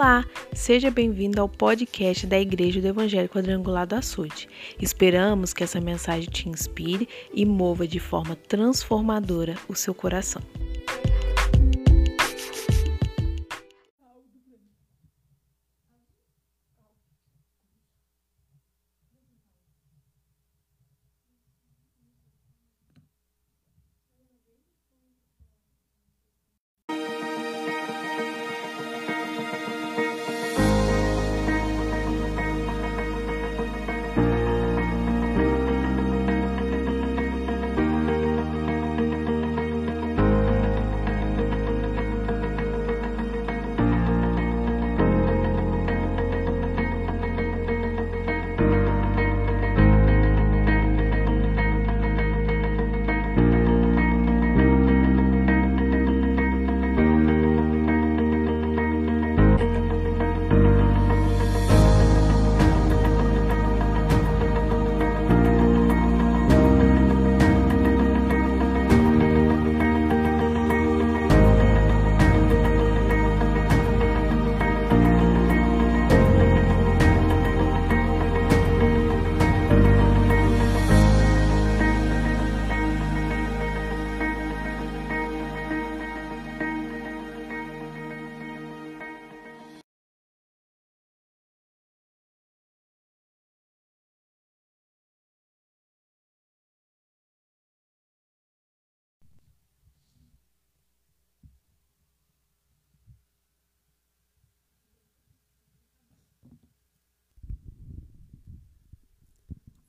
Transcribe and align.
Olá, 0.00 0.24
seja 0.54 0.90
bem-vindo 0.90 1.42
ao 1.42 1.46
podcast 1.46 2.26
da 2.26 2.40
Igreja 2.40 2.80
do 2.80 2.86
Evangelho 2.86 3.28
Quadrangular 3.28 3.86
do 3.86 3.96
Açude. 3.96 4.48
Esperamos 4.80 5.52
que 5.52 5.62
essa 5.62 5.78
mensagem 5.78 6.30
te 6.30 6.48
inspire 6.48 7.06
e 7.34 7.44
mova 7.44 7.86
de 7.86 8.00
forma 8.00 8.34
transformadora 8.34 9.58
o 9.68 9.74
seu 9.74 9.92
coração. 9.92 10.40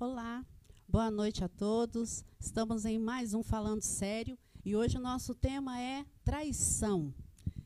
Olá, 0.01 0.43
boa 0.89 1.11
noite 1.11 1.43
a 1.43 1.47
todos. 1.47 2.25
Estamos 2.39 2.85
em 2.85 2.97
mais 2.97 3.35
um 3.35 3.43
Falando 3.43 3.83
Sério 3.83 4.35
e 4.65 4.75
hoje 4.75 4.97
o 4.97 4.99
nosso 4.99 5.35
tema 5.35 5.79
é 5.79 6.03
traição. 6.23 7.13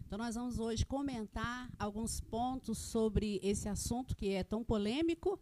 Então, 0.06 0.18
nós 0.18 0.36
vamos 0.36 0.60
hoje 0.60 0.86
comentar 0.86 1.72
alguns 1.80 2.20
pontos 2.20 2.78
sobre 2.78 3.40
esse 3.42 3.70
assunto 3.70 4.14
que 4.18 4.34
é 4.34 4.44
tão 4.44 4.66
polêmico, 4.66 5.40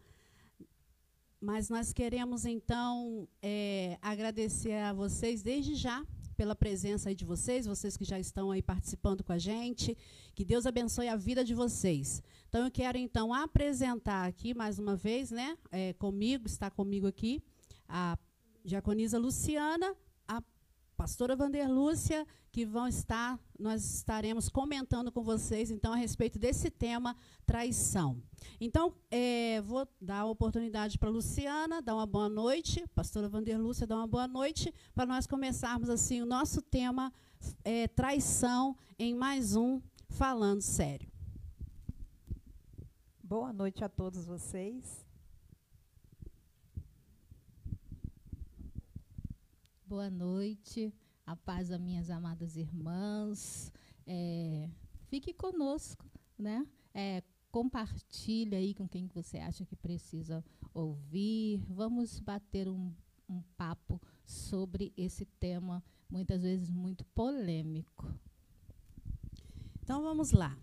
mas 1.40 1.68
nós 1.68 1.92
queremos 1.92 2.44
então 2.44 3.26
é, 3.42 3.98
agradecer 4.00 4.74
a 4.74 4.92
vocês 4.92 5.42
desde 5.42 5.74
já 5.74 6.06
pela 6.34 6.54
presença 6.54 7.08
aí 7.08 7.14
de 7.14 7.24
vocês, 7.24 7.66
vocês 7.66 7.96
que 7.96 8.04
já 8.04 8.18
estão 8.18 8.50
aí 8.50 8.62
participando 8.62 9.22
com 9.22 9.32
a 9.32 9.38
gente. 9.38 9.96
Que 10.34 10.44
Deus 10.44 10.66
abençoe 10.66 11.08
a 11.08 11.16
vida 11.16 11.44
de 11.44 11.54
vocês. 11.54 12.22
Então, 12.48 12.64
eu 12.64 12.70
quero, 12.70 12.98
então, 12.98 13.32
apresentar 13.32 14.26
aqui, 14.26 14.54
mais 14.54 14.78
uma 14.78 14.94
vez, 14.96 15.30
né, 15.30 15.56
é, 15.70 15.92
comigo, 15.94 16.46
está 16.46 16.70
comigo 16.70 17.06
aqui, 17.06 17.42
a 17.88 18.18
diaconisa 18.64 19.18
Luciana, 19.18 19.94
pastora 20.96 21.36
Vanderlúcia, 21.36 22.26
que 22.50 22.64
vão 22.64 22.86
estar, 22.86 23.38
nós 23.58 23.96
estaremos 23.96 24.48
comentando 24.48 25.10
com 25.10 25.22
vocês, 25.22 25.70
então, 25.70 25.92
a 25.92 25.96
respeito 25.96 26.38
desse 26.38 26.70
tema, 26.70 27.16
traição. 27.44 28.22
Então, 28.60 28.94
é, 29.10 29.60
vou 29.62 29.88
dar 30.00 30.20
a 30.20 30.26
oportunidade 30.26 30.98
para 30.98 31.08
a 31.08 31.12
Luciana, 31.12 31.82
dar 31.82 31.94
uma 31.94 32.06
boa 32.06 32.28
noite, 32.28 32.86
pastora 32.94 33.28
Vanderlúcia, 33.28 33.86
dar 33.86 33.96
uma 33.96 34.06
boa 34.06 34.28
noite, 34.28 34.72
para 34.94 35.04
nós 35.04 35.26
começarmos, 35.26 35.90
assim, 35.90 36.22
o 36.22 36.26
nosso 36.26 36.62
tema, 36.62 37.12
é, 37.64 37.88
traição, 37.88 38.76
em 38.98 39.14
mais 39.14 39.56
um 39.56 39.80
Falando 40.08 40.62
Sério. 40.62 41.10
Boa 43.20 43.52
noite 43.52 43.82
a 43.82 43.88
todos 43.88 44.26
vocês. 44.26 45.03
Boa 49.94 50.10
noite, 50.10 50.92
a 51.24 51.36
paz 51.36 51.68
das 51.68 51.80
minhas 51.80 52.10
amadas 52.10 52.56
irmãs. 52.56 53.72
É, 54.04 54.68
fique 55.06 55.32
conosco, 55.32 56.04
né? 56.36 56.66
É, 56.92 57.22
compartilhe 57.52 58.56
aí 58.56 58.74
com 58.74 58.88
quem 58.88 59.06
você 59.06 59.38
acha 59.38 59.64
que 59.64 59.76
precisa 59.76 60.44
ouvir. 60.74 61.62
Vamos 61.68 62.18
bater 62.18 62.68
um, 62.68 62.92
um 63.28 63.40
papo 63.56 64.02
sobre 64.24 64.92
esse 64.96 65.24
tema, 65.38 65.80
muitas 66.10 66.42
vezes 66.42 66.72
muito 66.72 67.04
polêmico. 67.14 68.12
Então 69.80 70.02
vamos 70.02 70.32
lá. 70.32 70.58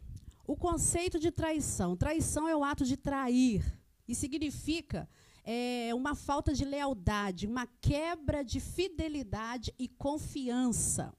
O 0.46 0.58
conceito 0.58 1.18
de 1.18 1.32
traição. 1.32 1.96
Traição 1.96 2.50
é 2.50 2.56
o 2.58 2.66
ato 2.66 2.84
de 2.84 2.98
trair. 2.98 3.64
E 4.06 4.14
significa 4.14 5.08
é, 5.44 5.92
uma 5.94 6.16
falta 6.16 6.54
de 6.54 6.66
lealdade, 6.66 7.48
uma 7.48 7.68
quebra 7.80 8.44
de 8.44 8.60
fidelidade 8.60 9.74
e 9.78 9.88
confiança. 9.88 11.14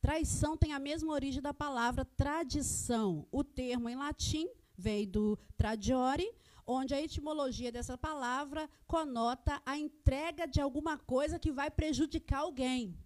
Traição 0.00 0.56
tem 0.56 0.72
a 0.72 0.78
mesma 0.78 1.12
origem 1.12 1.42
da 1.42 1.52
palavra 1.52 2.04
tradição. 2.04 3.26
O 3.32 3.42
termo 3.42 3.88
em 3.88 3.96
latim 3.96 4.48
veio 4.76 5.06
do 5.08 5.38
tradiore, 5.56 6.30
onde 6.66 6.94
a 6.94 7.02
etimologia 7.02 7.72
dessa 7.72 7.98
palavra 7.98 8.68
conota 8.86 9.60
a 9.66 9.76
entrega 9.76 10.46
de 10.46 10.60
alguma 10.60 10.96
coisa 10.96 11.38
que 11.38 11.50
vai 11.50 11.70
prejudicar 11.70 12.40
alguém. 12.40 12.96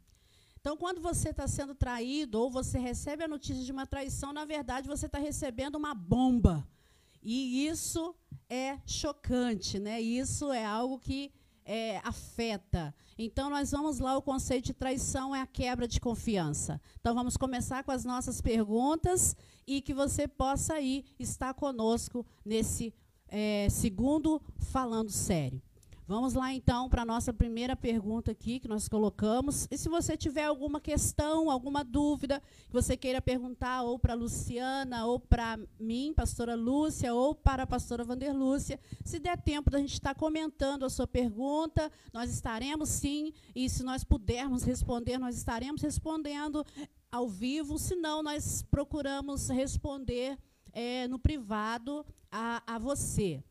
Então, 0.60 0.76
quando 0.76 1.00
você 1.00 1.30
está 1.30 1.48
sendo 1.48 1.74
traído 1.74 2.38
ou 2.38 2.48
você 2.48 2.78
recebe 2.78 3.24
a 3.24 3.28
notícia 3.28 3.64
de 3.64 3.72
uma 3.72 3.86
traição, 3.86 4.32
na 4.32 4.44
verdade, 4.44 4.86
você 4.86 5.06
está 5.06 5.18
recebendo 5.18 5.74
uma 5.74 5.92
bomba. 5.92 6.64
E 7.22 7.66
isso 7.66 8.14
é 8.48 8.78
chocante, 8.86 9.78
né? 9.78 10.00
Isso 10.00 10.52
é 10.52 10.64
algo 10.64 10.98
que 10.98 11.32
é, 11.64 11.98
afeta. 11.98 12.94
Então, 13.16 13.48
nós 13.48 13.70
vamos 13.70 13.98
lá, 13.98 14.16
o 14.16 14.22
conceito 14.22 14.66
de 14.66 14.74
traição 14.74 15.34
é 15.34 15.40
a 15.40 15.46
quebra 15.46 15.86
de 15.86 16.00
confiança. 16.00 16.80
Então, 17.00 17.14
vamos 17.14 17.36
começar 17.36 17.84
com 17.84 17.92
as 17.92 18.04
nossas 18.04 18.40
perguntas 18.40 19.36
e 19.66 19.80
que 19.80 19.94
você 19.94 20.26
possa 20.26 20.74
aí 20.74 21.04
estar 21.18 21.54
conosco 21.54 22.26
nesse 22.44 22.92
é, 23.28 23.68
segundo 23.70 24.42
Falando 24.58 25.10
Sério. 25.10 25.62
Vamos 26.12 26.34
lá 26.34 26.52
então 26.52 26.90
para 26.90 27.00
a 27.00 27.06
nossa 27.06 27.32
primeira 27.32 27.74
pergunta 27.74 28.32
aqui 28.32 28.60
que 28.60 28.68
nós 28.68 28.86
colocamos. 28.86 29.66
E 29.70 29.78
se 29.78 29.88
você 29.88 30.14
tiver 30.14 30.44
alguma 30.44 30.78
questão, 30.78 31.50
alguma 31.50 31.82
dúvida 31.82 32.42
que 32.66 32.72
você 32.72 32.98
queira 32.98 33.22
perguntar 33.22 33.80
ou 33.80 33.98
para 33.98 34.12
Luciana, 34.12 35.06
ou 35.06 35.18
para 35.18 35.58
mim, 35.80 36.12
pastora 36.14 36.54
Lúcia, 36.54 37.14
ou 37.14 37.34
para 37.34 37.62
a 37.62 37.66
pastora 37.66 38.04
Vanderlúcia, 38.04 38.78
se 39.02 39.18
der 39.18 39.40
tempo 39.40 39.70
da 39.70 39.78
gente 39.78 39.94
estar 39.94 40.14
comentando 40.14 40.84
a 40.84 40.90
sua 40.90 41.06
pergunta, 41.06 41.90
nós 42.12 42.30
estaremos 42.30 42.90
sim, 42.90 43.32
e 43.54 43.66
se 43.70 43.82
nós 43.82 44.04
pudermos 44.04 44.64
responder, 44.64 45.16
nós 45.16 45.34
estaremos 45.34 45.80
respondendo 45.80 46.62
ao 47.10 47.26
vivo, 47.26 47.78
se 47.78 47.96
não, 47.96 48.22
nós 48.22 48.62
procuramos 48.70 49.48
responder 49.48 50.36
é, 50.74 51.08
no 51.08 51.18
privado 51.18 52.04
a, 52.30 52.62
a 52.66 52.78
você. 52.78 53.42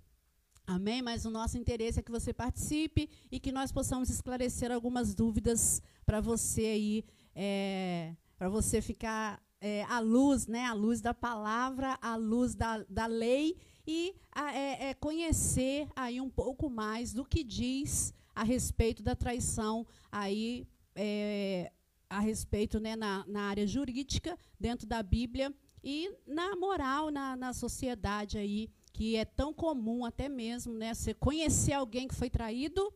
Amém? 0.65 1.01
Mas 1.01 1.25
o 1.25 1.31
nosso 1.31 1.57
interesse 1.57 1.99
é 1.99 2.03
que 2.03 2.11
você 2.11 2.33
participe 2.33 3.09
e 3.31 3.39
que 3.39 3.51
nós 3.51 3.71
possamos 3.71 4.09
esclarecer 4.09 4.71
algumas 4.71 5.13
dúvidas 5.13 5.81
para 6.05 6.21
você 6.21 6.61
aí, 6.61 7.05
é, 7.35 8.15
para 8.37 8.49
você 8.49 8.81
ficar 8.81 9.41
é, 9.59 9.83
à 9.83 9.99
luz, 9.99 10.47
né? 10.47 10.65
À 10.65 10.73
luz 10.73 11.01
da 11.01 11.13
palavra, 11.13 11.97
à 12.01 12.15
luz 12.15 12.55
da, 12.55 12.85
da 12.89 13.05
lei 13.05 13.57
e 13.85 14.15
a, 14.31 14.55
é, 14.55 14.89
é 14.89 14.93
conhecer 14.93 15.87
aí 15.95 16.21
um 16.21 16.29
pouco 16.29 16.69
mais 16.69 17.13
do 17.13 17.25
que 17.25 17.43
diz 17.43 18.13
a 18.33 18.43
respeito 18.43 19.03
da 19.03 19.15
traição 19.15 19.85
aí 20.11 20.67
é, 20.95 21.71
a 22.09 22.19
respeito 22.19 22.79
né, 22.79 22.95
na, 22.95 23.25
na 23.27 23.43
área 23.43 23.65
jurídica 23.65 24.37
dentro 24.59 24.85
da 24.85 25.01
Bíblia 25.01 25.53
e 25.83 26.13
na 26.27 26.55
moral, 26.55 27.09
na, 27.09 27.35
na 27.35 27.53
sociedade 27.53 28.37
aí, 28.37 28.69
que 28.93 29.15
é 29.15 29.25
tão 29.25 29.53
comum 29.53 30.05
até 30.05 30.27
mesmo, 30.27 30.73
né? 30.73 30.93
Você 30.93 31.13
conhecer 31.13 31.73
alguém 31.73 32.07
que 32.07 32.15
foi 32.15 32.29
traído, 32.29 32.93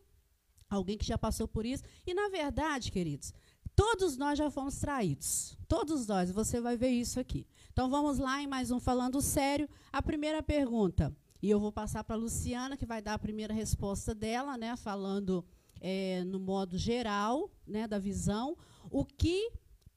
alguém 0.70 0.98
que 0.98 1.06
já 1.06 1.18
passou 1.18 1.48
por 1.48 1.66
isso. 1.66 1.84
E, 2.06 2.14
na 2.14 2.30
verdade, 2.30 2.92
queridos, 2.92 3.34
todos 3.76 4.18
nós 4.18 4.38
já 4.38 4.50
fomos 4.50 4.80
traídos. 4.80 5.58
Todos 5.68 6.08
nós, 6.08 6.32
você 6.32 6.60
vai 6.60 6.78
ver 6.78 6.90
isso 6.90 7.20
aqui. 7.20 7.48
Então, 7.72 7.90
vamos 7.90 8.18
lá 8.18 8.42
em 8.42 8.48
mais 8.48 8.72
um 8.72 8.80
Falando 8.80 9.22
Sério. 9.22 9.70
A 9.92 10.02
primeira 10.02 10.42
pergunta, 10.42 11.16
e 11.42 11.50
eu 11.50 11.60
vou 11.60 11.72
passar 11.72 12.04
para 12.04 12.16
a 12.16 12.20
Luciana, 12.20 12.78
que 12.78 12.86
vai 12.86 13.02
dar 13.02 13.14
a 13.16 13.20
primeira 13.20 13.54
resposta 13.54 14.14
dela, 14.14 14.58
né? 14.58 14.76
Falando 14.76 15.46
é, 15.82 16.24
no 16.24 16.40
modo 16.40 16.78
geral, 16.78 17.50
né, 17.66 17.88
da 17.88 18.00
visão. 18.00 18.58
O 18.90 19.06
que 19.06 19.52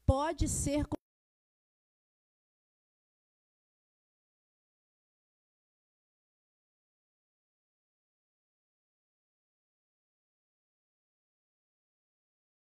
pode 0.04 0.48
ser 0.48 0.86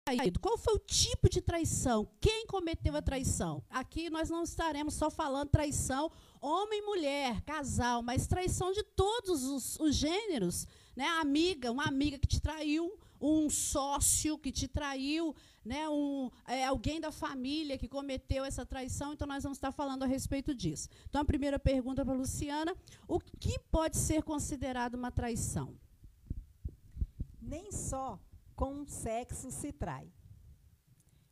traído? 0.04 0.38
Qual 0.38 0.58
foi 0.58 0.74
o 0.74 0.78
tipo 0.78 1.28
de 1.28 1.40
traição? 1.40 2.06
Quem 2.20 2.46
cometeu 2.46 2.94
a 2.96 3.02
traição? 3.02 3.64
Aqui 3.70 4.10
nós 4.10 4.28
não 4.28 4.42
estaremos 4.42 4.94
só 4.94 5.10
falando 5.10 5.48
traição 5.48 6.10
homem 6.40 6.80
e 6.80 6.82
mulher, 6.82 7.40
casal, 7.42 8.02
mas 8.02 8.26
traição 8.26 8.70
de 8.70 8.82
todos 8.82 9.44
os, 9.44 9.80
os 9.80 9.94
gêneros. 9.94 10.66
Né? 10.94 11.06
Amiga, 11.06 11.72
uma 11.72 11.84
amiga 11.84 12.18
que 12.18 12.26
te 12.26 12.38
traiu, 12.38 12.98
um 13.18 13.48
sócio 13.48 14.36
que 14.36 14.52
te 14.52 14.68
traiu, 14.68 15.34
né? 15.64 15.88
um, 15.88 16.30
é, 16.46 16.66
alguém 16.66 17.00
da 17.00 17.10
família 17.10 17.78
que 17.78 17.88
cometeu 17.88 18.44
essa 18.44 18.66
traição. 18.66 19.14
Então, 19.14 19.26
nós 19.26 19.42
vamos 19.42 19.56
estar 19.56 19.72
falando 19.72 20.02
a 20.02 20.06
respeito 20.06 20.54
disso. 20.54 20.90
Então, 21.08 21.22
a 21.22 21.24
primeira 21.24 21.58
pergunta 21.58 22.04
para 22.04 22.12
a 22.12 22.18
Luciana: 22.18 22.76
o 23.08 23.18
que 23.18 23.58
pode 23.70 23.96
ser 23.96 24.22
considerado 24.22 24.96
uma 24.96 25.10
traição? 25.10 25.74
Nem 27.40 27.72
só 27.72 28.18
com 28.54 28.82
o 28.82 28.86
sexo 28.86 29.50
se 29.50 29.72
trai. 29.72 30.10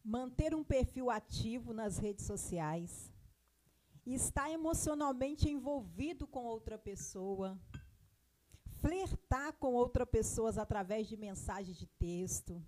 Manter 0.05 0.55
um 0.55 0.65
perfil 0.65 1.11
ativo 1.11 1.73
nas 1.73 1.99
redes 1.99 2.27
sociais, 2.27 3.13
estar 4.05 4.51
emocionalmente 4.51 5.49
envolvido 5.49 6.27
com 6.27 6.45
outra 6.45 6.77
pessoa, 6.77 7.61
flertar 8.81 9.53
com 9.55 9.75
outras 9.75 10.09
pessoas 10.09 10.59
através 10.59 11.07
de 11.07 11.17
mensagens 11.17 11.77
de 11.77 11.87
texto, 11.87 12.61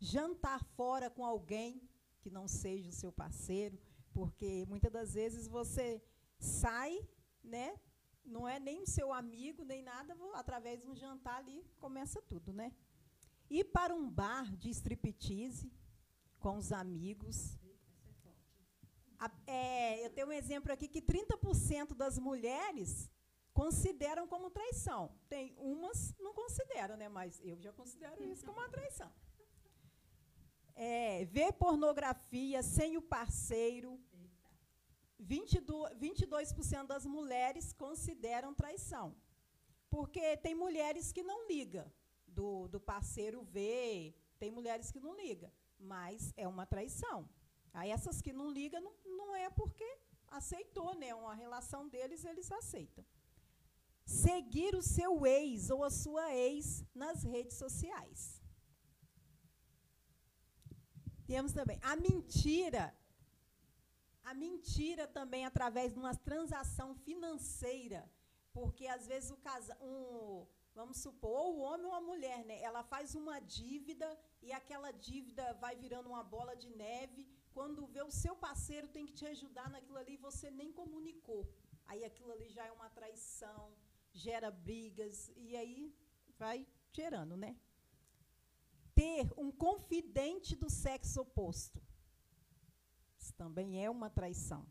jantar 0.00 0.64
fora 0.76 1.08
com 1.08 1.24
alguém 1.24 1.88
que 2.20 2.30
não 2.30 2.48
seja 2.48 2.88
o 2.88 2.92
seu 2.92 3.12
parceiro, 3.12 3.78
porque 4.12 4.64
muitas 4.66 4.90
das 4.90 5.14
vezes 5.14 5.46
você 5.46 6.02
sai, 6.38 7.06
né? 7.42 7.78
Não 8.24 8.48
é 8.48 8.58
nem 8.58 8.82
o 8.82 8.86
seu 8.86 9.12
amigo, 9.12 9.64
nem 9.64 9.82
nada, 9.82 10.16
através 10.32 10.80
de 10.80 10.88
um 10.88 10.96
jantar 10.96 11.36
ali 11.36 11.64
começa 11.78 12.22
tudo, 12.22 12.52
né? 12.52 12.72
Ir 13.50 13.64
para 13.64 13.94
um 13.94 14.08
bar 14.08 14.56
de 14.56 14.70
striptease 14.70 15.70
com 16.38 16.56
os 16.56 16.72
amigos. 16.72 17.58
É, 19.46 20.04
eu 20.04 20.10
tenho 20.10 20.28
um 20.28 20.32
exemplo 20.32 20.72
aqui 20.72 20.88
que 20.88 21.00
30% 21.00 21.94
das 21.94 22.18
mulheres 22.18 23.10
consideram 23.52 24.26
como 24.26 24.50
traição. 24.50 25.14
Tem 25.28 25.54
umas 25.56 26.14
não 26.18 26.34
consideram, 26.34 26.96
né? 26.96 27.08
Mas 27.08 27.40
eu 27.42 27.58
já 27.60 27.72
considero 27.72 28.22
isso 28.24 28.44
como 28.44 28.58
uma 28.58 28.68
traição. 28.68 29.10
É, 30.74 31.24
ver 31.26 31.52
pornografia 31.52 32.62
sem 32.62 32.96
o 32.96 33.02
parceiro. 33.02 34.00
22%, 35.22 35.96
22% 35.96 36.86
das 36.86 37.06
mulheres 37.06 37.72
consideram 37.72 38.52
traição. 38.52 39.16
Porque 39.88 40.36
tem 40.38 40.54
mulheres 40.54 41.12
que 41.12 41.22
não 41.22 41.46
ligam 41.46 41.90
do, 42.38 42.68
do 42.68 42.80
parceiro 42.80 43.42
ver, 43.56 44.14
tem 44.38 44.50
mulheres 44.50 44.90
que 44.90 45.00
não 45.06 45.14
ligam, 45.22 45.50
mas 45.78 46.32
é 46.36 46.46
uma 46.54 46.66
traição. 46.66 47.28
Aí 47.72 47.90
essas 47.90 48.20
que 48.24 48.32
não 48.32 48.48
ligam 48.58 48.80
não, 48.86 48.94
não 49.18 49.34
é 49.34 49.48
porque 49.50 49.88
aceitou, 50.38 50.94
né? 51.02 51.14
Uma 51.14 51.34
relação 51.34 51.88
deles, 51.88 52.24
eles 52.24 52.50
aceitam. 52.60 53.04
Seguir 54.04 54.74
o 54.74 54.82
seu 54.82 55.26
ex 55.26 55.70
ou 55.70 55.82
a 55.82 55.90
sua 55.90 56.26
ex 56.34 56.84
nas 56.94 57.22
redes 57.34 57.56
sociais. 57.56 58.20
Temos 61.26 61.52
também 61.52 61.78
a 61.82 61.96
mentira. 61.96 62.84
A 64.22 64.34
mentira 64.34 65.06
também 65.06 65.44
através 65.44 65.92
de 65.92 65.98
uma 65.98 66.14
transação 66.14 66.94
financeira. 67.06 68.02
Porque 68.52 68.86
às 68.86 69.06
vezes 69.06 69.30
o 69.30 69.38
casa, 69.48 69.76
um, 69.80 70.46
vamos 70.74 70.98
supor, 71.04 71.30
ou 71.42 71.56
o 71.56 71.60
homem 71.60 71.86
ou 71.86 71.94
a 71.94 72.00
mulher, 72.00 72.44
né? 72.44 72.60
Ela 72.68 72.82
faz 72.82 73.14
uma 73.14 73.38
dívida 73.40 74.08
e 74.42 74.52
aquela 74.52 74.90
dívida 74.90 75.54
vai 75.54 75.74
virando 75.76 76.08
uma 76.08 76.24
bola 76.24 76.54
de 76.56 76.70
neve. 76.70 77.26
Quando 77.52 77.86
vê 77.86 78.02
o 78.02 78.10
seu 78.10 78.34
parceiro 78.34 78.88
tem 78.88 79.06
que 79.06 79.12
te 79.12 79.26
ajudar 79.26 79.70
naquilo 79.70 79.98
ali, 79.98 80.16
você 80.16 80.50
nem 80.50 80.72
comunicou. 80.72 81.42
Aí 81.86 82.04
aquilo 82.04 82.32
ali 82.32 82.48
já 82.48 82.64
é 82.66 82.72
uma 82.72 82.90
traição, 82.90 83.72
gera 84.12 84.50
brigas 84.50 85.30
e 85.36 85.56
aí 85.56 85.94
vai 86.38 86.66
gerando, 86.92 87.36
né? 87.36 87.56
Ter 88.94 89.32
um 89.36 89.50
confidente 89.50 90.56
do 90.56 90.70
sexo 90.70 91.20
oposto. 91.20 91.80
Isso 93.18 93.34
também 93.34 93.84
é 93.84 93.88
uma 93.90 94.10
traição. 94.10 94.66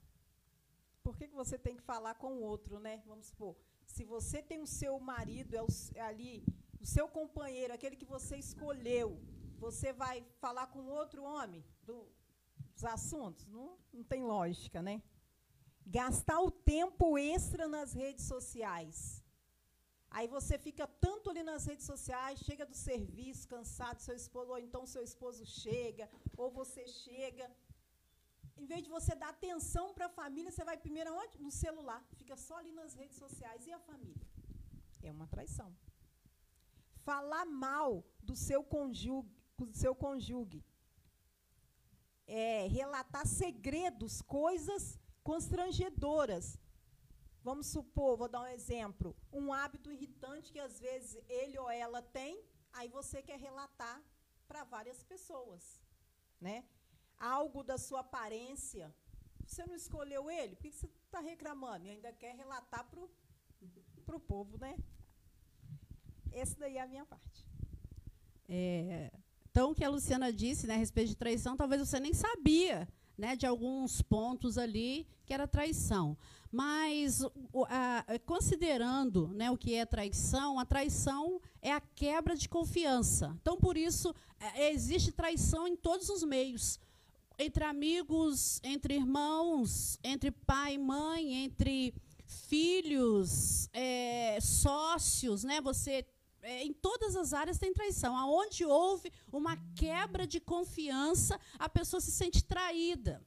Por 1.01 1.17
que, 1.17 1.27
que 1.27 1.35
você 1.35 1.57
tem 1.57 1.75
que 1.75 1.81
falar 1.81 2.15
com 2.15 2.33
o 2.33 2.41
outro, 2.41 2.79
né? 2.79 3.03
Vamos 3.05 3.27
supor, 3.27 3.55
se 3.95 4.03
você 4.13 4.39
tem 4.49 4.59
o 4.67 4.73
seu 4.79 4.93
marido, 5.11 5.51
é, 5.55 5.61
o, 5.61 5.67
é 5.93 6.01
ali, 6.11 6.33
o 6.83 6.85
seu 6.95 7.07
companheiro, 7.17 7.71
aquele 7.73 7.97
que 8.01 8.11
você 8.15 8.35
escolheu, 8.45 9.07
você 9.65 9.89
vai 10.03 10.15
falar 10.43 10.67
com 10.73 10.93
outro 11.01 11.21
homem 11.33 11.63
do, 11.87 11.97
dos 12.73 12.85
assuntos? 12.95 13.45
Não, 13.55 13.67
não 13.95 14.03
tem 14.11 14.23
lógica, 14.35 14.81
né? 14.81 14.95
Gastar 15.85 16.39
o 16.47 16.49
tempo 16.73 17.17
extra 17.35 17.67
nas 17.75 17.93
redes 17.93 18.25
sociais. 18.33 18.97
Aí 20.09 20.27
você 20.27 20.57
fica 20.57 20.85
tanto 21.05 21.29
ali 21.29 21.43
nas 21.51 21.63
redes 21.69 21.85
sociais, 21.85 22.43
chega 22.47 22.65
do 22.71 22.77
serviço, 22.89 23.47
cansado, 23.47 23.99
seu 23.99 24.15
esposo, 24.15 24.51
ou 24.51 24.59
então 24.65 24.91
seu 24.95 25.03
esposo 25.03 25.45
chega, 25.45 26.09
ou 26.35 26.49
você 26.59 26.83
chega, 26.87 27.45
em 28.55 28.65
vez 28.65 28.83
de 28.83 28.89
você 28.89 29.13
dar 29.15 29.29
atenção 29.29 29.94
para 29.94 30.05
a 30.07 30.15
família, 30.22 30.51
você 30.51 30.63
vai 30.63 30.77
primeiro 30.77 31.10
aonde? 31.12 31.39
No 31.39 31.51
celular. 31.51 32.01
Fica 32.19 32.36
só 32.36 32.57
ali 32.57 32.72
nas 32.72 32.93
redes 32.93 33.17
sociais. 33.17 33.65
E 33.67 33.72
a 33.72 33.79
família? 33.79 34.25
É 35.01 35.12
uma 35.12 35.27
traição. 35.27 35.75
Falar 37.03 37.45
mal 37.45 38.03
do 38.22 38.36
seu 38.36 38.63
cônjuge, 38.63 39.27
do 39.57 39.77
seu 39.83 39.93
cônjuge. 39.93 40.63
É, 42.25 42.67
relatar 42.67 43.25
segredos, 43.27 44.22
coisas 44.22 44.98
constrangedoras. 45.24 46.57
Vamos 47.43 47.67
supor, 47.67 48.15
vou 48.15 48.29
dar 48.29 48.41
um 48.41 48.48
exemplo, 48.48 49.13
um 49.31 49.51
hábito 49.51 49.91
irritante 49.91 50.51
que 50.53 50.60
às 50.60 50.79
vezes 50.79 51.22
ele 51.27 51.57
ou 51.60 51.69
ela 51.69 52.01
tem, 52.01 52.41
aí 52.72 52.88
você 52.88 53.22
quer 53.22 53.38
relatar 53.38 54.01
para 54.48 54.63
várias 54.63 55.03
pessoas, 55.03 55.81
né? 56.39 56.63
Algo 57.24 57.63
da 57.63 57.77
sua 57.77 58.01
aparência. 58.01 58.94
Você 59.46 59.65
não 59.65 59.75
escolheu 59.75 60.30
ele? 60.30 60.56
Por 60.56 60.63
que 60.63 60.72
você 60.72 60.88
está 61.06 61.20
reclamando? 61.20 61.86
E 61.86 61.92
ainda 61.92 62.12
quer 62.12 62.36
relatar 62.36 62.86
para 64.06 64.15
o 64.15 64.20
povo, 64.20 64.58
né? 64.58 64.75
Essa 66.32 66.60
daí 66.60 66.77
é 66.77 66.82
a 66.82 66.88
minha 66.88 67.06
parte. 67.06 67.48
É, 68.50 69.12
então, 69.50 69.72
o 69.72 69.75
que 69.75 69.84
a 69.84 69.89
Luciana 69.89 70.34
disse 70.34 70.68
né, 70.68 70.74
a 70.74 70.77
respeito 70.77 71.10
de 71.10 71.15
traição, 71.15 71.56
talvez 71.56 71.88
você 71.88 72.00
nem 72.00 72.13
sabia 72.13 72.88
né, 73.18 73.36
de 73.36 73.46
alguns 73.46 74.01
pontos 74.01 74.58
ali 74.58 75.08
que 75.25 75.34
era 75.34 75.48
traição. 75.48 76.18
Mas, 76.51 77.22
a, 77.70 78.06
considerando 78.25 79.27
né, 79.30 79.50
o 79.50 79.58
que 79.58 79.75
é 79.75 79.86
traição, 79.86 80.60
a 80.60 80.65
traição 80.65 81.39
é 81.62 81.72
a 81.72 81.82
quebra 81.82 82.36
de 82.36 82.50
confiança. 82.50 83.36
Então, 83.42 83.58
por 83.58 83.77
isso, 83.77 84.13
é, 84.39 84.72
existe 84.72 85.12
traição 85.12 85.68
em 85.68 85.75
todos 85.75 86.10
os 86.10 86.24
meios 86.24 86.80
entre 87.37 87.63
amigos, 87.63 88.59
entre 88.63 88.95
irmãos, 88.95 89.97
entre 90.03 90.31
pai 90.31 90.75
e 90.75 90.77
mãe, 90.77 91.43
entre 91.45 91.93
filhos, 92.25 93.69
é, 93.73 94.39
sócios, 94.41 95.43
né? 95.43 95.61
Você 95.61 96.05
é, 96.43 96.63
em 96.63 96.73
todas 96.73 97.15
as 97.15 97.33
áreas 97.33 97.57
tem 97.57 97.73
traição. 97.73 98.15
Aonde 98.17 98.65
houve 98.65 99.11
uma 99.31 99.55
quebra 99.75 100.27
de 100.27 100.39
confiança, 100.39 101.39
a 101.57 101.69
pessoa 101.69 102.01
se 102.01 102.11
sente 102.11 102.43
traída. 102.43 103.25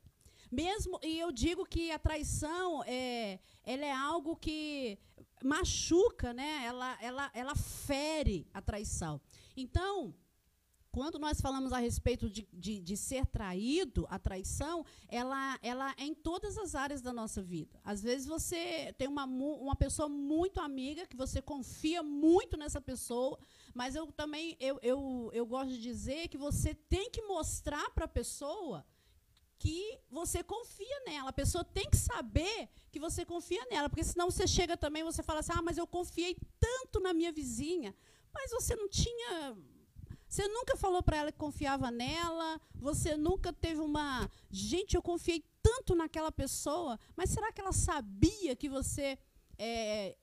Mesmo, 0.51 1.01
e 1.03 1.19
eu 1.19 1.33
digo 1.33 1.65
que 1.65 1.91
a 1.91 1.99
traição 1.99 2.85
é, 2.85 3.41
ela 3.65 3.85
é 3.85 3.93
algo 3.93 4.37
que 4.37 4.99
machuca, 5.43 6.33
né? 6.33 6.63
ela, 6.65 6.97
ela, 7.01 7.31
ela 7.35 7.55
fere 7.57 8.47
a 8.55 8.63
traição. 8.63 9.21
Então, 9.57 10.15
quando 10.97 11.19
nós 11.19 11.43
falamos 11.43 11.75
a 11.75 11.79
respeito 11.79 12.31
de, 12.31 12.49
de, 12.51 12.81
de, 12.81 12.97
ser 12.97 13.27
traído, 13.27 14.07
a 14.09 14.19
traição, 14.19 14.83
ela, 15.09 15.59
ela 15.61 15.95
é 15.99 16.05
em 16.05 16.15
todas 16.15 16.57
as 16.57 16.75
áreas 16.75 17.03
da 17.03 17.13
nossa 17.13 17.43
vida. 17.43 17.79
Às 17.85 18.03
vezes 18.03 18.27
você 18.27 18.95
tem 18.97 19.07
uma, 19.07 19.27
uma 19.27 19.77
pessoa 19.77 20.09
muito 20.09 20.59
amiga, 20.59 21.07
que 21.07 21.15
você 21.15 21.43
confia 21.43 22.03
muito 22.03 22.57
nessa 22.57 22.81
pessoa, 22.81 23.39
mas 23.75 23.95
eu 23.95 24.11
também 24.11 24.57
eu, 24.59 24.79
eu, 24.83 25.31
eu 25.35 25.45
gosto 25.45 25.69
de 25.69 25.83
dizer 25.83 26.29
que 26.29 26.39
você 26.39 26.75
tem 26.75 27.11
que 27.11 27.21
mostrar 27.21 27.91
para 27.91 28.07
a 28.07 28.09
pessoa 28.09 28.83
que 29.59 30.01
você 30.09 30.43
confia 30.43 30.99
nela. 31.05 31.29
A 31.29 31.41
pessoa 31.43 31.63
tem 31.63 31.91
que 31.91 31.99
saber 31.99 32.71
que 32.91 32.99
você 32.99 33.23
confia 33.23 33.67
nela, 33.71 33.91
porque 33.91 34.03
senão 34.03 34.31
você 34.31 34.47
chega 34.47 34.79
também 34.79 35.03
e 35.03 35.11
você 35.13 35.23
fala 35.23 35.41
assim: 35.41 35.53
"Ah, 35.55 35.61
mas 35.61 35.77
eu 35.77 35.87
confiei 35.87 36.39
tanto 36.59 37.01
na 37.01 37.13
minha 37.13 37.33
vizinha", 37.33 37.95
mas 38.33 38.51
você 38.51 38.75
não 38.75 38.89
tinha 38.89 39.55
você 40.29 40.47
nunca 40.49 40.77
falou 40.77 41.03
para 41.03 41.17
ela 41.19 41.33
que 41.33 41.39
confiava 41.39 41.91
nela, 41.91 42.61
você 42.75 43.17
nunca 43.17 43.53
teve 43.53 43.81
uma. 43.81 44.29
Gente, 44.51 44.97
eu 44.97 45.03
confiei 45.03 45.45
tanto 45.63 45.95
naquela 45.95 46.33
pessoa, 46.33 46.99
mas 47.17 47.31
será 47.31 47.53
que 47.53 47.61
ela 47.61 47.73
sabia 47.73 48.57
que 48.57 48.69
você 48.69 49.19
é, 49.57 50.17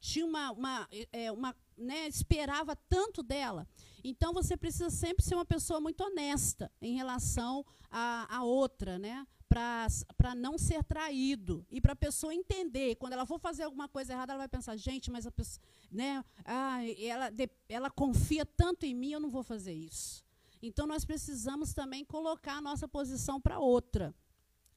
tinha 0.00 0.26
uma. 0.26 0.50
uma, 0.52 0.88
é, 1.12 1.30
uma 1.30 1.56
né, 1.76 2.08
esperava 2.08 2.74
tanto 2.74 3.22
dela? 3.22 3.66
Então 4.02 4.32
você 4.32 4.56
precisa 4.56 4.90
sempre 4.90 5.24
ser 5.24 5.34
uma 5.34 5.44
pessoa 5.44 5.80
muito 5.80 6.02
honesta 6.02 6.70
em 6.80 6.94
relação 6.94 7.64
à, 7.90 8.42
outra, 8.42 8.98
né? 8.98 9.26
Para 9.48 10.34
não 10.36 10.58
ser 10.58 10.84
traído 10.84 11.66
e 11.70 11.80
para 11.80 11.92
a 11.92 11.96
pessoa 11.96 12.34
entender. 12.34 12.96
Quando 12.96 13.14
ela 13.14 13.24
for 13.24 13.38
fazer 13.38 13.62
alguma 13.64 13.88
coisa 13.88 14.12
errada, 14.12 14.32
ela 14.32 14.40
vai 14.40 14.48
pensar: 14.48 14.76
gente, 14.76 15.10
mas 15.10 15.26
a 15.26 15.30
pessoa, 15.30 15.64
né, 15.90 16.24
ah, 16.44 16.80
ela, 16.98 17.30
ela 17.68 17.90
confia 17.90 18.44
tanto 18.44 18.84
em 18.84 18.94
mim, 18.94 19.12
eu 19.12 19.20
não 19.20 19.30
vou 19.30 19.42
fazer 19.42 19.72
isso. 19.72 20.22
Então 20.62 20.86
nós 20.86 21.04
precisamos 21.04 21.72
também 21.72 22.04
colocar 22.04 22.54
a 22.54 22.60
nossa 22.60 22.86
posição 22.86 23.40
para 23.40 23.58
outra, 23.58 24.14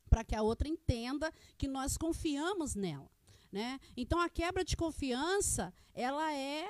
para 0.09 0.23
que 0.23 0.35
a 0.35 0.41
outra 0.41 0.67
entenda 0.67 1.33
que 1.57 1.67
nós 1.67 1.97
confiamos 1.97 2.75
nela. 2.75 3.09
Né? 3.51 3.79
Então 3.97 4.19
a 4.19 4.29
quebra 4.29 4.63
de 4.63 4.77
confiança, 4.77 5.73
ela 5.93 6.33
é, 6.33 6.65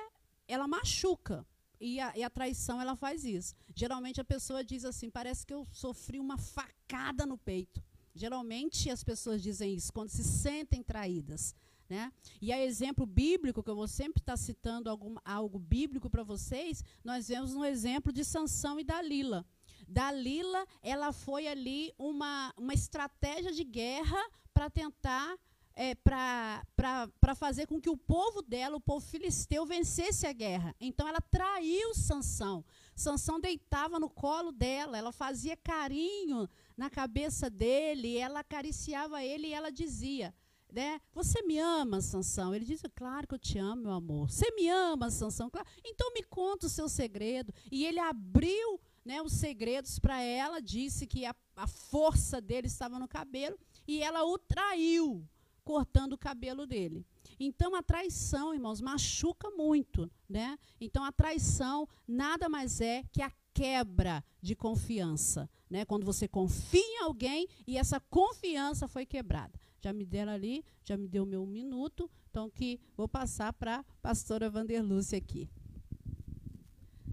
ela 0.48 0.66
machuca. 0.66 1.46
E 1.78 1.98
a, 1.98 2.16
e 2.16 2.22
a, 2.22 2.30
traição 2.30 2.80
ela 2.80 2.94
faz 2.94 3.24
isso. 3.24 3.56
Geralmente 3.74 4.20
a 4.20 4.24
pessoa 4.24 4.62
diz 4.62 4.84
assim: 4.84 5.10
parece 5.10 5.44
que 5.44 5.52
eu 5.52 5.66
sofri 5.72 6.20
uma 6.20 6.38
facada 6.38 7.26
no 7.26 7.36
peito. 7.36 7.82
Geralmente 8.14 8.90
as 8.90 9.02
pessoas 9.02 9.42
dizem 9.42 9.74
isso 9.74 9.92
quando 9.92 10.10
se 10.10 10.22
sentem 10.22 10.82
traídas. 10.82 11.54
Né? 11.88 12.10
E 12.40 12.52
a 12.52 12.62
exemplo 12.62 13.04
bíblico, 13.04 13.62
que 13.62 13.68
eu 13.68 13.76
vou 13.76 13.88
sempre 13.88 14.20
estar 14.20 14.36
citando 14.36 14.88
algum, 14.88 15.16
algo 15.24 15.58
bíblico 15.58 16.08
para 16.08 16.22
vocês, 16.22 16.82
nós 17.04 17.28
vemos 17.28 17.52
no 17.52 17.64
exemplo 17.64 18.12
de 18.12 18.24
Sansão 18.24 18.80
e 18.80 18.84
Dalila. 18.84 19.44
Dalila, 19.86 20.66
ela 20.82 21.12
foi 21.12 21.46
ali 21.46 21.92
uma, 21.98 22.52
uma 22.56 22.72
estratégia 22.72 23.52
de 23.52 23.64
guerra 23.64 24.18
para 24.54 24.70
tentar 24.70 25.36
é, 25.74 25.94
para 25.94 27.34
fazer 27.34 27.66
com 27.66 27.80
que 27.80 27.88
o 27.88 27.96
povo 27.96 28.42
dela, 28.42 28.76
o 28.76 28.80
povo 28.80 29.04
filisteu, 29.04 29.64
vencesse 29.64 30.26
a 30.26 30.32
guerra. 30.32 30.74
Então 30.80 31.08
ela 31.08 31.20
traiu 31.20 31.94
Sansão. 31.94 32.64
Sansão 32.94 33.40
deitava 33.40 33.98
no 33.98 34.08
colo 34.08 34.52
dela, 34.52 34.98
ela 34.98 35.12
fazia 35.12 35.56
carinho 35.56 36.48
na 36.82 36.90
cabeça 36.90 37.48
dele, 37.48 38.16
ela 38.16 38.40
acariciava 38.40 39.22
ele 39.22 39.46
e 39.46 39.52
ela 39.52 39.70
dizia, 39.70 40.34
né? 40.72 41.00
Você 41.14 41.40
me 41.42 41.56
ama, 41.56 42.00
Sansão? 42.00 42.52
Ele 42.52 42.64
disse, 42.64 42.88
claro 42.88 43.24
que 43.28 43.34
eu 43.34 43.38
te 43.38 43.56
amo, 43.56 43.82
meu 43.82 43.92
amor. 43.92 44.28
Você 44.28 44.50
me 44.50 44.68
ama, 44.68 45.08
Sansão? 45.08 45.48
Claro. 45.48 45.68
Então 45.84 46.12
me 46.12 46.24
conta 46.24 46.66
o 46.66 46.68
seu 46.68 46.88
segredo. 46.88 47.54
E 47.70 47.86
ele 47.86 48.00
abriu 48.00 48.80
né, 49.04 49.22
os 49.22 49.32
segredos 49.34 50.00
para 50.00 50.20
ela, 50.20 50.60
disse 50.60 51.06
que 51.06 51.24
a, 51.24 51.32
a 51.54 51.68
força 51.68 52.40
dele 52.40 52.66
estava 52.66 52.98
no 52.98 53.06
cabelo 53.06 53.56
e 53.86 54.02
ela 54.02 54.24
o 54.24 54.36
traiu 54.36 55.24
cortando 55.62 56.14
o 56.14 56.18
cabelo 56.18 56.66
dele. 56.66 57.06
Então 57.38 57.76
a 57.76 57.82
traição, 57.82 58.52
irmãos, 58.52 58.80
machuca 58.80 59.50
muito, 59.50 60.10
né? 60.28 60.58
Então 60.80 61.04
a 61.04 61.12
traição 61.12 61.88
nada 62.08 62.48
mais 62.48 62.80
é 62.80 63.04
que 63.12 63.22
a 63.22 63.30
quebra 63.54 64.24
de 64.40 64.54
confiança, 64.54 65.48
né? 65.68 65.84
Quando 65.84 66.04
você 66.04 66.26
confia 66.26 66.80
em 66.80 67.02
alguém 67.02 67.46
e 67.66 67.76
essa 67.76 68.00
confiança 68.00 68.88
foi 68.88 69.06
quebrada. 69.06 69.58
Já 69.80 69.92
me 69.92 70.04
deram 70.04 70.32
ali, 70.32 70.64
já 70.84 70.96
me 70.96 71.08
deu 71.08 71.26
meu 71.26 71.44
minuto, 71.44 72.10
então 72.30 72.48
que 72.50 72.80
vou 72.96 73.08
passar 73.08 73.52
para 73.52 73.80
a 73.80 73.84
pastora 74.00 74.48
Vanderlúcia 74.48 75.18
aqui. 75.18 75.50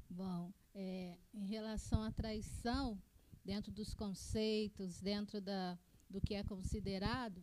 Bom, 0.09 0.51
é, 0.73 1.17
em 1.33 1.45
relação 1.45 2.03
à 2.03 2.11
traição, 2.11 3.01
dentro 3.43 3.71
dos 3.71 3.93
conceitos, 3.93 4.99
dentro 4.99 5.41
da, 5.41 5.77
do 6.09 6.21
que 6.21 6.35
é 6.35 6.43
considerado, 6.43 7.41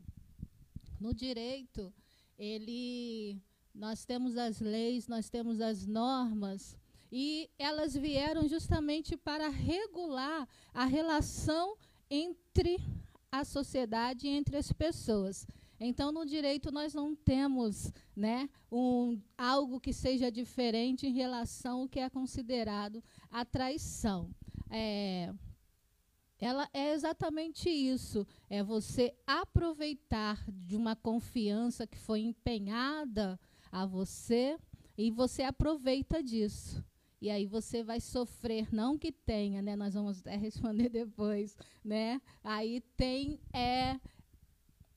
no 1.00 1.12
direito, 1.12 1.93
ele 2.38 3.41
nós 3.75 4.07
temos 4.07 4.38
as 4.38 4.59
leis, 4.59 5.07
nós 5.07 5.29
temos 5.29 5.61
as 5.61 5.87
normas 5.87 6.79
e 7.11 7.49
elas 7.59 7.95
vieram 7.95 8.49
justamente 8.49 9.17
para 9.17 9.49
regular 9.49 10.49
a 10.73 10.85
relação 10.85 11.77
entre 12.11 12.79
a 13.31 13.45
sociedade 13.45 14.27
e 14.27 14.31
entre 14.31 14.57
as 14.57 14.73
pessoas. 14.73 15.47
Então, 15.79 16.11
no 16.11 16.25
direito, 16.25 16.73
nós 16.73 16.95
não 16.95 17.15
temos 17.15 17.93
né, 18.15 18.49
um, 18.73 19.21
algo 19.37 19.79
que 19.79 19.93
seja 19.93 20.31
diferente 20.31 21.07
em 21.07 21.13
relação 21.13 21.83
ao 21.83 21.89
que 21.89 22.01
é 22.01 22.09
considerado 22.09 23.05
a 23.31 23.45
traição. 23.45 24.31
É, 24.71 25.35
ela 26.39 26.69
é 26.73 26.93
exatamente 26.93 27.69
isso, 27.69 28.27
é 28.49 28.63
você 28.63 29.15
aproveitar 29.27 30.43
de 30.49 30.77
uma 30.77 30.97
confiança 30.97 31.87
que 31.87 31.99
foi 31.99 32.21
empenhada 32.21 33.39
a 33.71 33.85
você 33.85 34.59
e 34.97 35.11
você 35.11 35.43
aproveita 35.43 36.23
disso. 36.23 36.85
E 37.20 37.30
aí 37.30 37.46
você 37.46 37.82
vai 37.82 38.00
sofrer, 38.00 38.73
não 38.73 38.99
que 38.99 39.11
tenha, 39.11 39.62
né? 39.62 39.75
Nós 39.75 39.94
vamos 39.94 40.20
até 40.20 40.37
responder 40.37 40.88
depois, 40.88 41.56
né? 41.85 42.20
Aí 42.44 42.80
tem 42.96 43.40
é 43.52 43.99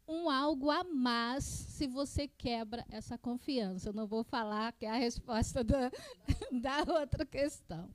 um 0.07 0.29
algo 0.29 0.71
a 0.71 0.83
mais 0.83 1.43
se 1.43 1.85
você 1.87 2.27
quebra 2.27 2.85
essa 2.89 3.17
confiança. 3.17 3.89
Eu 3.89 3.93
não 3.93 4.07
vou 4.07 4.23
falar 4.23 4.73
que 4.73 4.85
é 4.85 4.89
a 4.89 4.95
resposta 4.95 5.63
da, 5.63 5.91
da 6.51 6.99
outra 6.99 7.25
questão. 7.25 7.87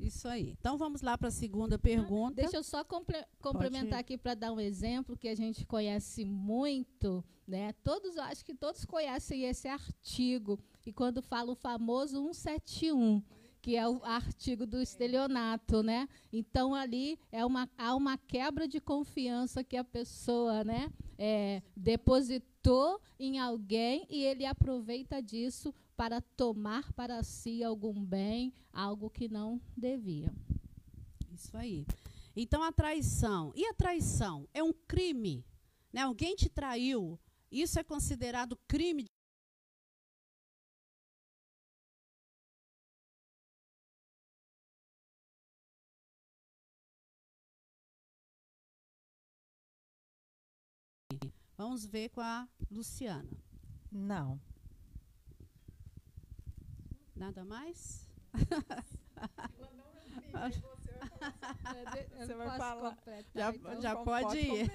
Isso 0.00 0.28
aí. 0.28 0.56
Então 0.58 0.78
vamos 0.78 1.02
lá 1.02 1.18
para 1.18 1.28
a 1.28 1.30
segunda 1.30 1.78
pergunta. 1.78 2.36
Deixa 2.36 2.56
eu 2.56 2.62
só 2.62 2.84
comple 2.84 3.16
complementar 3.40 3.98
aqui 3.98 4.16
para 4.16 4.34
dar 4.34 4.52
um 4.52 4.60
exemplo 4.60 5.16
que 5.16 5.28
a 5.28 5.34
gente 5.34 5.66
conhece 5.66 6.24
muito, 6.24 7.24
né? 7.48 7.72
Todos, 7.82 8.16
acho 8.18 8.44
que 8.44 8.54
todos 8.54 8.84
conhecem 8.84 9.44
esse 9.44 9.66
artigo, 9.66 10.60
e 10.84 10.92
quando 10.92 11.22
fala 11.22 11.52
o 11.52 11.56
famoso 11.56 12.22
171, 12.32 13.22
que 13.60 13.74
é 13.74 13.88
o 13.88 14.04
artigo 14.04 14.66
do 14.66 14.80
estelionato, 14.80 15.82
né? 15.82 16.08
Então 16.32 16.74
ali 16.74 17.18
é 17.32 17.44
uma, 17.44 17.68
há 17.76 17.94
uma 17.96 18.16
quebra 18.16 18.68
de 18.68 18.80
confiança 18.80 19.64
que 19.64 19.76
a 19.76 19.84
pessoa, 19.84 20.62
né, 20.62 20.92
é, 21.18 21.62
depositou 21.76 23.00
em 23.18 23.38
alguém 23.38 24.06
e 24.08 24.22
ele 24.22 24.46
aproveita 24.46 25.20
disso 25.20 25.74
para 25.96 26.20
tomar 26.20 26.92
para 26.92 27.22
si 27.24 27.64
algum 27.64 28.04
bem, 28.04 28.52
algo 28.72 29.10
que 29.10 29.28
não 29.28 29.60
devia. 29.76 30.32
Isso 31.32 31.56
aí. 31.56 31.84
Então 32.36 32.62
a 32.62 32.70
traição. 32.70 33.52
E 33.56 33.66
a 33.66 33.74
traição 33.74 34.48
é 34.54 34.62
um 34.62 34.72
crime. 34.72 35.44
Né? 35.92 36.02
Alguém 36.02 36.36
te 36.36 36.48
traiu. 36.48 37.18
Isso 37.50 37.78
é 37.78 37.84
considerado 37.84 38.58
crime 38.68 39.06
Vamos 51.58 51.84
ver 51.84 52.08
com 52.10 52.20
a 52.20 52.48
Luciana. 52.70 53.28
Não. 53.90 54.40
Nada 57.16 57.44
mais? 57.44 58.08
você 62.16 62.34
vai 62.34 62.56
falar. 62.56 62.96
Já, 63.34 63.50
então, 63.50 63.80
já 63.80 63.96
pode, 63.96 64.38
ir. 64.38 64.70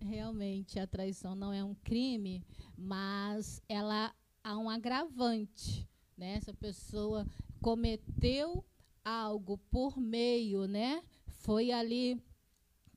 Realmente, 0.00 0.78
a 0.78 0.86
traição 0.86 1.34
não 1.34 1.52
é 1.52 1.62
um 1.62 1.74
crime, 1.74 2.42
mas 2.76 3.60
ela 3.68 4.14
há 4.42 4.56
um 4.56 4.70
agravante. 4.70 5.88
Né? 6.16 6.34
Essa 6.34 6.54
pessoa 6.54 7.26
cometeu 7.60 8.64
algo 9.04 9.58
por 9.70 9.98
meio, 9.98 10.66
né? 10.66 11.02
Foi 11.26 11.70
ali 11.70 12.22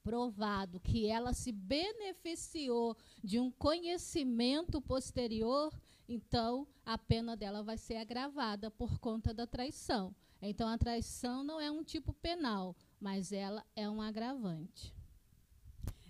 provado 0.03 0.79
que 0.79 1.07
ela 1.07 1.33
se 1.33 1.51
beneficiou 1.51 2.97
de 3.23 3.39
um 3.39 3.51
conhecimento 3.51 4.81
posterior, 4.81 5.71
então 6.07 6.67
a 6.85 6.97
pena 6.97 7.37
dela 7.37 7.61
vai 7.63 7.77
ser 7.77 7.97
agravada 7.97 8.71
por 8.71 8.99
conta 8.99 9.33
da 9.33 9.45
traição. 9.45 10.13
Então 10.41 10.67
a 10.67 10.77
traição 10.77 11.43
não 11.43 11.61
é 11.61 11.69
um 11.69 11.83
tipo 11.83 12.13
penal, 12.13 12.75
mas 12.99 13.31
ela 13.31 13.63
é 13.75 13.87
um 13.87 14.01
agravante. 14.01 14.93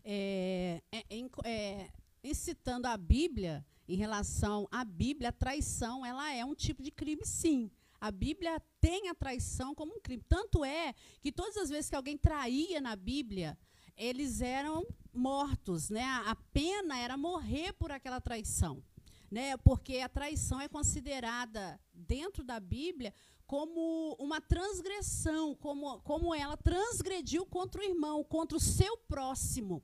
É, 0.03 0.81
é, 0.91 1.03
é, 1.43 1.89
incitando 2.23 2.85
a 2.85 2.97
Bíblia, 2.97 3.65
em 3.87 3.95
relação 3.95 4.67
à 4.71 4.83
Bíblia, 4.83 5.29
a 5.29 5.33
traição 5.33 6.05
ela 6.05 6.33
é 6.33 6.45
um 6.45 6.55
tipo 6.55 6.81
de 6.81 6.91
crime, 6.91 7.25
sim. 7.25 7.69
A 7.99 8.09
Bíblia 8.09 8.59
tem 8.79 9.09
a 9.09 9.15
traição 9.15 9.75
como 9.75 9.95
um 9.95 9.99
crime. 9.99 10.23
Tanto 10.27 10.65
é 10.65 10.93
que 11.21 11.31
todas 11.31 11.55
as 11.57 11.69
vezes 11.69 11.89
que 11.89 11.95
alguém 11.95 12.17
traía 12.17 12.81
na 12.81 12.95
Bíblia, 12.95 13.57
eles 13.95 14.41
eram 14.41 14.85
mortos, 15.13 15.89
né? 15.89 16.03
A 16.25 16.35
pena 16.51 16.97
era 16.97 17.15
morrer 17.15 17.73
por 17.73 17.91
aquela 17.91 18.19
traição, 18.19 18.83
né? 19.29 19.55
Porque 19.57 19.99
a 19.99 20.09
traição 20.09 20.59
é 20.59 20.67
considerada 20.67 21.79
dentro 21.93 22.43
da 22.43 22.59
Bíblia 22.59 23.13
como 23.51 24.15
uma 24.17 24.39
transgressão, 24.39 25.53
como, 25.55 25.99
como 26.03 26.33
ela 26.33 26.55
transgrediu 26.55 27.45
contra 27.45 27.81
o 27.81 27.83
irmão, 27.83 28.23
contra 28.23 28.55
o 28.57 28.61
seu 28.61 28.95
próximo. 28.95 29.83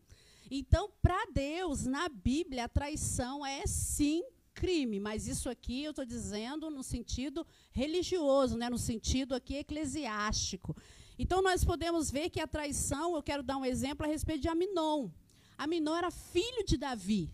Então, 0.50 0.90
para 1.02 1.26
Deus, 1.34 1.86
na 1.86 2.08
Bíblia, 2.08 2.64
a 2.64 2.70
traição 2.70 3.46
é 3.46 3.68
sim 3.68 4.24
crime, 4.54 5.02
mas 5.02 5.28
isso 5.28 5.50
aqui 5.50 5.84
eu 5.84 5.90
estou 5.90 6.06
dizendo 6.06 6.70
no 6.70 6.82
sentido 6.82 7.46
religioso, 7.74 8.58
né, 8.58 8.70
no 8.70 8.78
sentido 8.78 9.36
aqui 9.36 9.58
eclesiástico. 9.58 10.74
Então 11.20 11.42
nós 11.42 11.66
podemos 11.66 12.10
ver 12.10 12.30
que 12.30 12.40
a 12.40 12.48
traição, 12.48 13.16
eu 13.18 13.22
quero 13.22 13.44
dar 13.44 13.58
um 13.58 13.66
exemplo 13.66 14.06
a 14.06 14.10
respeito 14.10 14.44
de 14.44 14.48
Aminon. 14.48 15.10
Aminon 15.58 15.94
era 15.94 16.10
filho 16.10 16.64
de 16.66 16.78
Davi. 16.78 17.30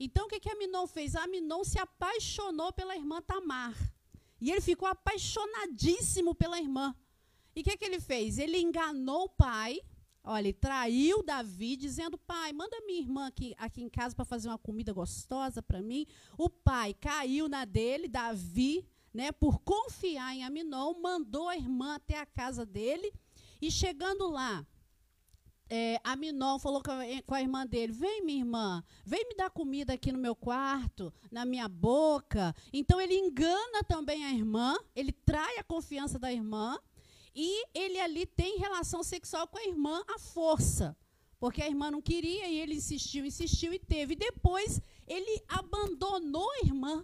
Então 0.00 0.24
o 0.24 0.28
que, 0.30 0.40
que 0.40 0.48
Aminon 0.48 0.86
fez? 0.86 1.14
Aminon 1.14 1.62
se 1.62 1.78
apaixonou 1.78 2.72
pela 2.72 2.96
irmã 2.96 3.20
Tamar. 3.20 3.76
E 4.42 4.50
ele 4.50 4.60
ficou 4.60 4.88
apaixonadíssimo 4.88 6.34
pela 6.34 6.60
irmã. 6.60 6.92
E 7.54 7.60
o 7.60 7.64
que, 7.64 7.76
que 7.76 7.84
ele 7.84 8.00
fez? 8.00 8.38
Ele 8.38 8.58
enganou 8.58 9.26
o 9.26 9.28
pai, 9.28 9.80
Olha, 10.24 10.48
ele 10.48 10.52
traiu 10.52 11.22
Davi, 11.22 11.76
dizendo: 11.76 12.16
Pai, 12.16 12.52
manda 12.52 12.80
minha 12.86 13.00
irmã 13.00 13.26
aqui, 13.26 13.54
aqui 13.58 13.82
em 13.82 13.88
casa 13.88 14.14
para 14.14 14.24
fazer 14.24 14.48
uma 14.48 14.58
comida 14.58 14.92
gostosa 14.92 15.60
para 15.60 15.82
mim. 15.82 16.06
O 16.38 16.48
pai 16.48 16.94
caiu 16.94 17.48
na 17.48 17.64
dele, 17.64 18.06
Davi, 18.06 18.86
né, 19.12 19.32
por 19.32 19.58
confiar 19.60 20.34
em 20.34 20.44
Aminon, 20.44 20.94
mandou 21.00 21.48
a 21.48 21.56
irmã 21.56 21.96
até 21.96 22.18
a 22.18 22.26
casa 22.26 22.64
dele. 22.64 23.12
E 23.60 23.70
chegando 23.70 24.28
lá, 24.30 24.64
é, 25.74 25.98
Aminon 26.04 26.58
falou 26.58 26.82
com 26.82 26.90
a, 26.90 27.02
com 27.26 27.34
a, 27.34 27.40
irmã 27.40 27.66
dele: 27.66 27.94
Vem, 27.94 28.22
minha 28.22 28.40
irmã, 28.40 28.84
vem 29.06 29.26
me 29.26 29.34
dar 29.34 29.48
comida 29.48 29.94
aqui 29.94 30.12
no 30.12 30.18
meu 30.18 30.36
quarto, 30.36 31.10
na 31.30 31.46
minha 31.46 31.66
boca. 31.66 32.54
Então 32.70 33.00
ele 33.00 33.14
engana 33.14 33.82
também 33.82 34.22
a 34.22 34.30
irmã, 34.30 34.76
ele 34.94 35.12
trai 35.12 35.56
a 35.56 35.64
confiança 35.64 36.18
da 36.18 36.30
irmã. 36.30 36.78
E 37.34 37.64
ele 37.72 37.98
ali 37.98 38.26
tem 38.26 38.58
relação 38.58 39.02
sexual 39.02 39.48
com 39.48 39.56
a 39.56 39.64
irmã 39.64 40.02
à 40.14 40.18
força. 40.18 40.94
Porque 41.40 41.62
a 41.62 41.66
irmã 41.66 41.90
não 41.90 42.02
queria 42.02 42.46
e 42.48 42.60
ele 42.60 42.74
insistiu, 42.74 43.24
insistiu 43.24 43.72
e 43.72 43.78
teve. 43.78 44.12
E 44.12 44.16
depois 44.16 44.78
ele 45.08 45.42
abandonou 45.48 46.50
a 46.50 46.66
irmã. 46.66 47.02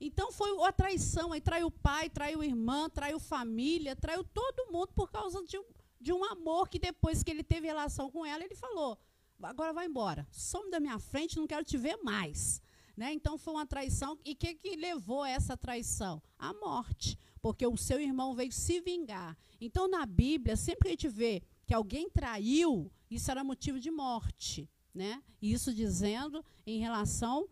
Então 0.00 0.32
foi 0.32 0.50
a 0.66 0.72
traição. 0.72 1.32
Aí 1.32 1.40
traiu 1.40 1.68
o 1.68 1.70
pai, 1.70 2.10
traiu 2.10 2.40
a 2.40 2.44
irmã, 2.44 2.90
traiu 2.90 3.20
família, 3.20 3.94
traiu 3.94 4.24
todo 4.24 4.72
mundo 4.72 4.88
por 4.88 5.08
causa 5.12 5.44
de 5.44 5.56
um, 5.56 5.64
de 6.04 6.12
um 6.12 6.22
amor 6.24 6.68
que 6.68 6.78
depois 6.78 7.22
que 7.22 7.30
ele 7.30 7.42
teve 7.42 7.66
relação 7.66 8.10
com 8.10 8.24
ela, 8.24 8.44
ele 8.44 8.54
falou: 8.54 8.98
agora 9.42 9.72
vai 9.72 9.86
embora, 9.86 10.26
some 10.30 10.70
da 10.70 10.78
minha 10.78 10.98
frente, 10.98 11.36
não 11.36 11.46
quero 11.46 11.64
te 11.64 11.76
ver 11.76 11.96
mais. 12.02 12.62
Né? 12.96 13.12
Então 13.12 13.36
foi 13.36 13.54
uma 13.54 13.66
traição. 13.66 14.18
E 14.24 14.32
o 14.32 14.36
que, 14.36 14.54
que 14.54 14.76
levou 14.76 15.22
a 15.22 15.30
essa 15.30 15.56
traição? 15.56 16.22
A 16.38 16.52
morte 16.52 17.18
porque 17.44 17.66
o 17.66 17.76
seu 17.76 18.00
irmão 18.00 18.34
veio 18.34 18.50
se 18.50 18.80
vingar. 18.80 19.36
Então, 19.60 19.86
na 19.86 20.06
Bíblia, 20.06 20.56
sempre 20.56 20.84
que 20.84 20.88
a 20.88 20.90
gente 20.92 21.08
vê 21.10 21.42
que 21.66 21.74
alguém 21.74 22.08
traiu, 22.08 22.90
isso 23.10 23.30
era 23.30 23.44
motivo 23.44 23.78
de 23.78 23.90
morte. 23.90 24.66
Né? 24.94 25.22
Isso 25.42 25.74
dizendo 25.74 26.42
em 26.66 26.80
relação 26.80 27.46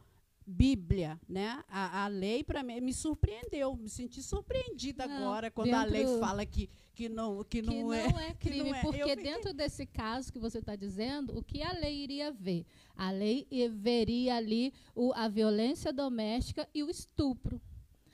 Bíblia, 0.46 1.20
né? 1.28 1.62
A, 1.68 2.04
a 2.04 2.06
lei 2.08 2.42
para 2.42 2.62
mim 2.62 2.80
me 2.80 2.92
surpreendeu, 2.92 3.76
me 3.76 3.88
senti 3.88 4.22
surpreendida 4.22 5.06
não, 5.06 5.16
agora 5.16 5.50
quando 5.50 5.74
a 5.74 5.84
lei 5.84 6.06
fala 6.18 6.44
que 6.44 6.68
que 6.94 7.08
não 7.08 7.42
que, 7.44 7.62
que 7.62 7.62
não, 7.62 7.92
é, 7.92 8.06
é 8.06 8.34
crime, 8.38 8.70
não 8.70 8.76
é. 8.76 8.82
porque 8.82 9.16
dentro 9.16 9.54
desse 9.54 9.86
caso 9.86 10.32
que 10.32 10.38
você 10.38 10.58
está 10.58 10.76
dizendo, 10.76 11.36
o 11.36 11.42
que 11.42 11.62
a 11.62 11.72
lei 11.72 11.96
iria 12.02 12.30
ver? 12.30 12.66
A 12.96 13.10
lei 13.10 13.46
veria 13.70 14.36
ali 14.36 14.72
o, 14.94 15.12
a 15.14 15.28
violência 15.28 15.92
doméstica 15.92 16.68
e 16.74 16.82
o 16.82 16.90
estupro. 16.90 17.60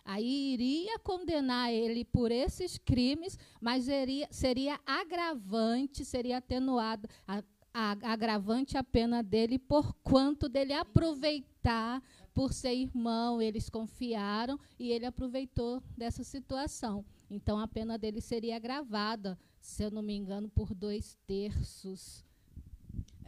Aí 0.04 0.54
iria 0.54 0.98
condenar 0.98 1.70
ele 1.70 2.02
por 2.02 2.32
esses 2.32 2.78
crimes, 2.78 3.38
mas 3.60 3.88
iria, 3.88 4.26
seria 4.30 4.80
agravante, 4.86 6.02
seria 6.02 6.38
atenuado, 6.38 7.06
a, 7.26 7.42
a, 7.74 7.90
agravante 8.10 8.78
a 8.78 8.82
pena 8.82 9.22
dele 9.22 9.58
por 9.58 9.92
quanto 10.02 10.48
dele 10.48 10.72
aproveitar 10.72 12.02
por 12.34 12.52
ser 12.52 12.72
irmão, 12.72 13.42
eles 13.42 13.68
confiaram 13.68 14.58
e 14.78 14.92
ele 14.92 15.04
aproveitou 15.04 15.82
dessa 15.96 16.24
situação. 16.24 17.04
Então 17.30 17.58
a 17.58 17.68
pena 17.68 17.98
dele 17.98 18.20
seria 18.20 18.56
agravada, 18.56 19.38
se 19.60 19.82
eu 19.82 19.90
não 19.90 20.02
me 20.02 20.14
engano, 20.14 20.48
por 20.48 20.74
dois 20.74 21.16
terços 21.26 22.24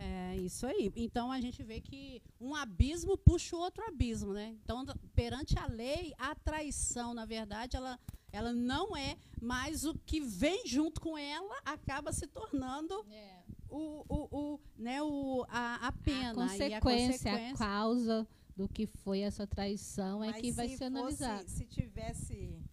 é 0.01 0.37
isso 0.39 0.67
aí. 0.67 0.91
Então 0.97 1.31
a 1.31 1.41
gente 1.41 1.63
vê 1.63 1.79
que 1.79 2.23
um 2.41 2.55
abismo 2.55 3.19
puxa 3.19 3.55
o 3.55 3.61
outro 3.61 3.85
abismo, 3.87 4.33
né? 4.33 4.57
Então, 4.65 4.83
perante 5.15 5.59
a 5.59 5.67
lei, 5.67 6.15
a 6.19 6.35
traição, 6.35 7.13
na 7.13 7.27
verdade, 7.27 7.77
ela, 7.77 8.01
ela 8.33 8.51
não 8.51 8.97
é, 8.97 9.17
mas 9.41 9.85
o 9.85 9.93
que 9.95 10.19
vem 10.19 10.67
junto 10.67 11.03
com 11.03 11.19
ela 11.19 11.55
acaba 11.67 12.13
se 12.15 12.27
tornando 12.27 13.05
é. 13.11 13.43
o, 13.69 14.05
o, 14.09 14.29
o, 14.31 14.61
né, 14.79 15.03
o, 15.03 15.45
a, 15.49 15.89
a 15.89 15.93
pena. 15.93 16.31
A 16.31 16.35
consequência, 16.35 16.77
a, 16.79 16.81
consequência. 16.81 17.55
a 17.55 17.59
causa 17.59 18.29
do 18.57 18.67
que 18.67 18.87
foi 18.87 19.21
essa 19.21 19.47
traição 19.47 20.25
é 20.25 20.33
que 20.33 20.51
vai 20.51 20.69
ser 20.69 20.85
analisado. 20.85 21.47
Se 21.47 21.67
tivesse 21.67 22.25
se 22.27 22.70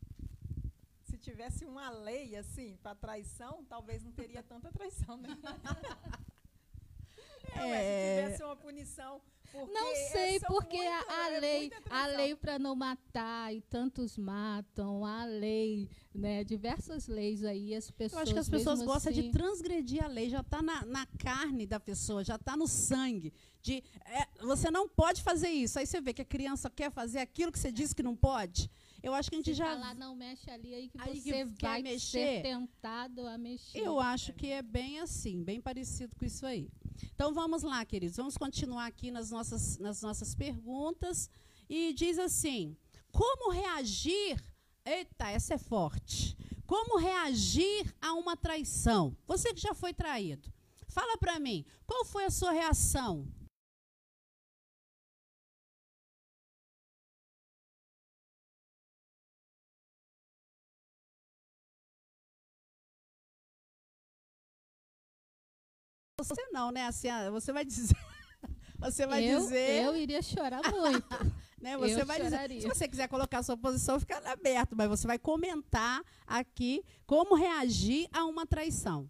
tivesse 1.38 1.66
uma 1.66 1.92
lei 1.92 2.36
assim 2.36 2.76
para 2.82 2.96
traição, 2.96 3.64
talvez 3.70 4.04
não 4.04 4.12
teria 4.12 4.42
tanta 4.42 4.72
traição, 4.72 5.18
né? 5.18 5.38
é, 7.54 8.16
se 8.16 8.24
tivesse 8.24 8.44
uma 8.44 8.56
punição. 8.56 9.22
Não 9.54 9.96
sei, 10.12 10.40
porque 10.42 10.78
muito, 10.78 11.10
a, 11.10 11.14
a 11.14 11.34
é 11.34 11.40
lei, 11.40 11.72
a 11.90 12.08
lei 12.08 12.36
para 12.36 12.60
não 12.60 12.76
matar 12.76 13.56
e 13.56 13.62
tantos 13.62 14.18
matam, 14.18 15.06
a 15.06 15.26
lei, 15.26 15.90
né, 16.14 16.44
diversas 16.44 17.08
leis 17.08 17.46
aí, 17.46 17.74
as 17.74 17.90
pessoas. 17.90 18.14
Eu 18.14 18.24
acho 18.24 18.34
que 18.34 18.40
as 18.40 18.50
pessoas 18.50 18.82
gostam 18.82 19.12
assim, 19.12 19.22
de 19.22 19.32
transgredir 19.32 20.04
a 20.04 20.08
lei, 20.08 20.30
já 20.30 20.42
está 20.42 20.62
na, 20.62 20.86
na, 20.86 21.06
carne 21.18 21.66
da 21.66 21.80
pessoa, 21.80 22.24
já 22.24 22.36
está 22.36 22.58
no 22.58 22.68
sangue. 22.68 23.34
De, 23.62 23.84
é, 24.06 24.28
você 24.42 24.70
não 24.70 24.88
pode 24.88 25.24
fazer 25.24 25.50
isso. 25.50 25.80
Aí 25.80 25.88
você 25.88 26.02
vê 26.02 26.14
que 26.14 26.22
a 26.22 26.26
criança 26.26 26.70
quer 26.70 26.92
fazer 26.92 27.20
aquilo 27.20 27.52
que 27.52 27.60
você 27.60 27.72
disse 27.72 27.96
que 27.96 28.04
não 28.04 28.16
pode. 28.16 28.70
Eu 29.02 29.14
acho 29.14 29.30
que 29.30 29.36
a 29.36 29.40
gente 29.40 29.54
já. 29.54 29.66
Falar, 29.66 29.96
não 29.96 30.16
mexe 30.16 30.50
ali, 30.50 30.74
aí 30.74 30.90
que 30.90 31.00
aí 31.00 31.22
você 31.22 31.46
que 31.46 31.62
vai 31.62 31.82
mexer. 31.82 32.18
ser 32.18 32.42
tentado 32.44 33.28
a 33.28 33.38
mexer. 33.38 33.80
Eu 33.80 34.00
acho 34.00 34.34
que 34.34 34.48
é 34.48 34.62
bem 34.62 35.00
assim, 35.00 35.44
bem 35.44 35.62
parecido 35.62 36.16
com 36.16 36.26
isso 36.26 36.46
aí. 36.46 36.70
Então 37.14 37.34
vamos 37.34 37.64
lá, 37.64 37.86
queridos, 37.86 38.18
vamos 38.18 38.38
continuar 38.38 38.88
aqui 38.88 39.12
nas 39.12 39.30
nossas, 39.30 39.78
nas 39.78 40.02
nossas 40.02 40.34
perguntas. 40.34 41.30
E 41.70 41.94
diz 41.94 42.18
assim: 42.18 42.76
como 43.12 43.52
reagir? 43.52 44.42
Eita, 44.86 45.30
essa 45.30 45.56
é 45.56 45.58
forte. 45.58 46.38
Como 46.66 46.98
reagir 46.98 47.94
a 48.02 48.14
uma 48.14 48.36
traição? 48.36 49.16
Você 49.26 49.54
que 49.54 49.62
já 49.62 49.74
foi 49.74 49.94
traído, 49.94 50.52
fala 50.88 51.18
para 51.18 51.40
mim, 51.40 51.66
qual 51.86 52.06
foi 52.06 52.26
a 52.26 52.30
sua 52.30 52.52
reação? 52.52 53.28
Você 66.20 66.48
não, 66.52 66.72
né? 66.72 66.84
Assim, 66.88 67.10
ah, 67.10 67.30
você 67.30 67.54
vai 67.54 67.64
dizer. 67.64 67.96
Você 68.80 69.06
vai 69.06 69.24
eu, 69.24 69.40
dizer. 69.40 69.84
Eu 69.86 69.96
iria 69.96 70.20
chorar 70.22 70.62
muito. 70.74 71.08
né? 71.62 71.78
Você 71.78 72.02
eu 72.02 72.06
vai 72.08 72.18
choraria. 72.20 72.58
dizer. 72.58 72.62
Se 72.62 72.68
você 72.76 72.88
quiser 72.88 73.08
colocar 73.08 73.40
a 73.40 73.44
sua 73.44 73.56
posição, 73.58 74.00
fica 74.00 74.18
aberto, 74.32 74.76
mas 74.76 74.88
você 74.90 75.06
vai 75.06 75.20
comentar 75.20 76.04
aqui 76.26 76.84
como 77.06 77.36
reagir 77.36 78.08
a 78.12 78.26
uma 78.26 78.48
traição. 78.48 79.08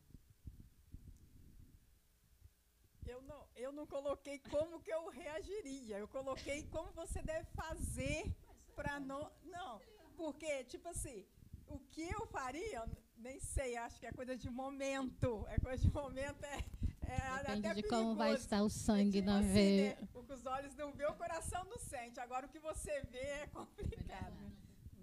Eu 3.06 3.22
não, 3.22 3.46
eu 3.56 3.72
não 3.72 3.88
coloquei 3.88 4.40
como 4.40 4.82
que 4.82 4.92
eu 4.92 5.08
reagiria. 5.10 5.98
Eu 6.00 6.10
coloquei 6.10 6.64
como 6.64 6.92
você 6.92 7.22
deve 7.22 7.46
fazer 7.52 8.30
para 8.76 9.00
não. 9.00 9.32
Não, 9.46 9.80
porque, 10.18 10.66
tipo 10.66 10.90
assim, 10.90 11.26
o 11.68 11.80
que 11.92 12.04
eu 12.04 12.26
faria, 12.28 12.84
nem 13.18 13.40
sei, 13.40 13.78
acho 13.78 13.98
que 13.98 14.08
é 14.08 14.12
coisa 14.12 14.36
de 14.36 14.50
momento. 14.50 15.46
É 15.50 15.58
coisa 15.58 15.82
de 15.82 15.94
momento, 15.94 16.44
é 16.44 16.64
É, 17.08 17.56
Depende 17.56 17.82
de 17.82 17.88
como 17.88 18.16
vai 18.16 18.34
estar 18.34 18.62
o 18.62 18.70
sangue 18.70 19.20
é 19.20 19.22
tipo 19.22 19.32
na 19.32 19.40
assim, 19.40 19.54
veia. 19.54 19.96
né? 20.02 20.08
O 20.14 20.24
que 20.24 20.34
os 20.34 20.46
olhos 20.46 20.76
não 20.76 20.92
vê, 20.92 21.06
o 21.06 21.14
coração 21.16 21.64
não 21.66 21.80
sente. 21.80 22.20
Agora 22.20 22.46
o 22.46 22.50
que 22.50 22.60
você 22.60 23.02
vê 23.04 23.20
é 23.20 23.48
complicado. 23.48 24.36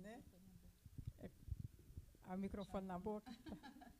Né? 0.02 0.22
É, 1.20 1.30
ah, 2.24 2.34
o 2.34 2.38
microfone 2.38 2.86
na 2.86 2.98
boca. 2.98 3.30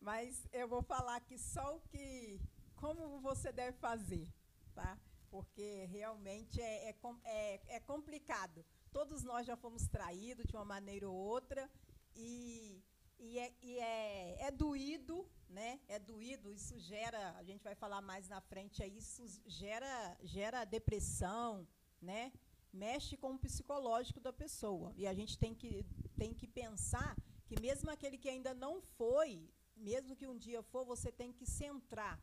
Mas 0.00 0.46
eu 0.52 0.68
vou 0.68 0.82
falar 0.82 1.16
aqui 1.16 1.36
só 1.36 1.76
o 1.76 1.80
que. 1.80 2.40
Como 2.76 3.20
você 3.20 3.50
deve 3.50 3.76
fazer, 3.78 4.28
tá? 4.72 4.96
Porque 5.28 5.86
realmente 5.86 6.60
é, 6.60 6.90
é, 6.90 6.96
é, 7.24 7.60
é 7.76 7.80
complicado. 7.80 8.64
Todos 8.92 9.24
nós 9.24 9.44
já 9.44 9.56
fomos 9.56 9.88
traídos 9.88 10.46
de 10.46 10.54
uma 10.56 10.64
maneira 10.64 11.08
ou 11.08 11.16
outra. 11.16 11.68
E, 12.14 12.80
e, 13.18 13.38
é, 13.38 13.52
e 13.62 13.78
é, 13.78 14.46
é 14.46 14.50
doído, 14.50 15.26
né? 15.48 15.80
É 15.88 15.98
doído, 15.98 16.50
isso 16.50 16.78
gera, 16.78 17.34
a 17.36 17.42
gente 17.42 17.62
vai 17.62 17.74
falar 17.74 18.00
mais 18.00 18.28
na 18.28 18.40
frente, 18.40 18.82
aí, 18.82 18.96
isso 18.96 19.22
gera, 19.46 20.16
gera 20.22 20.64
depressão, 20.64 21.66
né? 22.00 22.32
Mexe 22.72 23.16
com 23.16 23.32
o 23.32 23.38
psicológico 23.38 24.20
da 24.20 24.32
pessoa. 24.32 24.92
E 24.96 25.06
a 25.06 25.14
gente 25.14 25.38
tem 25.38 25.54
que, 25.54 25.84
tem 26.16 26.34
que 26.34 26.46
pensar 26.46 27.16
que 27.46 27.60
mesmo 27.60 27.90
aquele 27.90 28.18
que 28.18 28.28
ainda 28.28 28.54
não 28.54 28.80
foi, 28.80 29.48
mesmo 29.76 30.14
que 30.14 30.26
um 30.26 30.36
dia 30.36 30.62
for, 30.62 30.84
você 30.84 31.10
tem 31.10 31.32
que 31.32 31.46
centrar, 31.46 32.20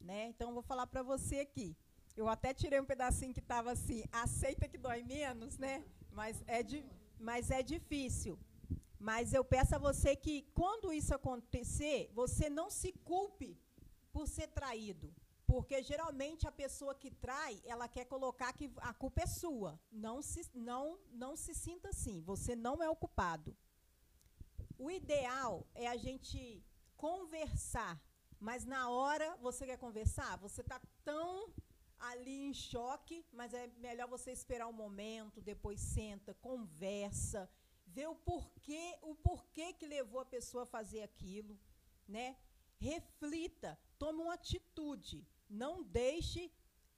né? 0.00 0.26
Então 0.28 0.52
vou 0.52 0.62
falar 0.62 0.86
para 0.86 1.02
você 1.02 1.40
aqui. 1.40 1.76
Eu 2.16 2.28
até 2.28 2.52
tirei 2.54 2.80
um 2.80 2.84
pedacinho 2.84 3.34
que 3.34 3.40
estava 3.40 3.70
assim, 3.72 4.02
aceita 4.10 4.68
que 4.68 4.78
dói 4.78 5.02
menos, 5.02 5.58
né? 5.58 5.84
Mas 6.10 6.42
é, 6.46 6.62
di 6.62 6.84
mas 7.18 7.50
é 7.50 7.62
difícil. 7.62 8.38
Mas 9.08 9.32
eu 9.32 9.44
peço 9.44 9.72
a 9.76 9.78
você 9.78 10.10
que, 10.24 10.34
quando 10.60 10.92
isso 10.92 11.14
acontecer, 11.14 12.10
você 12.20 12.46
não 12.58 12.68
se 12.78 12.90
culpe 13.10 13.50
por 14.12 14.26
ser 14.26 14.48
traído. 14.48 15.14
Porque 15.50 15.76
geralmente 15.90 16.48
a 16.48 16.50
pessoa 16.62 16.92
que 17.02 17.10
trai, 17.24 17.54
ela 17.64 17.86
quer 17.96 18.06
colocar 18.06 18.52
que 18.52 18.68
a 18.78 18.92
culpa 19.02 19.20
é 19.22 19.26
sua. 19.26 19.78
Não 19.92 20.16
se, 20.20 20.40
não, 20.52 20.98
não 21.12 21.36
se 21.36 21.54
sinta 21.54 21.90
assim. 21.90 22.20
Você 22.22 22.56
não 22.56 22.82
é 22.82 22.88
o 22.90 22.96
culpado. 22.96 23.56
O 24.76 24.90
ideal 24.90 25.64
é 25.72 25.86
a 25.86 25.96
gente 26.06 26.40
conversar. 26.96 27.94
Mas 28.40 28.64
na 28.64 28.90
hora 28.90 29.28
você 29.36 29.64
quer 29.66 29.78
conversar, 29.78 30.36
você 30.38 30.62
está 30.62 30.80
tão 31.04 31.54
ali 32.10 32.38
em 32.48 32.52
choque, 32.52 33.24
mas 33.32 33.54
é 33.54 33.68
melhor 33.78 34.08
você 34.08 34.32
esperar 34.32 34.66
um 34.66 34.72
momento, 34.84 35.40
depois 35.40 35.80
senta, 35.80 36.34
conversa, 36.34 37.48
vê 37.96 38.06
o 38.06 38.16
porquê, 38.30 38.84
o 39.10 39.14
porquê 39.26 39.66
que 39.78 39.86
levou 39.96 40.20
a 40.20 40.32
pessoa 40.36 40.62
a 40.64 40.72
fazer 40.76 41.02
aquilo, 41.08 41.54
né? 42.16 42.26
Reflita, 42.90 43.70
tome 44.02 44.20
uma 44.24 44.34
atitude, 44.40 45.18
não 45.64 45.74
deixe 45.82 46.42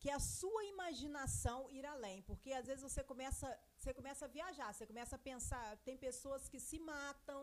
que 0.01 0.11
a 0.17 0.21
sua 0.39 0.63
imaginação 0.75 1.59
ir 1.77 1.85
além, 1.95 2.19
porque 2.23 2.51
às 2.61 2.67
vezes 2.71 2.83
você 2.89 3.03
começa, 3.13 3.47
você 3.79 3.93
começa 4.01 4.25
a 4.25 4.35
viajar, 4.39 4.69
você 4.73 4.87
começa 4.93 5.15
a 5.17 5.25
pensar, 5.31 5.67
tem 5.89 5.97
pessoas 6.09 6.49
que 6.53 6.61
se 6.69 6.79
matam, 6.93 7.41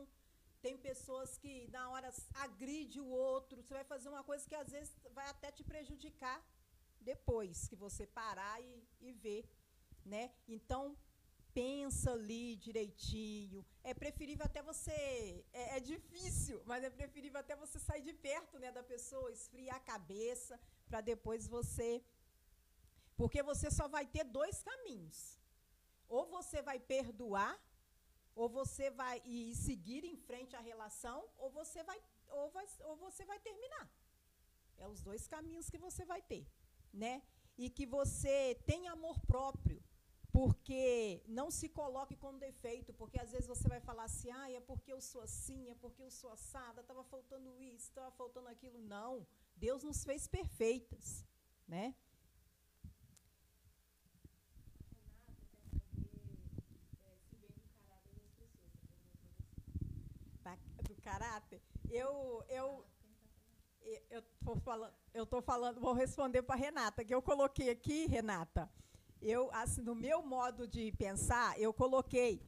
tem 0.66 0.76
pessoas 0.90 1.38
que 1.42 1.54
na 1.76 1.84
hora 1.92 2.12
agride 2.46 3.00
o 3.00 3.10
outro, 3.32 3.62
você 3.62 3.74
vai 3.80 3.86
fazer 3.94 4.10
uma 4.16 4.24
coisa 4.30 4.48
que 4.52 4.58
às 4.64 4.70
vezes 4.76 4.92
vai 5.18 5.28
até 5.34 5.50
te 5.58 5.64
prejudicar 5.72 6.38
depois 7.12 7.68
que 7.70 7.76
você 7.86 8.06
parar 8.22 8.56
e, 8.70 8.74
e 9.08 9.12
ver, 9.26 9.44
né? 10.14 10.24
Então 10.58 10.84
pensa 11.58 12.12
ali 12.18 12.58
direitinho. 12.68 13.60
É 13.84 13.94
preferível 13.94 14.46
até 14.46 14.62
você. 14.72 14.98
É, 15.62 15.78
é 15.78 15.80
difícil, 15.94 16.58
mas 16.70 16.84
é 16.84 16.90
preferível 16.90 17.40
até 17.40 17.56
você 17.64 17.80
sair 17.80 18.04
de 18.10 18.14
perto 18.14 18.60
né, 18.64 18.72
da 18.80 18.84
pessoa, 18.94 19.32
esfriar 19.32 19.78
a 19.78 19.88
cabeça, 19.94 20.60
para 20.90 21.02
depois 21.12 21.48
você. 21.58 21.92
Porque 23.20 23.42
você 23.52 23.70
só 23.72 23.88
vai 23.88 24.06
ter 24.06 24.26
dois 24.40 24.62
caminhos. 24.70 25.20
Ou 26.16 26.26
você 26.38 26.62
vai 26.62 26.80
perdoar, 26.96 27.56
ou 28.36 28.50
você 28.50 28.90
vai 29.02 29.22
e 29.26 29.56
seguir 29.56 30.04
em 30.04 30.18
frente 30.28 30.56
à 30.56 30.60
relação, 30.60 31.20
ou 31.38 31.50
você 31.50 31.82
vai, 31.84 32.00
ou 32.28 32.50
vai, 32.50 32.68
ou 32.90 32.96
você 32.98 33.24
vai 33.32 33.40
terminar. 33.40 33.86
É 34.78 34.88
os 34.94 35.02
dois 35.02 35.26
caminhos 35.26 35.70
que 35.70 35.78
você 35.78 36.04
vai 36.04 36.22
ter, 36.22 36.46
né? 36.94 37.24
E 37.58 37.70
que 37.70 37.86
você 37.86 38.56
tenha 38.66 38.92
amor 38.92 39.18
próprio, 39.22 39.82
porque 40.36 41.24
não 41.38 41.50
se 41.50 41.68
coloque 41.70 42.14
com 42.18 42.38
defeito, 42.38 42.94
porque 42.94 43.18
às 43.18 43.32
vezes 43.32 43.48
você 43.48 43.70
vai 43.70 43.80
falar 43.80 44.04
assim, 44.04 44.30
ah, 44.32 44.52
é 44.52 44.60
porque 44.60 44.92
eu 44.92 45.00
sou 45.00 45.22
assim, 45.22 45.70
é 45.70 45.76
porque 45.76 46.04
eu 46.04 46.12
sou 46.12 46.30
assada, 46.30 46.82
estava 46.82 47.06
faltando 47.06 47.56
isso, 47.58 47.88
estava 47.88 48.12
faltando 48.12 48.50
aquilo. 48.50 48.78
Não, 48.78 49.26
Deus 49.56 49.82
nos 49.82 50.04
fez 50.04 50.28
perfeitas, 50.28 51.26
né? 51.66 51.96
Do 60.84 60.96
caráter. 61.02 61.62
Eu, 61.90 62.44
eu, 62.50 62.86
eu 64.10 64.22
tô 64.44 64.56
falando, 64.58 64.94
eu 65.14 65.26
tô 65.26 65.42
falando, 65.42 65.80
vou 65.80 65.94
responder 65.94 66.42
para 66.44 66.56
Renata, 66.56 67.06
que 67.06 67.16
eu 67.16 67.22
coloquei 67.22 67.70
aqui, 67.70 68.06
Renata. 68.06 68.70
Eu, 69.28 69.50
assim, 69.52 69.82
no 69.82 69.96
meu 69.96 70.22
modo 70.22 70.68
de 70.68 70.92
pensar, 70.92 71.60
eu 71.60 71.74
coloquei 71.74 72.40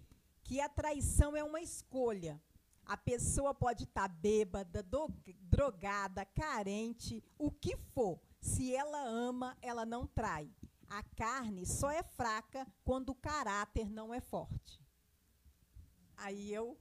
que 0.43 0.61
a 0.61 0.69
traição 0.69 1.35
é 1.35 1.43
uma 1.43 1.59
escolha. 1.59 2.39
A 2.85 2.95
pessoa 2.95 3.51
pode 3.51 3.85
estar 3.85 4.07
bêbada, 4.07 4.83
do- 4.83 5.11
drogada, 5.39 6.23
carente, 6.23 7.23
o 7.35 7.49
que 7.49 7.75
for. 7.75 8.19
Se 8.39 8.75
ela 8.75 9.01
ama, 9.03 9.57
ela 9.59 9.87
não 9.87 10.05
trai. 10.05 10.51
A 10.87 11.01
carne 11.01 11.65
só 11.65 11.89
é 11.89 12.03
fraca 12.03 12.67
quando 12.85 13.09
o 13.09 13.15
caráter 13.15 13.89
não 13.89 14.13
é 14.13 14.21
forte. 14.21 14.79
Aí 16.15 16.53
eu 16.53 16.77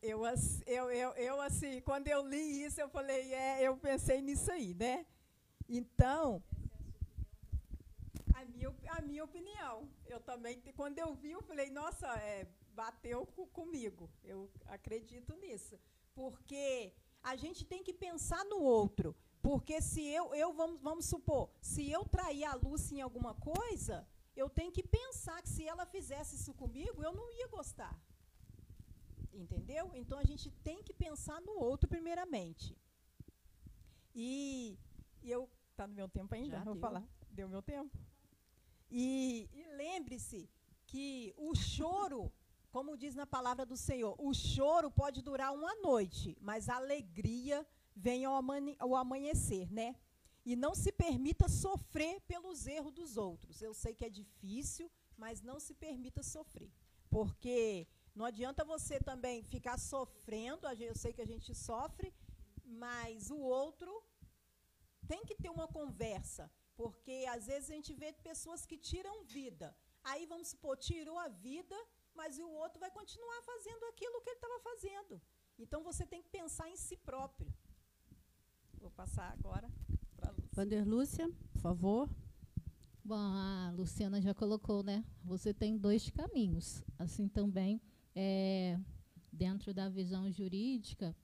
eu, 0.00 0.22
eu, 0.66 0.90
eu, 0.90 1.10
eu, 1.12 1.40
assim, 1.40 1.80
quando 1.80 2.06
eu 2.06 2.24
li 2.24 2.64
isso, 2.64 2.80
eu 2.80 2.88
falei, 2.88 3.32
é, 3.34 3.62
eu 3.62 3.76
pensei 3.76 4.20
nisso 4.22 4.50
aí, 4.50 4.74
né? 4.74 5.06
Então, 5.68 6.40
minha, 8.70 8.92
a 8.92 9.00
minha 9.02 9.24
opinião, 9.24 9.88
eu 10.06 10.20
também, 10.20 10.60
quando 10.76 10.98
eu 10.98 11.14
vi, 11.14 11.30
eu 11.32 11.42
falei, 11.42 11.70
nossa, 11.70 12.06
é, 12.18 12.46
bateu 12.74 13.26
co- 13.26 13.46
comigo, 13.46 14.10
eu 14.24 14.50
acredito 14.66 15.34
nisso. 15.36 15.78
Porque 16.14 16.92
a 17.22 17.34
gente 17.36 17.64
tem 17.64 17.82
que 17.82 17.92
pensar 17.92 18.44
no 18.44 18.60
outro, 18.62 19.14
porque 19.40 19.80
se 19.80 20.02
eu, 20.06 20.34
eu 20.34 20.52
vamos, 20.52 20.80
vamos 20.80 21.06
supor, 21.06 21.50
se 21.60 21.90
eu 21.90 22.04
trair 22.04 22.44
a 22.44 22.54
Lúcia 22.54 22.96
em 22.96 23.00
alguma 23.00 23.34
coisa, 23.34 24.06
eu 24.36 24.48
tenho 24.48 24.70
que 24.72 24.82
pensar 24.82 25.40
que 25.42 25.48
se 25.48 25.66
ela 25.66 25.84
fizesse 25.86 26.36
isso 26.36 26.52
comigo, 26.54 27.02
eu 27.02 27.12
não 27.12 27.30
ia 27.32 27.48
gostar. 27.48 27.98
Entendeu? 29.32 29.90
Então 29.94 30.18
a 30.18 30.24
gente 30.24 30.50
tem 30.62 30.82
que 30.82 30.92
pensar 30.92 31.40
no 31.40 31.52
outro 31.52 31.88
primeiramente. 31.88 32.76
E, 34.14 34.78
e 35.22 35.30
eu. 35.30 35.48
Está 35.70 35.86
no 35.86 35.94
meu 35.94 36.06
tempo 36.08 36.34
ainda? 36.34 36.58
Já 36.58 36.64
Vou 36.64 36.74
deu. 36.74 36.80
falar. 36.82 37.02
Deu 37.30 37.48
meu 37.48 37.62
tempo? 37.62 37.98
E, 38.94 39.48
e 39.54 39.64
lembre-se 39.74 40.50
que 40.86 41.32
o 41.38 41.54
choro, 41.54 42.30
como 42.70 42.94
diz 42.94 43.14
na 43.14 43.26
palavra 43.26 43.64
do 43.64 43.76
Senhor, 43.76 44.14
o 44.18 44.34
choro 44.34 44.90
pode 44.90 45.22
durar 45.22 45.54
uma 45.54 45.74
noite, 45.76 46.36
mas 46.42 46.68
a 46.68 46.76
alegria 46.76 47.66
vem 47.96 48.26
ao, 48.26 48.34
ao 48.78 48.94
amanhecer, 48.94 49.72
né? 49.72 49.96
E 50.44 50.54
não 50.54 50.74
se 50.74 50.92
permita 50.92 51.48
sofrer 51.48 52.20
pelos 52.22 52.66
erros 52.66 52.92
dos 52.92 53.16
outros. 53.16 53.62
Eu 53.62 53.72
sei 53.72 53.94
que 53.94 54.04
é 54.04 54.10
difícil, 54.10 54.90
mas 55.16 55.40
não 55.40 55.58
se 55.58 55.72
permita 55.72 56.22
sofrer. 56.22 56.70
Porque 57.08 57.88
não 58.14 58.26
adianta 58.26 58.62
você 58.62 59.00
também 59.00 59.42
ficar 59.42 59.78
sofrendo, 59.78 60.68
eu 60.68 60.94
sei 60.94 61.14
que 61.14 61.22
a 61.22 61.26
gente 61.26 61.54
sofre, 61.54 62.12
mas 62.62 63.30
o 63.30 63.38
outro 63.38 63.90
tem 65.06 65.24
que 65.24 65.34
ter 65.34 65.50
uma 65.50 65.66
conversa, 65.66 66.50
porque 66.82 67.16
às 67.36 67.44
vezes 67.50 67.70
a 67.70 67.74
gente 67.78 67.92
vê 68.02 68.08
pessoas 68.30 68.60
que 68.68 68.76
tiram 68.90 69.24
vida. 69.38 69.68
Aí 70.10 70.22
vamos 70.32 70.48
supor, 70.52 70.76
tirou 70.76 71.16
a 71.26 71.28
vida, 71.28 71.78
mas 72.20 72.38
o 72.46 72.48
outro 72.62 72.80
vai 72.84 72.90
continuar 72.90 73.40
fazendo 73.50 73.84
aquilo 73.90 74.20
que 74.22 74.30
ele 74.30 74.40
estava 74.42 74.58
fazendo. 74.70 75.14
Então 75.62 75.80
você 75.88 76.04
tem 76.12 76.22
que 76.24 76.30
pensar 76.38 76.68
em 76.68 76.76
si 76.76 76.96
próprio. 76.96 77.52
Vou 78.80 78.90
passar 78.90 79.28
agora 79.36 79.70
para 80.16 80.30
a 80.30 80.32
Lúcia. 80.32 80.50
Vander 80.56 80.84
Lúcia, 80.94 81.26
por 81.52 81.60
favor. 81.60 82.10
Bom, 83.04 83.14
a 83.14 83.72
Luciana 83.76 84.20
já 84.20 84.34
colocou, 84.34 84.82
né? 84.82 85.04
Você 85.24 85.54
tem 85.54 85.76
dois 85.76 86.10
caminhos. 86.10 86.82
Assim 86.98 87.28
também, 87.28 87.80
é, 88.14 88.76
dentro 89.32 89.72
da 89.72 89.88
visão 89.88 90.30
jurídica, 90.30 91.14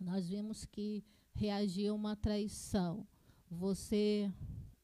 nós 0.00 0.28
vimos 0.28 0.64
que 0.64 1.04
reagir 1.32 1.88
a 1.88 1.94
uma 1.94 2.16
traição, 2.16 3.06
você 3.48 4.32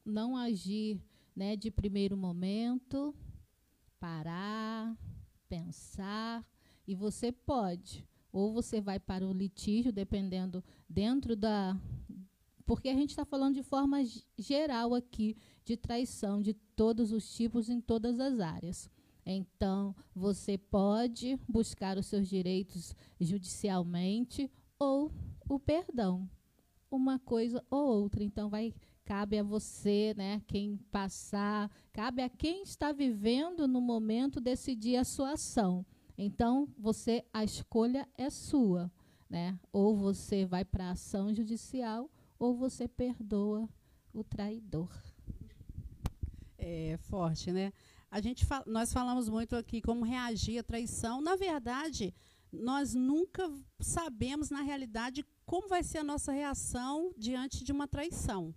não 0.05 0.35
agir 0.35 1.01
né, 1.35 1.55
de 1.55 1.71
primeiro 1.71 2.17
momento, 2.17 3.15
parar, 3.99 4.97
pensar, 5.47 6.45
e 6.87 6.95
você 6.95 7.31
pode. 7.31 8.07
Ou 8.31 8.53
você 8.53 8.79
vai 8.79 8.99
para 8.99 9.27
o 9.27 9.33
litígio, 9.33 9.91
dependendo 9.91 10.63
dentro 10.89 11.35
da 11.35 11.77
Porque 12.65 12.87
a 12.87 12.93
gente 12.93 13.09
está 13.09 13.25
falando 13.25 13.55
de 13.55 13.63
forma 13.63 13.97
geral 14.37 14.95
aqui 14.95 15.35
de 15.65 15.75
traição 15.75 16.41
de 16.41 16.53
todos 16.53 17.11
os 17.11 17.35
tipos 17.35 17.69
em 17.69 17.81
todas 17.81 18.19
as 18.19 18.39
áreas. 18.39 18.89
Então, 19.25 19.95
você 20.15 20.57
pode 20.57 21.37
buscar 21.47 21.97
os 21.97 22.05
seus 22.07 22.27
direitos 22.27 22.95
judicialmente 23.19 24.49
ou 24.79 25.11
o 25.47 25.59
perdão. 25.59 26.29
Uma 26.89 27.19
coisa 27.19 27.63
ou 27.69 27.85
outra. 27.85 28.23
Então, 28.23 28.49
vai 28.49 28.73
cabe 29.11 29.37
a 29.37 29.43
você, 29.43 30.13
né, 30.15 30.41
quem 30.47 30.77
passar, 30.89 31.69
cabe 31.91 32.21
a 32.21 32.29
quem 32.29 32.63
está 32.63 32.93
vivendo 32.93 33.67
no 33.67 33.81
momento 33.81 34.39
decidir 34.39 34.95
a 34.95 35.03
sua 35.03 35.33
ação. 35.33 35.85
Então, 36.17 36.65
você 36.77 37.21
a 37.33 37.43
escolha 37.43 38.07
é 38.17 38.29
sua, 38.29 38.89
né? 39.29 39.59
Ou 39.69 39.97
você 39.97 40.45
vai 40.45 40.63
para 40.63 40.85
a 40.85 40.91
ação 40.91 41.33
judicial 41.33 42.09
ou 42.39 42.55
você 42.55 42.87
perdoa 42.87 43.67
o 44.13 44.23
traidor. 44.23 44.89
É 46.57 46.97
forte, 47.09 47.51
né? 47.51 47.73
A 48.09 48.21
gente 48.21 48.47
nós 48.65 48.93
falamos 48.93 49.27
muito 49.27 49.57
aqui 49.57 49.81
como 49.81 50.05
reagir 50.05 50.57
à 50.57 50.63
traição. 50.63 51.19
Na 51.19 51.35
verdade, 51.35 52.13
nós 52.49 52.95
nunca 52.95 53.51
sabemos 53.77 54.49
na 54.49 54.61
realidade 54.61 55.25
como 55.45 55.67
vai 55.67 55.83
ser 55.83 55.97
a 55.97 56.03
nossa 56.03 56.31
reação 56.31 57.13
diante 57.17 57.61
de 57.61 57.73
uma 57.73 57.89
traição 57.89 58.55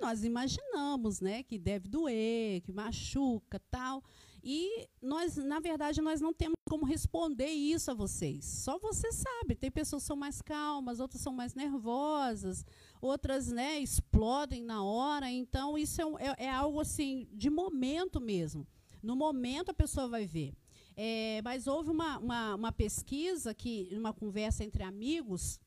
nós 0.00 0.24
imaginamos, 0.24 1.20
né, 1.20 1.42
que 1.42 1.58
deve 1.58 1.88
doer, 1.88 2.60
que 2.62 2.72
machuca, 2.72 3.60
tal. 3.70 4.02
E 4.44 4.88
nós, 5.00 5.36
na 5.36 5.60
verdade, 5.60 6.00
nós 6.00 6.20
não 6.20 6.32
temos 6.32 6.56
como 6.68 6.84
responder 6.84 7.50
isso 7.50 7.90
a 7.90 7.94
vocês. 7.94 8.44
Só 8.44 8.78
você 8.78 9.12
sabe. 9.12 9.54
Tem 9.54 9.70
pessoas 9.70 10.02
que 10.02 10.06
são 10.08 10.16
mais 10.16 10.42
calmas, 10.42 10.98
outras 10.98 11.22
são 11.22 11.32
mais 11.32 11.54
nervosas, 11.54 12.64
outras, 13.00 13.48
né, 13.48 13.78
explodem 13.78 14.64
na 14.64 14.82
hora. 14.82 15.30
Então, 15.30 15.78
isso 15.78 16.00
é, 16.18 16.24
é, 16.24 16.46
é 16.46 16.50
algo 16.50 16.80
assim 16.80 17.28
de 17.32 17.50
momento 17.50 18.20
mesmo. 18.20 18.66
No 19.02 19.14
momento 19.14 19.70
a 19.70 19.74
pessoa 19.74 20.08
vai 20.08 20.26
ver. 20.26 20.54
É, 20.96 21.40
mas 21.42 21.66
houve 21.66 21.90
uma, 21.90 22.18
uma, 22.18 22.54
uma 22.54 22.72
pesquisa 22.72 23.54
que, 23.54 23.88
uma 23.92 24.12
conversa 24.12 24.64
entre 24.64 24.82
amigos, 24.82 25.58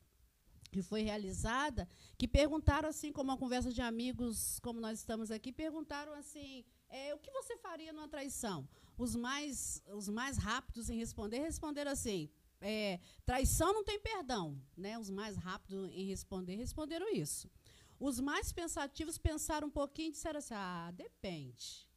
que 0.76 0.82
foi 0.82 1.00
realizada, 1.00 1.88
que 2.18 2.28
perguntaram 2.28 2.86
assim, 2.86 3.10
como 3.10 3.30
uma 3.30 3.38
conversa 3.38 3.72
de 3.72 3.80
amigos, 3.80 4.60
como 4.60 4.78
nós 4.78 4.98
estamos 4.98 5.30
aqui, 5.30 5.50
perguntaram 5.50 6.12
assim, 6.12 6.64
é, 6.90 7.14
o 7.14 7.18
que 7.18 7.30
você 7.30 7.56
faria 7.56 7.94
numa 7.94 8.08
traição? 8.08 8.68
Os 8.98 9.16
mais, 9.16 9.82
os 9.94 10.06
mais 10.10 10.36
rápidos 10.36 10.90
em 10.90 10.98
responder 10.98 11.38
responderam 11.38 11.90
assim, 11.90 12.28
é, 12.60 13.00
traição 13.24 13.72
não 13.72 13.82
tem 13.84 13.98
perdão, 13.98 14.60
né? 14.76 14.98
Os 14.98 15.08
mais 15.08 15.34
rápidos 15.36 15.90
em 15.94 16.04
responder 16.04 16.56
responderam 16.56 17.08
isso. 17.10 17.50
Os 17.98 18.20
mais 18.20 18.52
pensativos 18.52 19.16
pensaram 19.16 19.68
um 19.68 19.70
pouquinho 19.70 20.08
e 20.10 20.12
disseram 20.12 20.38
assim, 20.38 20.54
ah, 20.54 20.92
depende. 20.94 21.88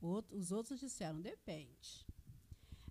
Outro, 0.00 0.34
os 0.34 0.50
outros 0.50 0.80
disseram, 0.80 1.20
depende. 1.20 2.06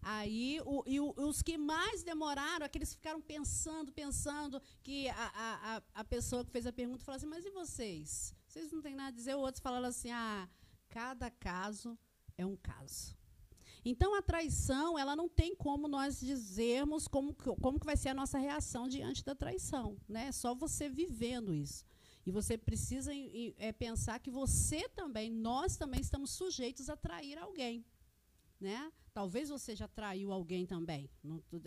Aí, 0.04 0.60
o, 0.66 0.84
e 0.86 1.00
o, 1.00 1.14
os 1.18 1.42
que 1.42 1.58
mais 1.58 2.04
demoraram, 2.04 2.66
aqueles 2.66 2.94
ficaram 2.94 3.22
pensando, 3.22 3.92
pensando, 3.92 4.62
que 4.84 5.08
a, 5.10 5.32
a, 5.34 5.84
a 6.02 6.04
pessoa 6.04 6.44
que 6.44 6.52
fez 6.52 6.68
a 6.68 6.74
pergunta 6.74 7.04
falou 7.04 7.18
assim, 7.18 7.26
mas 7.26 7.46
e 7.46 7.50
vocês? 7.50 8.36
Vocês 8.46 8.72
não 8.72 8.82
têm 8.82 8.96
nada 8.96 9.10
a 9.10 9.12
dizer? 9.12 9.36
Outros 9.36 9.62
falaram 9.62 9.88
assim, 9.88 10.12
ah, 10.12 10.50
cada 10.90 11.32
caso 11.32 11.98
é 12.38 12.46
um 12.46 12.58
caso. 12.58 13.16
Então, 13.86 14.16
a 14.16 14.22
traição, 14.22 14.98
ela 14.98 15.16
não 15.16 15.28
tem 15.28 15.56
como 15.56 15.88
nós 15.88 16.20
dizermos 16.20 17.08
como, 17.08 17.34
como 17.34 17.80
que 17.80 17.86
vai 17.86 17.98
ser 17.98 18.10
a 18.10 18.14
nossa 18.14 18.38
reação 18.38 18.88
diante 18.88 19.24
da 19.24 19.36
traição. 19.36 19.98
Né? 20.08 20.28
É 20.28 20.32
só 20.32 20.54
você 20.54 20.90
vivendo 20.90 21.54
isso. 21.54 21.86
E 22.26 22.32
você 22.32 22.58
precisa 22.58 23.12
é, 23.58 23.72
pensar 23.74 24.20
que 24.20 24.32
você 24.32 24.88
também, 24.90 25.30
nós 25.30 25.76
também 25.76 26.00
estamos 26.00 26.32
sujeitos 26.32 26.90
a 26.90 26.96
trair 26.96 27.38
alguém. 27.38 27.86
Né? 28.60 28.92
Talvez 29.14 29.50
você 29.50 29.76
já 29.76 29.88
traiu 29.88 30.32
alguém 30.32 30.66
também. 30.66 31.08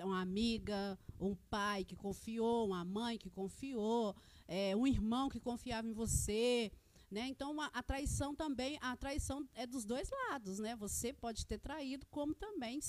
Uma 0.03 0.21
amiga, 0.21 0.99
um 1.21 1.37
pai 1.49 1.85
que 1.85 1.95
confiou, 1.95 2.67
uma 2.67 2.85
mãe 2.85 3.17
que 3.17 3.31
confiou, 3.31 4.17
é, 4.49 4.75
um 4.75 4.85
irmão 4.87 5.29
que 5.29 5.39
confiava 5.39 5.87
em 5.87 5.93
você. 5.93 6.73
Né? 7.09 7.29
Então, 7.29 7.61
a, 7.61 7.67
a, 7.67 7.85
traição 7.85 8.35
também, 8.35 8.79
a 8.81 8.97
traição 8.97 9.49
é 9.55 9.65
dos 9.65 9.85
dois 9.85 10.11
lados. 10.11 10.59
Né? 10.59 10.75
Você 10.75 11.13
pode 11.13 11.47
ter 11.47 11.59
traído, 11.59 12.05
como 12.07 12.35
também 12.35 12.81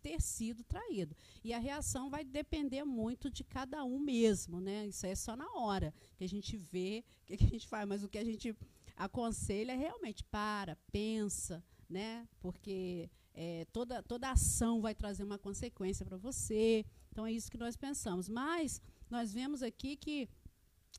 ter 0.00 0.20
sido 0.22 0.62
traído. 0.62 1.16
E 1.42 1.52
a 1.52 1.58
reação 1.58 2.08
vai 2.08 2.24
depender 2.24 2.84
muito 2.84 3.28
de 3.28 3.42
cada 3.42 3.84
um 3.84 3.98
mesmo. 3.98 4.60
Né? 4.60 4.86
Isso 4.86 5.04
é 5.06 5.16
só 5.16 5.34
na 5.34 5.50
hora 5.54 5.92
que 6.16 6.22
a 6.22 6.28
gente 6.28 6.56
vê 6.56 7.04
o 7.22 7.26
que, 7.26 7.36
que 7.36 7.44
a 7.44 7.48
gente 7.48 7.66
faz. 7.66 7.88
Mas 7.88 8.04
o 8.04 8.08
que 8.08 8.18
a 8.18 8.24
gente 8.24 8.56
aconselha 8.96 9.72
é 9.72 9.76
realmente 9.76 10.22
para, 10.22 10.76
pensa, 10.92 11.64
né? 11.88 12.28
porque 12.38 13.10
é, 13.34 13.66
toda, 13.72 14.02
toda 14.02 14.30
ação 14.30 14.80
vai 14.80 14.94
trazer 14.94 15.24
uma 15.24 15.38
consequência 15.38 16.06
para 16.06 16.16
você. 16.16 16.86
Então 17.10 17.26
é 17.26 17.32
isso 17.32 17.50
que 17.50 17.58
nós 17.58 17.76
pensamos. 17.76 18.28
Mas 18.28 18.80
nós 19.10 19.32
vemos 19.32 19.62
aqui 19.62 19.96
que 19.96 20.28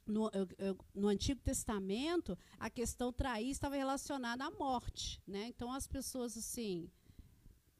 no, 0.06 0.30
no 0.94 1.08
Antigo 1.08 1.40
Testamento 1.42 2.38
a 2.60 2.70
questão 2.70 3.14
trair 3.14 3.50
estava 3.50 3.76
relacionada 3.76 4.44
à 4.44 4.52
morte. 4.52 5.22
Né? 5.26 5.48
Então 5.48 5.72
as 5.72 5.88
pessoas 5.88 6.38
assim. 6.38 6.90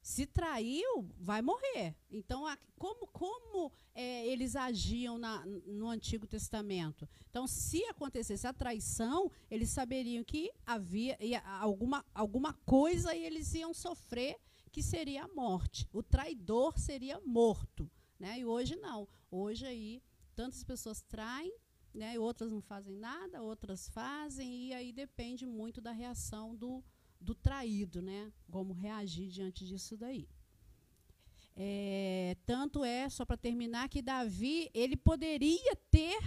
Se 0.06 0.24
traiu, 0.24 1.10
vai 1.18 1.42
morrer. 1.42 1.92
Então, 2.08 2.46
a, 2.46 2.56
como, 2.78 3.08
como 3.08 3.72
é, 3.92 4.24
eles 4.28 4.54
agiam 4.54 5.18
na, 5.18 5.44
no 5.44 5.88
Antigo 5.88 6.28
Testamento? 6.28 7.08
Então, 7.28 7.44
se 7.48 7.84
acontecesse 7.86 8.46
a 8.46 8.52
traição, 8.52 9.28
eles 9.50 9.68
saberiam 9.70 10.22
que 10.22 10.48
havia 10.64 11.18
alguma, 11.58 12.06
alguma 12.14 12.52
coisa 12.52 13.16
e 13.16 13.24
eles 13.24 13.52
iam 13.54 13.74
sofrer 13.74 14.36
que 14.70 14.80
seria 14.80 15.24
a 15.24 15.34
morte. 15.34 15.88
O 15.92 16.04
traidor 16.04 16.78
seria 16.78 17.20
morto. 17.26 17.90
Né? 18.16 18.38
E 18.38 18.44
hoje 18.44 18.76
não. 18.76 19.08
Hoje 19.28 19.66
aí, 19.66 20.00
tantas 20.36 20.62
pessoas 20.62 21.02
traem, 21.02 21.52
né? 21.92 22.16
outras 22.16 22.52
não 22.52 22.60
fazem 22.60 22.94
nada, 22.94 23.42
outras 23.42 23.88
fazem, 23.88 24.68
e 24.68 24.72
aí 24.72 24.92
depende 24.92 25.44
muito 25.44 25.80
da 25.80 25.90
reação 25.90 26.54
do, 26.54 26.84
do 27.26 27.34
traído, 27.34 28.00
né? 28.00 28.32
Como 28.50 28.72
reagir 28.72 29.28
diante 29.28 29.66
disso 29.66 29.96
daí. 29.96 30.24
É, 31.58 32.36
tanto 32.44 32.84
é, 32.84 33.08
só 33.08 33.24
para 33.24 33.36
terminar, 33.48 33.88
que 33.88 34.02
Davi 34.02 34.70
ele 34.74 34.96
poderia 34.96 35.74
ter 35.90 36.18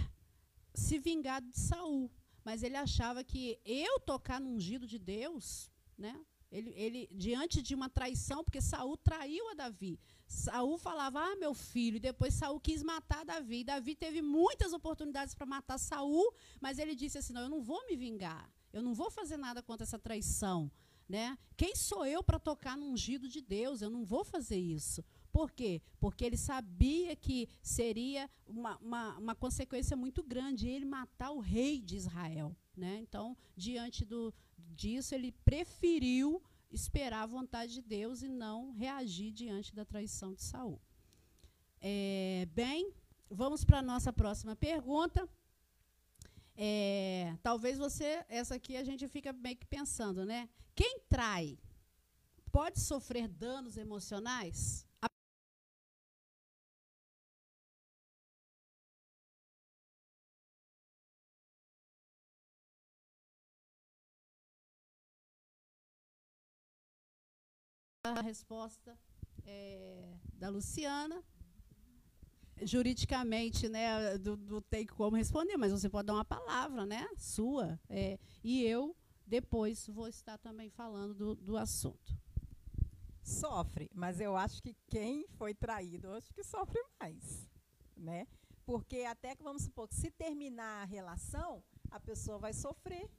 se 0.74 0.98
vingado 0.98 1.46
de 1.48 1.58
Saul, 1.58 2.10
mas 2.44 2.62
ele 2.62 2.76
achava 2.76 3.22
que 3.22 3.58
eu 3.64 4.00
tocar 4.00 4.40
no 4.40 4.50
ungido 4.50 4.86
de 4.86 4.98
Deus, 4.98 5.70
né? 5.96 6.14
Ele, 6.50 6.70
ele, 6.70 7.08
diante 7.12 7.62
de 7.62 7.76
uma 7.76 7.88
traição, 7.88 8.42
porque 8.42 8.60
Saul 8.60 8.96
traiu 8.96 9.48
a 9.50 9.54
Davi. 9.54 10.00
Saul 10.26 10.76
falava, 10.78 11.20
ah, 11.20 11.36
meu 11.36 11.54
filho, 11.54 11.96
e 11.96 12.00
depois 12.00 12.34
Saul 12.34 12.58
quis 12.58 12.82
matar 12.82 13.24
Davi. 13.24 13.62
Davi 13.62 13.94
teve 13.94 14.20
muitas 14.20 14.72
oportunidades 14.72 15.32
para 15.32 15.46
matar 15.46 15.78
Saul, 15.78 16.34
mas 16.60 16.78
ele 16.80 16.96
disse 16.96 17.18
assim: 17.18 17.32
não, 17.32 17.42
eu 17.42 17.48
não 17.48 17.62
vou 17.62 17.80
me 17.86 17.96
vingar, 17.96 18.52
eu 18.72 18.82
não 18.82 18.94
vou 18.94 19.10
fazer 19.10 19.36
nada 19.36 19.62
contra 19.62 19.84
essa 19.84 19.98
traição. 19.98 20.70
Né? 21.10 21.36
Quem 21.56 21.74
sou 21.74 22.06
eu 22.06 22.22
para 22.22 22.38
tocar 22.38 22.76
no 22.76 22.86
ungido 22.86 23.28
de 23.28 23.40
Deus? 23.40 23.82
Eu 23.82 23.90
não 23.90 24.04
vou 24.04 24.22
fazer 24.22 24.58
isso. 24.58 25.04
Por 25.32 25.50
quê? 25.50 25.82
Porque 25.98 26.24
ele 26.24 26.36
sabia 26.36 27.16
que 27.16 27.48
seria 27.60 28.30
uma, 28.46 28.76
uma, 28.78 29.18
uma 29.18 29.34
consequência 29.34 29.96
muito 29.96 30.22
grande 30.22 30.68
ele 30.68 30.84
matar 30.84 31.32
o 31.32 31.40
rei 31.40 31.80
de 31.80 31.96
Israel. 31.96 32.56
Né? 32.76 33.00
Então, 33.00 33.36
diante 33.56 34.04
do, 34.04 34.32
disso, 34.56 35.12
ele 35.12 35.32
preferiu 35.44 36.40
esperar 36.70 37.24
a 37.24 37.26
vontade 37.26 37.74
de 37.74 37.82
Deus 37.82 38.22
e 38.22 38.28
não 38.28 38.70
reagir 38.70 39.32
diante 39.32 39.74
da 39.74 39.84
traição 39.84 40.32
de 40.32 40.44
Saul. 40.44 40.80
É, 41.80 42.46
bem, 42.54 42.94
vamos 43.28 43.64
para 43.64 43.80
a 43.80 43.82
nossa 43.82 44.12
próxima 44.12 44.54
pergunta. 44.54 45.28
É, 46.62 47.34
talvez 47.42 47.78
você, 47.78 48.22
essa 48.28 48.56
aqui 48.56 48.76
a 48.76 48.84
gente 48.84 49.08
fica 49.08 49.32
meio 49.32 49.56
que 49.56 49.66
pensando, 49.66 50.26
né? 50.26 50.46
Quem 50.74 51.00
trai 51.08 51.58
pode 52.52 52.78
sofrer 52.78 53.26
danos 53.26 53.78
emocionais? 53.78 54.86
a 68.04 68.20
resposta 68.22 68.98
é, 69.46 70.14
da 70.34 70.48
Luciana. 70.50 71.22
Juridicamente, 72.62 73.68
né, 73.68 74.18
do, 74.18 74.60
tem 74.62 74.86
como 74.86 75.16
responder, 75.16 75.56
mas 75.56 75.72
você 75.72 75.88
pode 75.88 76.06
dar 76.06 76.14
uma 76.14 76.24
palavra, 76.24 76.84
né, 76.84 77.08
sua. 77.16 77.80
É, 77.88 78.18
e 78.44 78.62
eu, 78.62 78.96
depois, 79.26 79.86
vou 79.86 80.08
estar 80.08 80.38
também 80.38 80.68
falando 80.68 81.14
do, 81.14 81.34
do 81.34 81.56
assunto. 81.56 82.18
Sofre, 83.22 83.90
mas 83.94 84.20
eu 84.20 84.36
acho 84.36 84.62
que 84.62 84.74
quem 84.88 85.26
foi 85.38 85.54
traído, 85.54 86.12
acho 86.12 86.32
que 86.32 86.42
sofre 86.42 86.80
mais, 86.98 87.48
né? 87.96 88.26
Porque 88.64 89.02
até 89.02 89.34
que 89.34 89.42
vamos 89.42 89.62
supor 89.62 89.88
que 89.88 89.94
se 89.94 90.10
terminar 90.10 90.82
a 90.82 90.84
relação, 90.84 91.62
a 91.90 91.98
pessoa 91.98 92.38
vai 92.38 92.52
sofrer. 92.52 93.10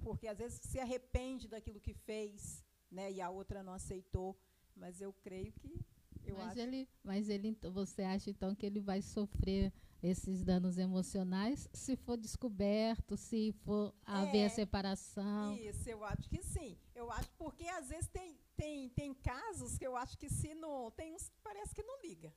Porque 0.00 0.26
às 0.28 0.38
vezes 0.38 0.60
se 0.62 0.78
arrepende 0.78 1.48
daquilo 1.48 1.80
que 1.80 1.92
fez, 1.92 2.64
né? 2.90 3.10
E 3.10 3.20
a 3.20 3.30
outra 3.30 3.62
não 3.62 3.72
aceitou. 3.72 4.38
Mas 4.76 5.00
eu 5.00 5.12
creio 5.12 5.52
que 5.52 5.84
eu 6.26 6.36
mas 6.36 6.48
acho. 6.50 6.60
ele, 6.60 6.88
mas 7.02 7.28
ele, 7.28 7.48
então, 7.48 7.72
você 7.72 8.02
acha 8.02 8.30
então 8.30 8.54
que 8.54 8.66
ele 8.66 8.80
vai 8.80 9.00
sofrer 9.02 9.72
esses 10.02 10.42
danos 10.42 10.78
emocionais 10.78 11.68
se 11.74 11.94
for 11.96 12.16
descoberto, 12.16 13.16
se 13.16 13.52
for 13.64 13.94
haver 14.04 14.38
É. 14.42 14.46
a 14.46 14.50
separação? 14.50 15.56
Isso, 15.56 15.88
eu 15.90 16.04
acho 16.04 16.28
que 16.28 16.42
sim. 16.42 16.78
Eu 16.94 17.10
acho 17.12 17.30
porque 17.36 17.66
às 17.68 17.88
vezes 17.88 18.08
tem, 18.08 18.38
tem, 18.56 18.88
tem 18.90 19.12
casos 19.14 19.76
que 19.76 19.86
eu 19.86 19.96
acho 19.96 20.16
que 20.18 20.28
se 20.30 20.54
não. 20.54 20.90
Tem 20.90 21.14
uns 21.14 21.28
que 21.28 21.36
parece 21.42 21.74
que 21.74 21.82
não 21.82 22.00
liga. 22.02 22.32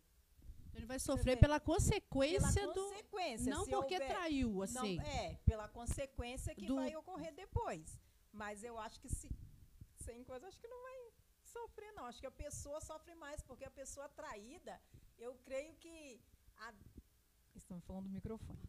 Ele 0.75 0.85
vai 0.87 0.97
sofrer 0.99 1.37
pela 1.37 1.59
Pela 1.59 1.59
consequência 1.59 2.67
do. 2.67 2.73
consequência. 2.73 3.53
Não 3.53 3.65
porque 3.65 3.93
houver- 3.93 4.09
traiu, 4.09 4.49
não, 4.51 4.61
assim. 4.63 4.99
é, 5.01 5.35
pela 5.45 5.67
consequência 5.67 6.55
que 6.55 6.65
Do- 6.65 6.75
vai 6.75 6.95
ocorrer 6.95 7.33
depois. 7.33 7.99
Mas 8.31 8.63
eu 8.63 8.79
acho 8.79 8.99
que 8.99 9.07
se 9.07 9.29
sem 9.97 10.23
coisa, 10.23 10.47
acho 10.47 10.59
que 10.59 10.67
não 10.67 10.81
vai 10.81 10.97
sofrer, 11.55 11.91
não. 11.97 12.05
Acho 12.09 12.19
que 12.23 12.27
a 12.33 12.37
pessoa 12.45 12.79
sofre 12.89 13.13
mais, 13.23 13.39
porque 13.49 13.65
a 13.65 13.71
pessoa 13.81 14.07
traída, 14.09 14.73
eu 15.25 15.33
creio 15.47 15.73
que. 15.83 15.95
A, 16.57 16.73
estamos 17.55 17.83
falando 17.85 18.05
do 18.05 18.09
microfone. 18.19 18.59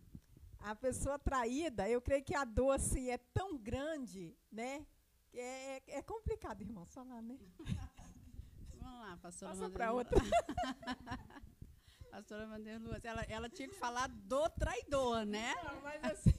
A 0.61 0.75
pessoa 0.75 1.19
traída, 1.19 1.89
eu 1.95 2.01
creio 2.01 2.25
que 2.25 2.35
a 2.35 2.45
dor 2.59 2.73
assim, 2.81 3.11
é 3.11 3.19
tão 3.39 3.49
grande, 3.71 4.37
né? 4.61 4.87
É, 5.35 5.99
é 5.99 6.03
complicado, 6.03 6.63
irmãos, 6.63 6.91
falar, 6.99 7.21
né? 7.21 7.37
Vamos 8.81 9.01
lá, 9.01 9.17
pastora 9.19 9.51
Passa 9.53 9.67
Lu- 9.67 9.97
outra. 9.99 10.21
pastora 12.11 12.47
Madeira 12.47 12.79
Luz. 12.79 13.05
Ela, 13.05 13.23
ela 13.25 13.49
tinha 13.51 13.69
que 13.69 13.75
falar 13.75 14.09
do 14.09 14.49
traidor, 14.51 15.25
né? 15.27 15.55
Não, 15.65 15.81
mas 15.83 16.05
assim, 16.05 16.33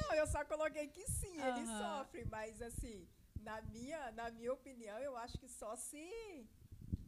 não, 0.00 0.12
eu 0.14 0.26
só 0.26 0.44
coloquei 0.44 0.88
que 0.88 1.04
sim, 1.06 1.40
ele 1.40 1.66
sofre, 1.66 2.24
mas 2.24 2.60
assim, 2.62 3.06
na 3.42 3.60
minha, 3.62 4.10
na 4.12 4.30
minha 4.30 4.52
opinião, 4.52 4.98
eu 4.98 5.16
acho 5.16 5.38
que 5.38 5.48
só 5.48 5.74
se 5.76 6.46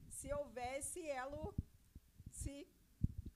se 0.08 0.32
houvesse 0.34 1.00
elo, 1.08 1.54
se 2.30 2.66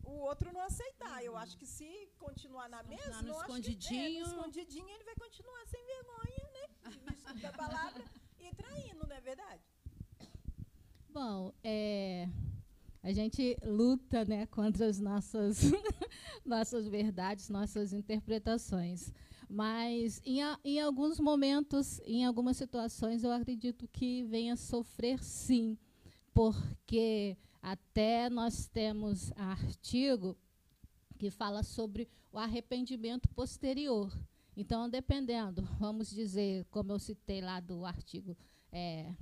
o 0.04 0.10
outro 0.28 0.52
não 0.52 0.60
aceitar. 0.60 1.24
Eu 1.24 1.36
acho 1.36 1.56
que 1.56 1.66
se 1.66 2.08
continuar 2.18 2.68
na 2.68 2.82
mesma, 2.82 3.06
no 3.06 3.14
acho 3.14 3.22
que- 3.22 3.30
é, 3.30 3.38
escondidinho. 3.40 4.20
no 4.26 4.26
escondidinho, 4.32 4.88
ele 4.88 5.04
vai 5.04 5.14
continuar 5.14 5.64
sem 5.66 5.82
vergonha, 5.86 6.50
né? 6.52 6.68
Desculpa 7.10 7.34
da 7.40 7.52
palavra 7.52 8.04
e 8.38 8.54
traindo, 8.54 9.06
não 9.06 9.16
é 9.16 9.20
verdade? 9.20 9.62
Bom, 11.08 11.52
é, 11.62 12.28
a 13.02 13.12
gente 13.12 13.56
luta 13.64 14.24
né, 14.24 14.46
contra 14.46 14.86
as 14.86 14.98
nossas, 14.98 15.60
nossas 16.44 16.86
verdades, 16.88 17.48
nossas 17.48 17.92
interpretações. 17.92 19.12
Mas 19.48 20.20
em, 20.24 20.42
a- 20.42 20.58
em 20.64 20.80
alguns 20.80 21.18
momentos, 21.20 22.00
em 22.04 22.24
algumas 22.24 22.56
situações, 22.56 23.22
eu 23.24 23.32
acredito 23.32 23.86
que 23.88 24.22
venha 24.24 24.56
sofrer 24.56 25.22
sim, 25.22 25.76
porque 26.32 27.36
até 27.62 28.28
nós 28.28 28.66
temos 28.66 29.32
artigo 29.36 30.36
que 31.18 31.30
fala 31.30 31.62
sobre 31.62 32.08
o 32.32 32.38
arrependimento 32.38 33.28
posterior. 33.30 34.12
Então, 34.56 34.88
dependendo, 34.88 35.62
vamos 35.78 36.10
dizer, 36.10 36.64
como 36.70 36.92
eu 36.92 36.98
citei 36.98 37.40
lá 37.40 37.60
do 37.60 37.84
artigo 37.84 38.36
é, 38.72 39.12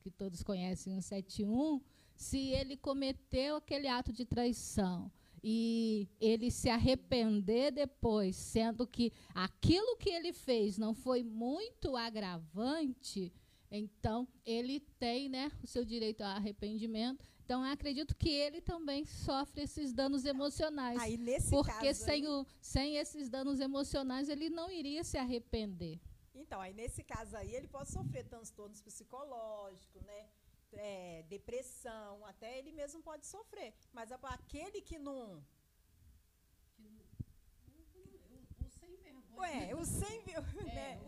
que 0.00 0.10
todos 0.10 0.42
conhecem, 0.42 0.96
o 0.96 1.02
71, 1.02 1.80
se 2.14 2.38
ele 2.50 2.76
cometeu 2.76 3.56
aquele 3.56 3.88
ato 3.88 4.12
de 4.12 4.24
traição 4.24 5.10
e 5.48 6.08
ele 6.20 6.50
se 6.50 6.68
arrepender 6.68 7.70
depois, 7.70 8.34
sendo 8.34 8.84
que 8.84 9.12
aquilo 9.32 9.96
que 9.96 10.10
ele 10.10 10.32
fez 10.32 10.76
não 10.76 10.92
foi 10.92 11.22
muito 11.22 11.96
agravante, 11.96 13.32
então 13.70 14.26
ele 14.44 14.80
tem 14.98 15.28
né, 15.28 15.52
o 15.62 15.66
seu 15.68 15.84
direito 15.84 16.22
ao 16.22 16.30
arrependimento. 16.30 17.24
Então, 17.44 17.62
acredito 17.62 18.16
que 18.16 18.28
ele 18.28 18.60
também 18.60 19.04
sofre 19.04 19.62
esses 19.62 19.92
danos 19.92 20.24
emocionais. 20.24 20.98
Aí 20.98 21.16
nesse 21.16 21.50
Porque 21.50 21.70
caso 21.70 22.04
sem, 22.04 22.26
o, 22.26 22.44
sem 22.60 22.96
esses 22.96 23.30
danos 23.30 23.60
emocionais, 23.60 24.28
ele 24.28 24.50
não 24.50 24.68
iria 24.68 25.04
se 25.04 25.16
arrepender. 25.16 26.00
Então, 26.34 26.60
aí 26.60 26.74
nesse 26.74 27.04
caso 27.04 27.36
aí, 27.36 27.54
ele 27.54 27.68
pode 27.68 27.92
sofrer 27.92 28.24
transtornos 28.24 28.80
psicológicos, 28.80 30.02
né? 30.02 30.26
É, 30.78 31.22
depressão, 31.28 32.24
até 32.26 32.58
ele 32.58 32.72
mesmo 32.72 33.02
pode 33.02 33.26
sofrer. 33.26 33.74
Mas 33.92 34.12
a- 34.12 34.18
aquele 34.24 34.80
que 34.82 34.98
não. 34.98 35.42
Ué, 39.38 39.74
o 39.74 39.84
sem 39.84 40.22
vergonha. 40.22 40.64
né? 40.74 41.00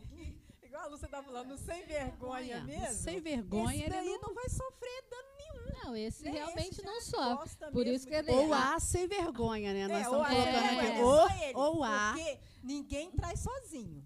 Igual 0.63 0.83
a 0.83 0.87
Lúcia 0.87 1.07
está 1.07 1.23
falando, 1.23 1.53
o 1.53 1.59
sem 1.59 1.83
vergonha 1.87 2.63
mesmo. 2.63 2.93
Sem 2.95 3.21
vergonha, 3.21 3.87
esse 3.87 3.97
ele 3.97 4.19
não- 4.19 4.21
não... 4.29 4.35
vai 4.35 4.49
sofrer 4.51 5.03
dano 5.11 5.29
nenhum. 5.39 5.85
Não, 5.85 5.97
esse 5.97 6.25
né? 6.25 6.31
realmente 6.33 6.73
Esse 6.73 6.85
não 6.85 7.01
sofre. 7.01 7.71
Por 7.73 7.87
isso 7.87 8.07
que 8.07 8.15
ele- 8.15 8.31
de- 8.31 8.35
Ou 8.37 8.53
há 8.53 8.79
sem 8.79 9.07
vergonha, 9.07 9.73
né? 9.73 9.89
Nós 9.89 9.97
É, 9.97 10.01
estamos 10.03 10.19
ou 10.19 10.25
há 10.25 10.29
colocando 10.29 10.53
sem 10.59 10.67
aqui. 10.69 10.77
vergonha, 10.77 10.99
não 10.99 11.09
Ou, 11.09 11.29
é 11.31 11.53
ou 11.57 11.85
há. 11.85 12.13
Porque 12.15 12.39
ninguém 12.63 13.11
traz 13.13 13.41
sozinho, 13.41 14.05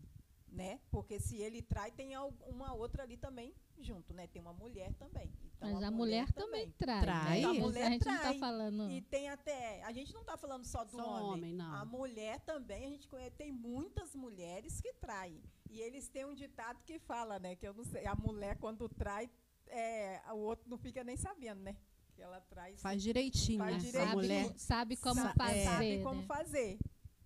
né? 0.52 0.78
Porque 0.90 1.18
se 1.18 1.38
ele 1.38 1.62
trai, 1.62 1.90
tem 1.90 2.12
uma 2.46 2.74
outra 2.74 3.02
ali 3.02 3.16
também 3.16 3.54
junto, 3.80 4.12
né? 4.12 4.26
Tem 4.26 4.40
uma 4.40 4.52
mulher 4.52 4.92
também. 4.94 5.32
Então, 5.56 5.72
Mas 5.72 5.82
a 5.82 5.90
mulher 5.90 6.30
também 6.32 6.70
trai. 6.72 7.00
Trai. 7.00 7.40
né? 7.40 7.44
A 7.46 7.48
Mas 7.48 7.58
mulher 7.58 7.86
a 7.86 7.90
gente 7.90 8.06
não 8.06 8.18
trai. 8.18 8.34
está 8.34 8.46
falando. 8.46 8.90
E 8.90 9.00
tem 9.00 9.28
até. 9.30 9.82
A 9.84 9.92
gente 9.92 10.12
não 10.12 10.20
está 10.20 10.36
falando 10.36 10.64
só 10.64 10.84
do 10.84 10.90
Só 10.92 11.04
homem. 11.10 11.30
homem, 11.32 11.54
não. 11.54 11.74
A 11.74 11.84
mulher 11.84 12.40
também, 12.40 12.84
a 12.86 12.90
gente 12.90 13.08
conhece, 13.08 13.30
tem 13.36 13.50
muitas 13.50 14.14
mulheres 14.14 14.80
que 14.80 14.92
traem. 14.94 15.40
E 15.70 15.80
eles 15.80 16.08
têm 16.08 16.24
um 16.26 16.34
ditado 16.34 16.82
que 16.84 16.98
fala, 16.98 17.38
né? 17.38 17.56
Que 17.56 17.66
eu 17.66 17.72
não 17.74 17.84
sei. 17.84 18.06
A 18.06 18.14
mulher, 18.14 18.58
quando 18.58 18.88
trai, 18.90 19.30
é, 19.68 20.20
o 20.32 20.36
outro 20.36 20.68
não 20.68 20.76
fica 20.76 21.02
nem 21.02 21.16
sabendo, 21.16 21.62
né? 21.62 21.76
Que 22.14 22.20
ela 22.22 22.40
trai. 22.42 22.76
Faz 22.76 23.02
direitinho, 23.02 23.58
Faz 23.58 23.72
né? 23.72 23.78
direitinho. 23.78 24.02
A 24.02 24.06
sabe, 24.08 24.16
mulher. 24.20 24.58
sabe 24.58 24.96
como 24.96 25.22
sa- 25.22 25.32
fazer. 25.34 25.64
Sabe 25.64 26.02
como 26.02 26.20
né? 26.20 26.26
fazer. 26.26 26.78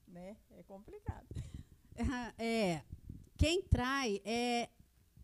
Né? 0.06 0.36
É 0.50 0.62
complicado. 0.62 1.26
É, 2.38 2.82
quem 3.36 3.62
trai 3.62 4.20
é. 4.24 4.68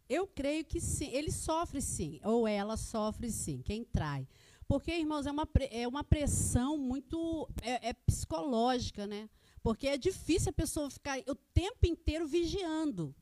Eu 0.08 0.26
creio 0.26 0.64
que 0.64 0.78
sim, 0.78 1.08
ele 1.10 1.30
sofre 1.30 1.80
sim, 1.80 2.20
ou 2.22 2.46
ela 2.46 2.76
sofre 2.76 3.30
sim, 3.30 3.62
quem 3.62 3.82
trai. 3.82 4.28
Porque, 4.68 4.90
irmãos, 4.90 5.26
é 5.26 5.30
uma, 5.30 5.48
é 5.70 5.88
uma 5.88 6.04
pressão 6.04 6.76
muito 6.76 7.48
é, 7.62 7.90
é 7.90 7.92
psicológica, 7.92 9.06
né? 9.06 9.28
Porque 9.62 9.86
é 9.86 9.96
difícil 9.96 10.50
a 10.50 10.52
pessoa 10.52 10.90
ficar 10.90 11.18
o 11.28 11.34
tempo 11.34 11.86
inteiro 11.86 12.26
vigiando. 12.26 13.14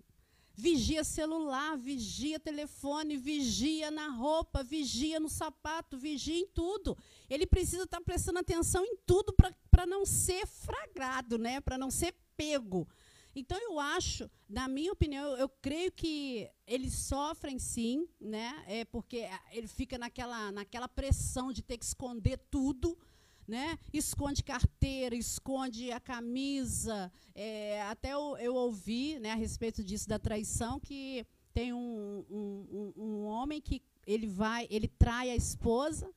Vigia 0.55 1.03
celular, 1.05 1.77
vigia 1.77 2.39
telefone, 2.39 3.17
vigia 3.17 3.91
na 3.91 4.09
roupa, 4.09 4.63
vigia 4.63 5.19
no 5.19 5.29
sapato, 5.29 5.97
vigia 5.97 6.39
em 6.39 6.47
tudo. 6.47 6.97
Ele 7.29 7.47
precisa 7.47 7.85
estar 7.85 8.01
prestando 8.01 8.41
atenção 8.41 8.85
em 8.85 8.97
tudo 9.07 9.35
para 9.71 9.87
não 9.87 10.05
ser 10.05 10.47
fragrado, 10.47 11.39
né? 11.39 11.61
para 11.61 11.79
não 11.79 11.91
ser 11.91 12.15
pego. 12.37 12.87
Então, 13.35 13.59
eu 13.61 13.79
acho, 13.79 14.29
na 14.49 14.67
minha 14.69 14.93
opinião, 14.93 15.25
eu, 15.33 15.37
eu 15.39 15.49
creio 15.49 15.93
que 15.93 16.51
eles 16.67 16.93
sofrem 16.95 17.59
sim, 17.59 18.09
né? 18.21 18.63
É 18.67 18.85
porque 18.85 19.21
ah, 19.31 19.41
ele 19.53 19.69
fica 19.69 19.97
naquela, 19.99 20.51
naquela 20.51 20.89
pressão 20.89 21.53
de 21.53 21.63
ter 21.63 21.79
que 21.79 21.85
esconder 21.85 22.39
tudo, 22.51 22.99
né? 23.47 23.79
Esconde 23.93 24.43
carteira, 24.43 25.15
esconde 25.15 25.91
a 25.93 26.01
camisa. 26.01 27.11
é, 27.35 27.83
até 27.83 28.13
eu, 28.13 28.37
eu 28.39 28.55
ouvi 28.55 29.19
né, 29.21 29.31
a 29.33 29.37
respeito 29.37 29.83
disso 29.83 30.09
da 30.09 30.19
traição 30.19 30.79
que 30.81 31.25
tem 31.53 31.73
um, 31.73 32.25
um, 32.31 32.93
um- 32.97 33.03
um 33.05 33.25
homem 33.25 33.61
que 33.61 33.83
ele 34.07 34.27
vai, 34.27 34.67
ele 34.71 34.87
trai 34.89 35.31
a 35.31 35.37
esposa 35.37 36.13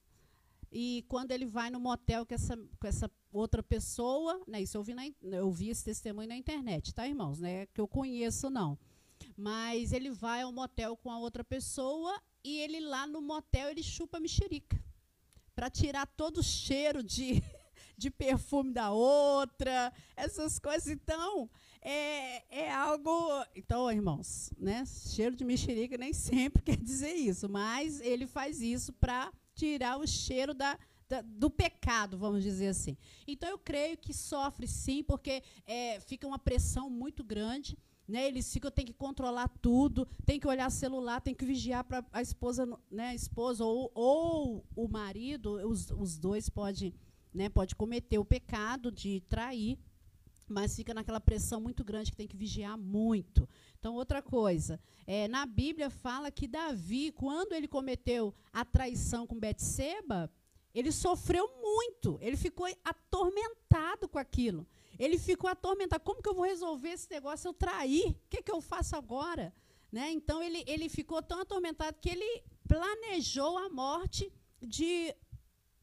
e 0.75 1.05
quando 1.07 1.31
ele 1.31 1.45
vai 1.45 1.69
no 1.69 1.79
motel 1.79 2.25
com 2.25 2.33
essa, 2.33 2.57
com 2.57 2.87
essa 2.87 3.09
outra 3.31 3.61
pessoa, 3.61 4.41
né, 4.47 4.59
isso 4.59 4.75
eu 4.75 4.83
vi, 4.83 4.95
na, 4.95 5.03
eu 5.21 5.51
vi 5.51 5.69
esse 5.69 5.85
testemunho 5.85 6.27
na 6.27 6.35
internet, 6.35 6.95
tá, 6.95 7.07
irmãos? 7.07 7.39
Né, 7.39 7.67
que 7.67 7.79
eu 7.79 7.87
conheço, 7.87 8.49
não. 8.49 8.77
Mas 9.37 9.93
ele 9.93 10.09
vai 10.09 10.41
ao 10.41 10.51
motel 10.51 10.97
com 10.97 11.11
a 11.11 11.19
outra 11.19 11.43
pessoa 11.43 12.19
e 12.43 12.57
ele 12.57 12.79
lá 12.79 13.05
no 13.05 13.21
motel 13.21 13.69
ele 13.69 13.83
chupa 13.83 14.19
mexerica 14.19 14.83
para 15.55 15.69
tirar 15.69 16.07
todo 16.07 16.39
o 16.39 16.43
cheiro 16.43 17.03
de, 17.03 17.43
de 17.95 18.09
perfume 18.09 18.73
da 18.73 18.91
outra, 18.91 19.93
essas 20.15 20.57
coisas. 20.57 20.87
Então, 20.87 21.47
é, 21.83 22.63
é 22.63 22.71
algo. 22.71 23.11
Então, 23.55 23.91
irmãos, 23.91 24.51
né? 24.57 24.83
Cheiro 24.87 25.35
de 25.35 25.45
mexerica 25.45 25.99
nem 25.99 26.13
sempre 26.13 26.63
quer 26.63 26.77
dizer 26.77 27.13
isso, 27.13 27.47
mas 27.47 28.01
ele 28.01 28.25
faz 28.25 28.59
isso 28.59 28.91
para 28.93 29.31
tirar 29.53 29.97
o 29.97 30.07
cheiro 30.07 30.53
da, 30.53 30.77
da- 31.07 31.21
do 31.21 31.49
pecado, 31.49 32.17
vamos 32.17 32.43
dizer 32.43 32.67
assim. 32.67 32.97
Então, 33.27 33.49
eu 33.49 33.57
creio 33.57 33.97
que 33.97 34.13
sofre 34.13 34.67
sim, 34.67 35.03
porque 35.03 35.43
é, 35.65 35.99
fica 36.01 36.27
uma 36.27 36.39
pressão 36.39 36.89
muito 36.89 37.23
grande. 37.23 37.77
Né, 38.05 38.27
eles 38.27 38.51
ficam, 38.51 38.69
tem 38.69 38.85
que 38.85 38.91
controlar 38.91 39.47
tudo, 39.61 40.05
tem 40.25 40.37
que 40.37 40.45
olhar 40.45 40.69
celular, 40.69 41.21
tem 41.21 41.33
que 41.33 41.45
vigiar 41.45 41.85
para 41.85 42.05
a 42.11 42.21
esposa, 42.21 42.65
né, 42.91 43.07
a 43.07 43.15
esposa 43.15 43.63
ou, 43.63 43.89
ou 43.95 44.65
o 44.75 44.89
marido, 44.89 45.53
os, 45.65 45.89
os 45.89 46.17
dois 46.17 46.49
podem 46.49 46.93
né? 47.33 47.49
Pode 47.49 47.75
cometer 47.75 48.19
o 48.19 48.25
pecado 48.25 48.91
de 48.91 49.21
trair, 49.21 49.79
mas 50.47 50.75
fica 50.75 50.93
naquela 50.93 51.19
pressão 51.19 51.61
muito 51.61 51.83
grande 51.83 52.11
que 52.11 52.17
tem 52.17 52.27
que 52.27 52.37
vigiar 52.37 52.77
muito. 52.77 53.47
Então, 53.79 53.95
outra 53.95 54.21
coisa, 54.21 54.79
é, 55.05 55.27
na 55.27 55.45
Bíblia 55.45 55.89
fala 55.89 56.31
que 56.31 56.47
Davi, 56.47 57.11
quando 57.11 57.53
ele 57.53 57.67
cometeu 57.67 58.33
a 58.51 58.63
traição 58.63 59.25
com 59.25 59.39
Betseba, 59.39 60.31
ele 60.73 60.91
sofreu 60.91 61.47
muito, 61.61 62.17
ele 62.21 62.35
ficou 62.35 62.67
atormentado 62.83 64.07
com 64.07 64.17
aquilo. 64.17 64.65
Ele 64.97 65.17
ficou 65.17 65.49
atormentado. 65.49 66.03
Como 66.03 66.21
que 66.21 66.29
eu 66.29 66.33
vou 66.33 66.45
resolver 66.45 66.89
esse 66.89 67.09
negócio? 67.09 67.47
Eu 67.47 67.53
trair? 67.53 68.09
O 68.09 68.15
que, 68.29 68.41
que 68.41 68.51
eu 68.51 68.61
faço 68.61 68.95
agora? 68.95 69.53
Né? 69.91 70.11
Então, 70.11 70.41
ele, 70.41 70.63
ele 70.65 70.89
ficou 70.89 71.21
tão 71.21 71.41
atormentado 71.41 71.99
que 71.99 72.09
ele 72.09 72.43
planejou 72.67 73.57
a 73.57 73.69
morte 73.69 74.31
de 74.61 75.13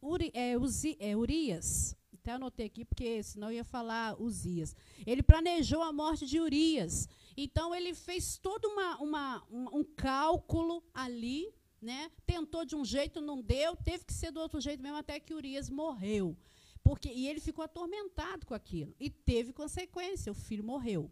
Uri, 0.03 0.31
é, 0.35 0.59
Uzi, 0.59 0.97
é, 0.99 1.17
Urias. 1.17 1.97
Até 2.21 2.33
anotei 2.33 2.67
aqui, 2.67 2.85
porque 2.85 3.23
senão 3.23 3.49
eu 3.49 3.55
ia 3.55 3.65
falar 3.65 4.21
Uzias. 4.21 4.77
Ele 5.07 5.23
planejou 5.23 5.83
a 5.83 5.91
morte 5.91 6.27
de 6.27 6.39
Urias. 6.39 7.09
Então, 7.35 7.75
ele 7.75 7.95
fez 7.95 8.37
todo 8.37 8.67
uma, 8.67 8.99
uma, 8.99 9.43
um, 9.51 9.79
um 9.79 9.85
cálculo 9.85 10.85
ali, 10.93 11.51
né? 11.81 12.11
tentou 12.27 12.67
de 12.67 12.77
um 12.77 12.85
jeito, 12.85 13.23
não 13.23 13.41
deu, 13.41 13.75
teve 13.75 14.05
que 14.05 14.13
ser 14.13 14.31
do 14.31 14.39
outro 14.39 14.61
jeito 14.61 14.83
mesmo, 14.83 14.99
até 14.99 15.19
que 15.19 15.33
Urias 15.33 15.71
morreu. 15.71 16.37
Porque, 16.83 17.11
e 17.11 17.27
ele 17.27 17.41
ficou 17.41 17.65
atormentado 17.65 18.45
com 18.45 18.53
aquilo. 18.53 18.95
E 19.01 19.09
teve 19.09 19.55
consequência, 19.55 20.31
o 20.31 20.35
filho 20.35 20.63
morreu. 20.63 21.11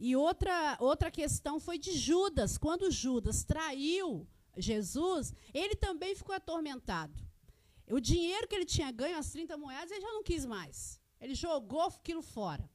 E 0.00 0.16
outra, 0.16 0.78
outra 0.80 1.10
questão 1.10 1.60
foi 1.60 1.78
de 1.78 1.92
Judas. 1.92 2.56
Quando 2.56 2.90
Judas 2.90 3.44
traiu 3.44 4.26
Jesus, 4.56 5.34
ele 5.52 5.76
também 5.76 6.14
ficou 6.14 6.34
atormentado. 6.34 7.27
O 7.90 8.00
dinheiro 8.00 8.46
que 8.46 8.54
ele 8.54 8.64
tinha 8.64 8.90
ganho, 8.90 9.16
as 9.16 9.30
30 9.30 9.56
moedas, 9.56 9.90
ele 9.90 10.00
já 10.00 10.12
não 10.12 10.22
quis 10.22 10.44
mais. 10.44 11.00
Ele 11.20 11.34
jogou 11.34 11.82
aquilo 11.82 12.22
fora. 12.22 12.68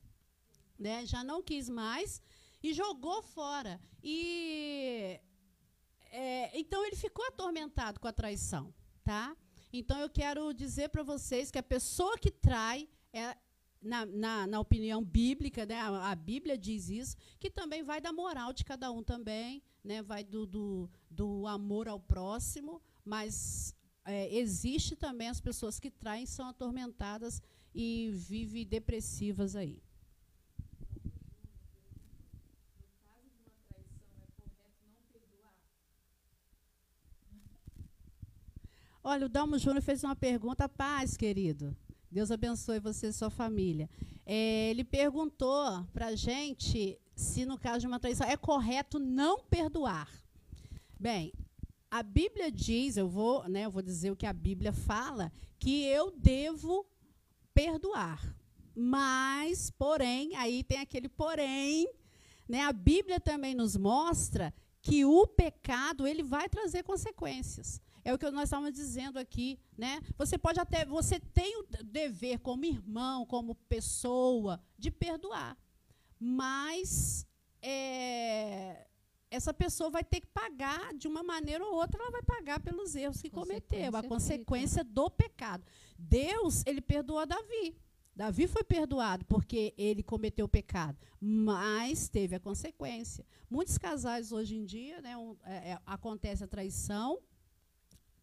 Né? 0.78 1.06
Já 1.06 1.24
não 1.24 1.42
quis 1.42 1.70
mais 1.70 2.22
e 2.62 2.74
jogou 2.74 3.22
fora. 3.22 3.80
E 4.02 5.20
é, 6.12 6.58
então 6.60 6.86
ele 6.86 6.96
ficou 6.96 7.26
atormentado 7.28 8.00
com 8.00 8.08
a 8.08 8.14
traição, 8.14 8.74
tá? 9.04 9.36
Então 9.72 10.00
eu 10.00 10.10
quero 10.10 10.54
dizer 10.54 10.90
para 10.90 11.04
vocês 11.04 11.50
que 11.50 11.58
a 11.58 11.64
pessoa 11.64 12.18
que 12.18 12.30
trai 12.30 12.88
é 13.12 13.36
na, 13.82 14.06
na, 14.06 14.48
na, 14.48 14.60
opinião 14.60 15.04
bíblica, 15.04 15.66
né, 15.66 15.76
a, 15.76 16.12
a, 16.12 16.16
Bíblia 16.16 16.58
diz 16.58 16.88
isso, 16.88 17.18
que 17.40 17.50
também 17.50 17.84
vai 17.84 18.00
da 18.00 18.14
moral 18.14 18.54
de 18.54 18.64
cada 18.64 18.90
um 18.92 19.04
também, 19.04 19.62
né, 19.84 20.02
vai 20.02 20.24
do, 20.24 20.46
do, 20.46 20.90
do 21.10 21.46
amor 21.48 21.90
ao 21.90 22.00
próximo, 22.00 22.82
mas 23.04 23.76
é, 24.06 24.34
existe 24.36 24.96
também 24.96 25.30
as 25.30 25.40
pessoas 25.40 25.80
que 25.80 25.90
traem, 25.90 26.26
são 26.26 26.48
atormentadas 26.48 27.42
e 27.74 28.12
vivem 28.14 28.66
depressivas 28.66 29.56
aí. 29.56 29.82
Olha, 39.06 39.26
o 39.26 39.30
Dalmo 39.30 39.58
Júnior 39.58 39.82
fez 39.82 40.02
uma 40.04 40.16
pergunta, 40.16 40.70
paz, 40.70 41.18
querido. 41.18 41.76
Deus 42.10 42.32
abençoe 42.32 42.80
você 42.80 43.08
e 43.08 43.14
sua 43.14 43.30
família. 43.30 43.90
É, 44.26 44.70
ele 44.70 44.84
perguntou 44.86 45.84
para 45.92 46.08
a 46.08 46.16
gente 46.16 46.98
se, 47.14 47.46
no 47.46 47.58
caso 47.58 47.82
de 47.82 47.88
uma 47.88 48.00
traição, 48.00 48.26
é 48.26 48.38
correto 48.38 49.00
não 49.00 49.44
perdoar. 49.44 50.10
Bem, 50.98 51.34
a 51.94 52.02
Bíblia 52.02 52.52
diz, 52.52 52.98
eu 52.98 53.08
vou, 53.08 53.48
né, 53.48 53.66
eu 53.66 53.70
vou 53.70 53.84
dizer 53.84 54.10
o 54.10 54.16
que 54.16 54.26
a 54.26 54.34
Bíblia 54.34 54.74
fala, 54.74 55.32
que 55.60 55.86
eu 55.86 56.10
devo 56.10 56.88
perdoar. 57.54 58.36
Mas, 58.76 59.70
porém, 59.70 60.36
aí 60.36 60.64
tem 60.64 60.80
aquele 60.80 61.08
porém, 61.08 61.88
né, 62.50 62.62
a 62.62 62.74
Bíblia 62.74 63.20
também 63.20 63.54
nos 63.54 63.78
mostra 63.78 64.52
que 64.82 65.06
o 65.06 65.28
pecado 65.28 66.08
ele 66.08 66.24
vai 66.24 66.50
trazer 66.50 66.82
consequências. 66.82 67.80
É 68.04 68.12
o 68.12 68.18
que 68.18 68.32
nós 68.32 68.46
estávamos 68.46 68.74
dizendo 68.74 69.20
aqui, 69.20 69.60
né? 69.78 70.02
Você 70.18 70.36
pode 70.36 70.60
até, 70.60 70.84
você 70.86 71.20
tem 71.20 71.60
o 71.60 71.68
dever 71.84 72.40
como 72.40 72.66
irmão, 72.66 73.24
como 73.24 73.54
pessoa, 73.54 74.60
de 74.80 74.90
perdoar, 74.90 75.56
mas 76.20 77.24
é, 77.62 78.88
essa 79.34 79.54
pessoa 79.54 79.90
vai 79.90 80.04
ter 80.04 80.22
que 80.22 80.28
pagar 80.28 80.94
de 80.94 81.08
uma 81.08 81.24
maneira 81.24 81.66
ou 81.66 81.74
outra, 81.74 82.00
ela 82.00 82.12
vai 82.12 82.22
pagar 82.22 82.60
pelos 82.60 82.96
erros 82.96 83.20
que 83.20 83.32
cometeu, 83.32 83.96
a 83.96 84.04
consequência 84.04 84.84
do 84.84 85.10
pecado. 85.10 85.66
Deus, 85.98 86.64
ele 86.68 86.82
perdoou 86.82 87.26
Davi. 87.26 87.76
Davi 88.16 88.48
foi 88.48 88.64
perdoado 88.64 89.26
porque 89.26 89.74
ele 89.76 90.04
cometeu 90.04 90.46
o 90.46 90.50
pecado, 90.50 90.96
mas 91.20 92.08
teve 92.08 92.36
a 92.36 92.40
consequência. 92.40 93.26
Muitos 93.50 93.76
casais 93.80 94.32
hoje 94.32 94.56
em 94.56 94.64
dia, 94.64 95.02
né, 95.02 95.18
um, 95.18 95.36
é, 95.44 95.72
é, 95.72 95.80
acontece 95.84 96.44
a 96.44 96.48
traição, 96.48 97.20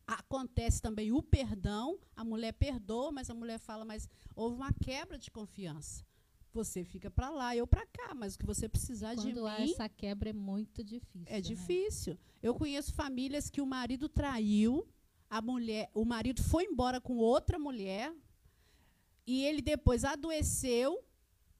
acontece 0.06 0.80
também 0.80 1.10
o 1.10 1.20
perdão, 1.20 1.98
a 2.16 2.22
mulher 2.22 2.52
perdoa, 2.52 3.10
mas 3.10 3.28
a 3.28 3.34
mulher 3.34 3.58
fala, 3.58 3.84
mas 3.84 4.08
houve 4.36 4.54
uma 4.54 4.72
quebra 4.72 5.18
de 5.18 5.28
confiança. 5.28 6.04
Você 6.52 6.84
fica 6.84 7.10
para 7.10 7.30
lá, 7.30 7.54
eu 7.54 7.66
para 7.66 7.86
cá, 7.86 8.12
mas 8.14 8.34
o 8.34 8.38
que 8.38 8.46
você 8.46 8.68
precisar 8.68 9.14
Quando 9.14 9.26
de 9.26 9.34
mim. 9.34 9.40
Quando 9.40 9.70
essa 9.70 9.88
quebra 9.88 10.30
é 10.30 10.32
muito 10.32 10.82
difícil. 10.82 11.26
É 11.26 11.34
né? 11.34 11.40
difícil. 11.40 12.18
Eu 12.42 12.54
conheço 12.54 12.92
famílias 12.92 13.48
que 13.48 13.60
o 13.60 13.66
marido 13.66 14.08
traiu, 14.08 14.86
a 15.28 15.40
mulher, 15.40 15.88
o 15.94 16.04
marido 16.04 16.42
foi 16.42 16.64
embora 16.64 17.00
com 17.00 17.16
outra 17.16 17.58
mulher 17.58 18.12
e 19.26 19.44
ele 19.44 19.62
depois 19.62 20.04
adoeceu. 20.04 21.04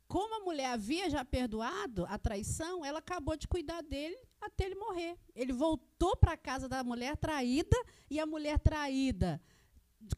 Como 0.08 0.34
a 0.34 0.44
mulher 0.44 0.72
havia 0.72 1.08
já 1.08 1.24
perdoado 1.24 2.04
a 2.06 2.18
traição, 2.18 2.84
ela 2.84 2.98
acabou 2.98 3.36
de 3.36 3.46
cuidar 3.46 3.80
dele 3.80 4.16
até 4.40 4.64
ele 4.64 4.74
morrer. 4.74 5.16
Ele 5.36 5.52
voltou 5.52 6.16
para 6.16 6.32
a 6.32 6.36
casa 6.36 6.68
da 6.68 6.82
mulher 6.82 7.16
traída 7.16 7.76
e 8.10 8.18
a 8.18 8.26
mulher 8.26 8.58
traída, 8.58 9.40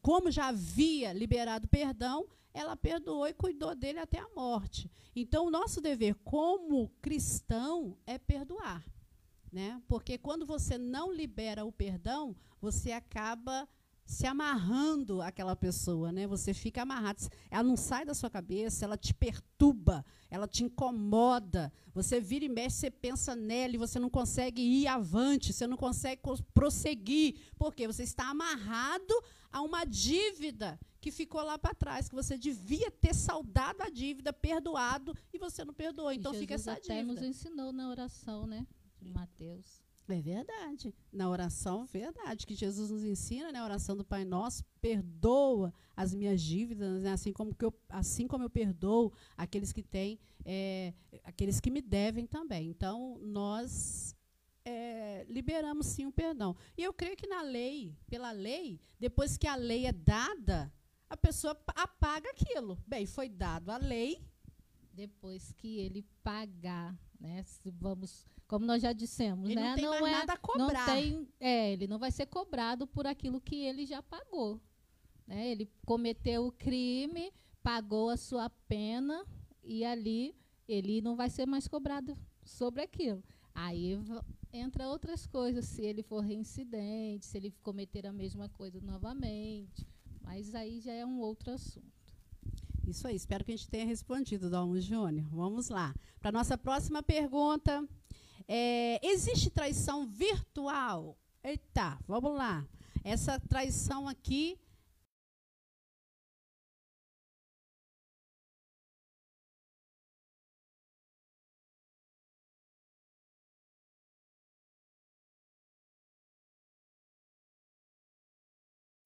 como 0.01 0.31
já 0.31 0.47
havia 0.47 1.13
liberado 1.13 1.67
perdão, 1.67 2.27
ela 2.53 2.75
perdoou 2.75 3.27
e 3.27 3.33
cuidou 3.33 3.73
dele 3.75 3.99
até 3.99 4.19
a 4.19 4.29
morte. 4.35 4.89
Então, 5.15 5.47
o 5.47 5.51
nosso 5.51 5.81
dever 5.81 6.15
como 6.23 6.89
cristão 7.01 7.97
é 8.05 8.17
perdoar. 8.17 8.85
Né? 9.51 9.81
Porque 9.87 10.17
quando 10.17 10.45
você 10.45 10.77
não 10.77 11.11
libera 11.11 11.65
o 11.65 11.71
perdão, 11.71 12.35
você 12.59 12.91
acaba 12.91 13.67
se 14.05 14.25
amarrando 14.27 15.21
aquela 15.21 15.55
pessoa, 15.55 16.11
né? 16.11 16.27
Você 16.27 16.53
fica 16.53 16.81
amarrado. 16.81 17.27
Ela 17.49 17.63
não 17.63 17.77
sai 17.77 18.05
da 18.05 18.13
sua 18.13 18.29
cabeça, 18.29 18.85
ela 18.85 18.97
te 18.97 19.13
perturba, 19.13 20.05
ela 20.29 20.47
te 20.47 20.63
incomoda. 20.63 21.71
Você 21.93 22.19
vira 22.19 22.45
e 22.45 22.49
mexe, 22.49 22.77
você 22.77 22.91
pensa 22.91 23.35
nela 23.35 23.75
e 23.75 23.77
você 23.77 23.99
não 23.99 24.09
consegue 24.09 24.61
ir 24.61 24.87
avante, 24.87 25.53
você 25.53 25.67
não 25.67 25.77
consegue 25.77 26.21
prosseguir, 26.53 27.37
porque 27.57 27.87
você 27.87 28.03
está 28.03 28.29
amarrado 28.29 29.13
a 29.51 29.61
uma 29.61 29.85
dívida 29.85 30.79
que 30.99 31.11
ficou 31.11 31.43
lá 31.43 31.57
para 31.57 31.75
trás, 31.75 32.07
que 32.07 32.15
você 32.15 32.37
devia 32.37 32.89
ter 32.89 33.13
saudado 33.13 33.83
a 33.83 33.89
dívida, 33.89 34.31
perdoado 34.31 35.15
e 35.33 35.37
você 35.37 35.63
não 35.65 35.73
perdoou. 35.73 36.11
Então 36.11 36.33
fica 36.33 36.55
essa 36.55 36.75
dívida. 36.75 36.93
Até 36.93 37.03
nos 37.03 37.21
ensinou 37.21 37.71
na 37.73 37.89
oração, 37.89 38.47
né, 38.47 38.65
de 39.01 39.09
Mateus. 39.09 39.82
É 40.09 40.21
verdade. 40.21 40.93
Na 41.11 41.29
oração, 41.29 41.85
verdade, 41.85 42.45
que 42.45 42.55
Jesus 42.55 42.91
nos 42.91 43.03
ensina, 43.03 43.51
né? 43.51 43.59
A 43.59 43.63
oração 43.63 43.95
do 43.95 44.03
Pai 44.03 44.25
Nosso, 44.25 44.63
perdoa 44.81 45.73
as 45.95 46.13
minhas 46.13 46.41
dívidas, 46.41 47.03
né? 47.03 47.13
assim, 47.13 47.31
como 47.31 47.55
que 47.55 47.63
eu, 47.63 47.73
assim 47.87 48.27
como 48.27 48.43
eu 48.43 48.49
perdoo 48.49 49.13
aqueles 49.37 49.71
que 49.71 49.81
têm, 49.81 50.19
é, 50.43 50.93
aqueles 51.23 51.59
que 51.59 51.71
me 51.71 51.81
devem 51.81 52.25
também. 52.25 52.69
Então, 52.69 53.17
nós 53.21 54.15
é, 54.65 55.25
liberamos 55.29 55.87
sim 55.87 56.05
o 56.05 56.11
perdão. 56.11 56.55
E 56.77 56.83
eu 56.83 56.93
creio 56.93 57.15
que 57.15 57.27
na 57.27 57.41
lei, 57.41 57.95
pela 58.07 58.31
lei, 58.31 58.79
depois 58.99 59.37
que 59.37 59.47
a 59.47 59.55
lei 59.55 59.85
é 59.85 59.91
dada, 59.91 60.71
a 61.09 61.17
pessoa 61.17 61.57
apaga 61.75 62.29
aquilo. 62.29 62.77
Bem, 62.87 63.05
foi 63.05 63.29
dado 63.29 63.69
a 63.69 63.77
lei. 63.77 64.21
Depois 64.93 65.51
que 65.53 65.79
ele 65.79 66.05
pagar, 66.23 66.95
né? 67.19 67.43
Se 67.43 67.71
vamos 67.71 68.25
como 68.47 68.65
nós 68.65 68.83
já 68.83 68.93
dissemos, 68.93 69.49
ele 69.49 69.59
né? 69.59 69.69
Não 69.69 69.75
tem 69.75 69.85
não 69.85 70.07
é, 70.07 70.11
nada 70.11 70.33
a 70.33 70.37
cobrar. 70.37 70.87
Não 70.87 70.95
tem, 70.95 71.27
é, 71.39 71.73
ele 71.73 71.87
não 71.87 71.97
vai 71.97 72.11
ser 72.11 72.27
cobrado 72.27 72.85
por 72.85 73.07
aquilo 73.07 73.41
que 73.41 73.55
ele 73.55 73.85
já 73.85 74.03
pagou. 74.03 74.61
Né? 75.25 75.49
Ele 75.49 75.67
cometeu 75.85 76.45
o 76.45 76.51
crime, 76.51 77.33
pagou 77.63 78.09
a 78.09 78.17
sua 78.17 78.49
pena 78.67 79.25
e 79.63 79.83
ali 79.83 80.35
ele 80.67 81.01
não 81.01 81.15
vai 81.15 81.29
ser 81.29 81.47
mais 81.47 81.67
cobrado 81.67 82.15
sobre 82.43 82.83
aquilo. 82.83 83.23
Aí 83.55 83.97
entra 84.51 84.87
outras 84.87 85.25
coisas, 85.25 85.65
se 85.65 85.81
ele 85.81 86.03
for 86.03 86.19
reincidente, 86.19 87.25
se 87.25 87.37
ele 87.37 87.51
cometer 87.63 88.05
a 88.05 88.13
mesma 88.13 88.49
coisa 88.49 88.79
novamente. 88.81 89.87
Mas 90.21 90.53
aí 90.53 90.79
já 90.79 90.93
é 90.93 91.05
um 91.05 91.19
outro 91.19 91.51
assunto. 91.51 92.02
Isso 92.85 93.07
aí, 93.07 93.15
espero 93.15 93.45
que 93.45 93.51
a 93.51 93.55
gente 93.55 93.69
tenha 93.69 93.85
respondido, 93.85 94.49
Dalmo 94.49 94.79
Júnior. 94.79 95.25
Vamos 95.31 95.69
lá. 95.69 95.95
Para 96.19 96.29
a 96.29 96.31
nossa 96.33 96.57
próxima 96.57 97.01
pergunta. 97.01 97.87
É, 98.47 98.99
existe 99.01 99.49
traição 99.49 100.05
virtual? 100.05 101.17
Eita, 101.43 101.97
vamos 102.05 102.35
lá. 102.35 102.67
Essa 103.03 103.39
traição 103.39 104.07
aqui 104.07 104.59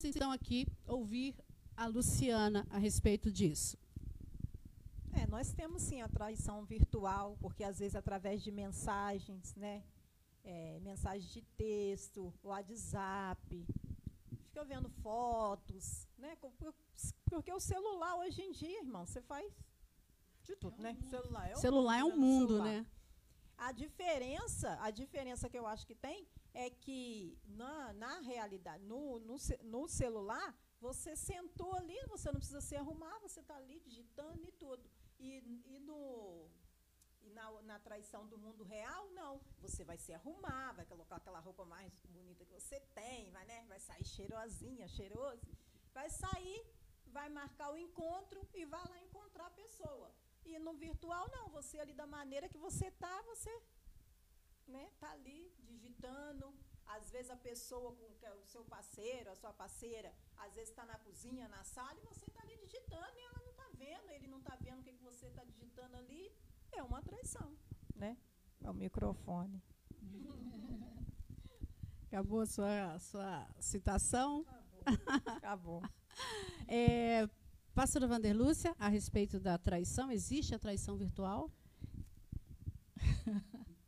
estão 0.08 0.32
aqui 0.32 0.66
ouvir 0.86 1.34
a 1.78 1.86
Luciana 1.86 2.66
a 2.70 2.76
respeito 2.76 3.30
disso. 3.30 3.78
É, 5.12 5.26
nós 5.28 5.52
temos 5.52 5.80
sim 5.82 6.02
a 6.02 6.08
traição 6.08 6.64
virtual, 6.64 7.38
porque 7.40 7.62
às 7.62 7.78
vezes 7.78 7.94
através 7.94 8.42
de 8.42 8.50
mensagens, 8.50 9.54
né? 9.54 9.84
É, 10.44 10.80
mensagens 10.80 11.30
de 11.32 11.42
texto, 11.56 12.34
WhatsApp, 12.42 13.66
fica 14.44 14.64
vendo 14.64 14.88
fotos, 14.88 16.08
né? 16.18 16.36
Porque 17.30 17.52
o 17.52 17.60
celular 17.60 18.16
hoje 18.16 18.42
em 18.42 18.50
dia, 18.50 18.80
irmão, 18.80 19.06
você 19.06 19.22
faz 19.22 19.52
de 20.42 20.56
tudo, 20.56 20.82
né? 20.82 20.96
O 21.00 21.04
celular 21.04 21.48
é 21.48 21.52
um 21.52 21.60
celular 21.60 22.02
mundo, 22.02 22.10
é 22.10 22.14
um 22.14 22.18
mundo 22.18 22.62
né? 22.64 22.86
A 23.56 23.70
diferença, 23.72 24.76
a 24.80 24.90
diferença 24.90 25.48
que 25.48 25.58
eu 25.58 25.66
acho 25.66 25.86
que 25.86 25.94
tem 25.94 26.26
é 26.54 26.70
que 26.70 27.38
na, 27.46 27.92
na 27.92 28.20
realidade, 28.20 28.82
no, 28.84 29.20
no, 29.20 29.36
no 29.62 29.88
celular, 29.88 30.56
você 30.80 31.16
sentou 31.16 31.74
ali, 31.74 31.98
você 32.08 32.30
não 32.30 32.38
precisa 32.38 32.60
se 32.60 32.76
arrumar, 32.76 33.18
você 33.20 33.40
está 33.40 33.56
ali 33.56 33.80
digitando 33.80 34.44
e 34.46 34.52
tudo. 34.52 34.88
E, 35.18 35.38
e, 35.74 35.80
no, 35.80 36.48
e 37.22 37.30
na, 37.30 37.50
na 37.62 37.78
traição 37.80 38.26
do 38.26 38.38
mundo 38.38 38.62
real, 38.62 39.10
não. 39.10 39.40
Você 39.60 39.82
vai 39.84 39.98
se 39.98 40.12
arrumar, 40.14 40.72
vai 40.72 40.86
colocar 40.86 41.16
aquela 41.16 41.40
roupa 41.40 41.64
mais 41.64 41.92
bonita 41.96 42.44
que 42.44 42.52
você 42.52 42.78
tem, 42.94 43.30
vai, 43.30 43.44
né? 43.46 43.64
vai 43.68 43.80
sair 43.80 44.04
cheirosinha, 44.04 44.86
cheiroso. 44.88 45.46
Vai 45.92 46.08
sair, 46.10 46.64
vai 47.06 47.28
marcar 47.28 47.72
o 47.72 47.76
encontro 47.76 48.40
e 48.54 48.64
vai 48.64 48.84
lá 48.88 48.98
encontrar 49.00 49.46
a 49.46 49.58
pessoa. 49.62 50.12
E 50.44 50.58
no 50.60 50.74
virtual, 50.74 51.28
não. 51.36 51.48
Você 51.50 51.80
ali 51.80 51.92
da 51.92 52.06
maneira 52.06 52.48
que 52.48 52.56
você 52.58 52.86
está, 52.86 53.20
você 53.22 53.52
né, 54.68 54.92
tá 55.00 55.10
ali 55.10 55.52
digitando. 55.58 56.54
Às 56.86 57.10
vezes 57.10 57.30
a 57.30 57.36
pessoa 57.36 57.92
com 57.96 58.06
é 58.22 58.32
o 58.32 58.46
seu 58.46 58.64
parceiro, 58.64 59.30
a 59.30 59.34
sua 59.34 59.52
parceira, 59.52 60.14
às 60.38 60.54
vezes 60.54 60.70
está 60.70 60.84
na 60.86 60.98
cozinha, 60.98 61.48
na 61.48 61.62
sala, 61.64 61.98
e 61.98 62.04
você 62.04 62.24
está 62.26 62.40
ali 62.42 62.56
digitando 62.56 63.16
e 63.16 63.24
ela 63.24 63.40
não 63.44 63.50
está 63.50 63.68
vendo, 63.74 64.10
ele 64.10 64.26
não 64.26 64.38
está 64.38 64.56
vendo 64.56 64.80
o 64.80 64.82
que, 64.82 64.92
que 64.92 65.02
você 65.02 65.26
está 65.26 65.44
digitando 65.44 65.96
ali. 65.96 66.32
É 66.72 66.82
uma 66.82 67.02
traição, 67.02 67.56
né? 67.94 68.16
É 68.62 68.70
o 68.70 68.74
microfone. 68.74 69.62
Acabou 72.06 72.40
a 72.40 72.46
sua, 72.46 72.98
sua 72.98 73.48
citação? 73.60 74.44
Acabou. 74.86 75.36
Acabou. 75.36 75.82
é, 76.66 77.28
pastora 77.74 78.06
Vanderlúcia, 78.06 78.74
a 78.78 78.88
respeito 78.88 79.38
da 79.38 79.58
traição, 79.58 80.10
existe 80.10 80.54
a 80.54 80.58
traição 80.58 80.96
virtual? 80.96 81.50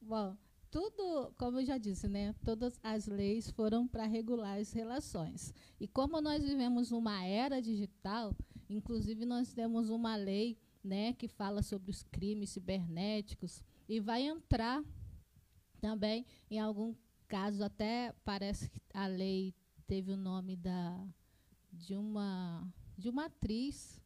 Bom, 0.00 0.36
tudo, 0.70 1.34
como 1.36 1.58
eu 1.60 1.64
já 1.64 1.78
disse, 1.78 2.06
né, 2.06 2.34
todas 2.44 2.78
as 2.82 3.06
leis 3.06 3.50
foram 3.50 3.88
para 3.88 4.06
regular 4.06 4.58
as 4.58 4.72
relações. 4.72 5.52
E 5.80 5.88
como 5.88 6.20
nós 6.20 6.42
vivemos 6.44 6.92
uma 6.92 7.24
era 7.24 7.60
digital, 7.60 8.34
inclusive 8.68 9.24
nós 9.24 9.52
temos 9.52 9.90
uma 9.90 10.16
lei, 10.16 10.56
né, 10.82 11.12
que 11.12 11.28
fala 11.28 11.62
sobre 11.62 11.90
os 11.90 12.02
crimes 12.04 12.50
cibernéticos 12.50 13.62
e 13.88 14.00
vai 14.00 14.22
entrar 14.22 14.82
também 15.80 16.24
em 16.50 16.58
algum 16.58 16.94
caso 17.26 17.62
até 17.62 18.14
parece 18.24 18.68
que 18.70 18.80
a 18.94 19.06
lei 19.06 19.54
teve 19.86 20.12
o 20.12 20.16
nome 20.16 20.56
da 20.56 21.06
de 21.72 21.94
uma 21.94 22.66
de 22.96 23.08
uma 23.08 23.26
atriz 23.26 24.00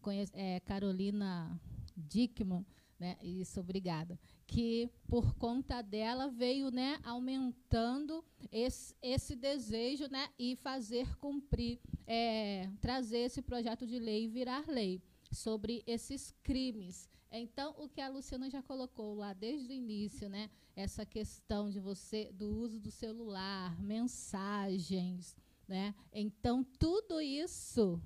conhece, 0.00 0.32
é, 0.34 0.60
Carolina 0.60 1.60
Dickman, 1.96 2.64
né? 2.98 3.16
Isso, 3.22 3.60
obrigada. 3.60 4.18
Que 4.46 4.90
por 5.08 5.34
conta 5.34 5.82
dela 5.82 6.28
veio, 6.28 6.70
né, 6.70 6.98
aumentando 7.02 8.24
esse, 8.50 8.94
esse 9.02 9.34
desejo, 9.34 10.08
né, 10.08 10.28
e 10.38 10.56
fazer 10.56 11.16
cumprir, 11.16 11.80
é, 12.06 12.70
trazer 12.80 13.18
esse 13.18 13.42
projeto 13.42 13.86
de 13.86 13.98
lei 13.98 14.24
e 14.24 14.28
virar 14.28 14.64
lei 14.68 15.02
sobre 15.30 15.82
esses 15.86 16.32
crimes. 16.42 17.08
Então, 17.30 17.74
o 17.78 17.88
que 17.88 18.00
a 18.00 18.08
Luciana 18.08 18.48
já 18.48 18.62
colocou 18.62 19.14
lá 19.14 19.32
desde 19.32 19.68
o 19.68 19.72
início, 19.72 20.28
né, 20.28 20.48
essa 20.74 21.04
questão 21.04 21.70
de 21.70 21.80
você 21.80 22.30
do 22.32 22.48
uso 22.48 22.78
do 22.78 22.90
celular, 22.90 23.80
mensagens, 23.82 25.34
né? 25.66 25.94
Então, 26.12 26.62
tudo 26.78 27.20
isso, 27.20 28.00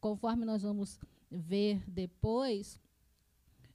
conforme 0.00 0.44
nós 0.44 0.62
vamos 0.62 1.00
ver 1.30 1.82
depois, 1.88 2.80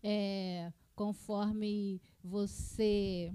é, 0.03 0.71
conforme 0.95 2.01
você. 2.23 3.33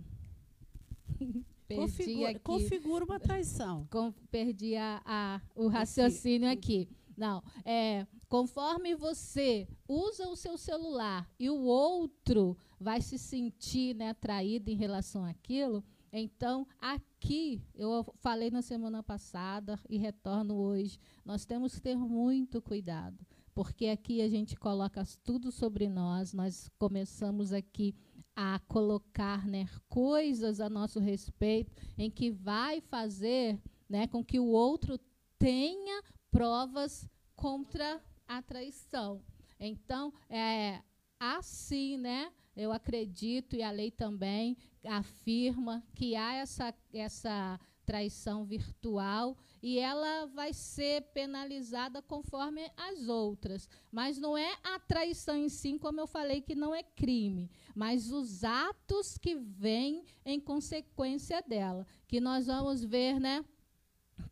configura, 1.74 2.30
aqui, 2.30 2.40
configura 2.40 3.04
uma 3.04 3.20
traição. 3.20 3.86
Com, 3.90 4.12
perdi 4.30 4.76
a, 4.76 5.02
a, 5.04 5.40
o 5.54 5.68
raciocínio 5.68 6.50
aqui. 6.50 6.88
Não, 7.16 7.42
é, 7.64 8.06
conforme 8.28 8.94
você 8.94 9.66
usa 9.88 10.28
o 10.28 10.36
seu 10.36 10.58
celular 10.58 11.26
e 11.38 11.48
o 11.48 11.62
outro 11.62 12.56
vai 12.78 13.00
se 13.00 13.18
sentir 13.18 13.94
né, 13.94 14.10
atraído 14.10 14.70
em 14.70 14.76
relação 14.76 15.24
àquilo, 15.24 15.82
então 16.12 16.66
aqui, 16.78 17.62
eu 17.74 18.04
falei 18.18 18.50
na 18.50 18.60
semana 18.60 19.02
passada 19.02 19.80
e 19.88 19.96
retorno 19.96 20.56
hoje, 20.56 20.98
nós 21.24 21.46
temos 21.46 21.74
que 21.74 21.80
ter 21.80 21.96
muito 21.96 22.60
cuidado 22.60 23.26
porque 23.56 23.86
aqui 23.86 24.20
a 24.20 24.28
gente 24.28 24.54
coloca 24.54 25.02
tudo 25.24 25.50
sobre 25.50 25.88
nós, 25.88 26.34
nós 26.34 26.70
começamos 26.78 27.54
aqui 27.54 27.94
a 28.36 28.60
colocar 28.68 29.46
né, 29.46 29.66
coisas 29.88 30.60
a 30.60 30.68
nosso 30.68 31.00
respeito 31.00 31.72
em 31.96 32.10
que 32.10 32.30
vai 32.30 32.82
fazer 32.82 33.58
né, 33.88 34.06
com 34.06 34.22
que 34.22 34.38
o 34.38 34.48
outro 34.48 35.00
tenha 35.38 36.02
provas 36.30 37.08
contra 37.34 37.98
a 38.28 38.42
traição. 38.42 39.22
Então, 39.58 40.12
é 40.28 40.82
assim, 41.18 41.96
né? 41.96 42.30
Eu 42.54 42.72
acredito 42.72 43.56
e 43.56 43.62
a 43.62 43.70
lei 43.70 43.90
também 43.90 44.56
afirma 44.84 45.82
que 45.94 46.14
há 46.14 46.34
essa, 46.34 46.74
essa 46.92 47.60
traição 47.86 48.44
virtual 48.44 49.36
e 49.62 49.78
ela 49.78 50.26
vai 50.26 50.52
ser 50.52 51.02
penalizada 51.14 52.02
conforme 52.02 52.70
as 52.76 53.08
outras. 53.08 53.68
Mas 53.92 54.18
não 54.18 54.36
é 54.36 54.52
a 54.62 54.78
traição 54.78 55.36
em 55.36 55.48
si, 55.48 55.78
como 55.78 56.00
eu 56.00 56.06
falei, 56.06 56.40
que 56.42 56.54
não 56.54 56.74
é 56.74 56.82
crime, 56.82 57.48
mas 57.74 58.10
os 58.10 58.42
atos 58.42 59.16
que 59.16 59.36
vêm 59.36 60.04
em 60.24 60.40
consequência 60.40 61.40
dela. 61.40 61.86
Que 62.08 62.20
nós 62.20 62.46
vamos 62.46 62.84
ver, 62.84 63.20
né? 63.20 63.44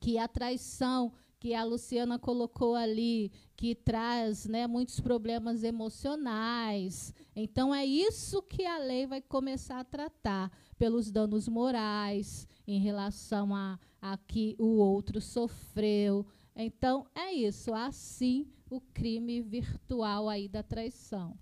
Que 0.01 0.19
a 0.19 0.27
traição 0.27 1.13
que 1.45 1.53
a 1.53 1.63
Luciana 1.63 2.19
colocou 2.19 2.75
ali, 2.75 3.31
que 3.55 3.75
traz 3.75 4.47
né, 4.47 4.67
muitos 4.67 4.99
problemas 4.99 5.63
emocionais. 5.63 7.13
Então, 7.37 7.75
é 7.75 7.85
isso 7.85 8.41
que 8.41 8.65
a 8.65 8.79
lei 8.79 9.07
vai 9.07 9.21
começar 9.21 9.79
a 9.79 9.85
tratar, 9.85 10.51
pelos 10.79 11.11
danos 11.11 11.47
morais, 11.47 12.49
em 12.67 12.79
relação 12.79 13.55
a, 13.55 13.79
a 14.01 14.17
que 14.17 14.55
o 14.59 14.77
outro 14.77 15.21
sofreu. 15.21 16.27
Então, 16.57 17.07
é 17.15 17.33
isso. 17.33 17.73
Assim, 17.75 18.47
o 18.71 18.81
crime 18.81 19.41
virtual 19.41 20.29
aí 20.29 20.49
da 20.49 20.63
traição. 20.63 21.39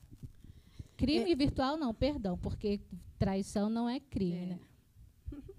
Crime 0.97 1.33
é. 1.33 1.37
virtual 1.37 1.77
não, 1.77 1.93
perdão, 1.95 2.37
porque 2.39 2.81
traição 3.19 3.69
não 3.69 3.89
é 3.89 4.01
crime, 4.01 4.37
é. 4.37 4.47
né? 4.47 4.61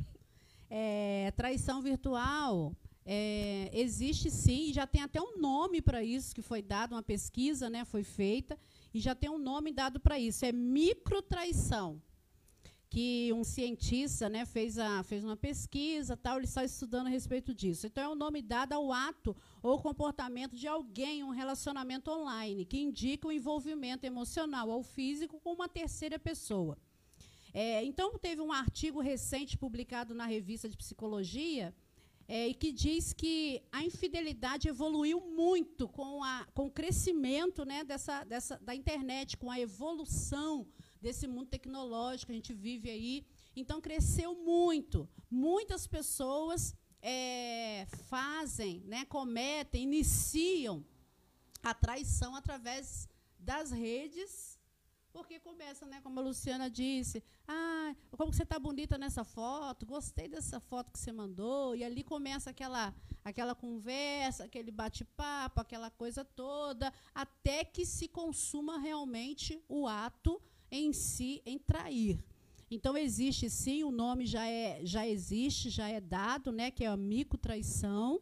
É, 0.76 1.32
traição 1.36 1.84
virtual 1.84 2.76
é, 3.06 3.70
existe 3.74 4.32
sim, 4.32 4.72
já 4.74 4.88
tem 4.88 5.02
até 5.02 5.22
um 5.22 5.38
nome 5.38 5.82
para 5.82 6.04
isso 6.04 6.34
que 6.34 6.42
foi 6.42 6.62
dado, 6.64 6.94
uma 6.94 7.04
pesquisa 7.04 7.70
né, 7.70 7.86
foi 7.86 8.04
feita, 8.04 8.58
e 8.94 9.00
já 9.00 9.14
tem 9.14 9.30
um 9.30 9.38
nome 9.38 9.72
dado 9.72 10.00
para 10.00 10.18
isso, 10.18 10.46
é 10.46 10.52
microtraição 10.52 12.02
que 12.94 13.34
um 13.34 13.44
cientista 13.44 14.30
né, 14.30 14.46
fez, 14.46 14.78
a, 14.78 15.02
fez 15.02 15.24
uma 15.24 15.36
pesquisa, 15.36 16.16
tal, 16.16 16.38
ele 16.38 16.46
está 16.46 16.64
estudando 16.64 17.08
a 17.08 17.10
respeito 17.10 17.52
disso. 17.52 17.88
Então, 17.88 18.04
é 18.04 18.08
o 18.08 18.12
um 18.12 18.16
nome 18.16 18.40
dado 18.40 18.74
ao 18.74 18.94
ato 18.94 19.36
ou 19.64 19.82
comportamento 19.82 20.56
de 20.56 20.68
alguém 20.68 21.24
um 21.24 21.32
relacionamento 21.32 22.12
online, 22.12 22.66
que 22.66 22.78
indica 22.78 23.28
o 23.28 23.32
envolvimento 23.32 24.06
emocional 24.06 24.70
ou 24.70 24.84
físico 24.84 25.40
com 25.40 25.54
uma 25.54 25.68
terceira 25.68 26.20
pessoa. 26.20 26.78
É, 27.52 27.84
então, 27.84 28.16
teve 28.20 28.42
um 28.42 28.52
artigo 28.52 29.00
recente 29.02 29.58
publicado 29.58 30.14
na 30.14 30.28
revista 30.28 30.70
de 30.70 30.78
psicologia 30.78 31.74
é, 32.28 32.48
e 32.50 32.54
que 32.54 32.72
diz 32.72 33.12
que 33.12 33.60
a 33.72 33.84
infidelidade 33.84 34.70
evoluiu 34.70 35.20
muito 35.20 35.88
com, 35.88 36.24
a, 36.24 36.46
com 36.54 36.68
o 36.68 36.72
crescimento 36.72 37.66
né, 37.66 37.84
dessa, 37.84 38.24
dessa, 38.24 38.60
da 38.60 38.76
internet, 38.76 39.36
com 39.36 39.50
a 39.50 39.60
evolução 39.60 40.68
desse 41.06 41.26
mundo 41.34 41.54
tecnológico 41.56 42.28
que 42.28 42.36
a 42.36 42.40
gente 42.42 42.54
vive 42.54 42.90
aí. 42.96 43.16
Então, 43.62 43.86
cresceu 43.88 44.32
muito. 44.54 44.98
Muitas 45.30 45.86
pessoas 45.96 46.62
é, 47.02 47.86
fazem, 48.14 48.74
né, 48.92 49.02
cometem, 49.18 49.84
iniciam 49.84 50.76
a 51.62 51.74
traição 51.74 52.32
através 52.42 53.08
das 53.38 53.72
redes 53.72 54.58
Porque 55.14 55.40
começa, 55.40 55.86
né, 55.86 56.02
como 56.02 56.20
a 56.20 56.24
Luciana 56.24 56.68
disse, 56.72 57.24
ah, 57.48 57.96
como 58.18 58.34
você 58.34 58.42
está 58.42 58.58
bonita 58.58 58.98
nessa 58.98 59.24
foto, 59.24 59.86
gostei 59.86 60.28
dessa 60.28 60.60
foto 60.60 60.92
que 60.92 60.98
você 60.98 61.12
mandou, 61.12 61.76
e 61.76 61.84
ali 61.84 62.04
começa 62.04 62.50
aquela, 62.50 62.92
aquela 63.24 63.54
conversa, 63.54 64.46
aquele 64.46 64.72
bate-papo, 64.72 65.62
aquela 65.62 65.92
coisa 65.92 66.26
toda, 66.26 66.92
até 67.14 67.64
que 67.64 67.86
se 67.86 68.08
consuma 68.08 68.80
realmente 68.80 69.64
o 69.70 69.88
ato 69.88 70.42
em 70.74 70.92
si, 70.92 71.42
em 71.46 71.60
trair. 71.60 72.20
Então 72.70 72.98
existe 72.98 73.48
sim, 73.48 73.84
o 73.84 73.92
nome 73.92 74.26
já, 74.26 74.48
é, 74.48 74.84
já 74.84 75.08
existe, 75.08 75.70
já 75.70 75.88
é 75.88 76.02
dado, 76.02 76.52
né, 76.52 76.72
que 76.72 76.84
é 76.84 76.88
a 76.88 76.98
mico-traição, 76.98 78.20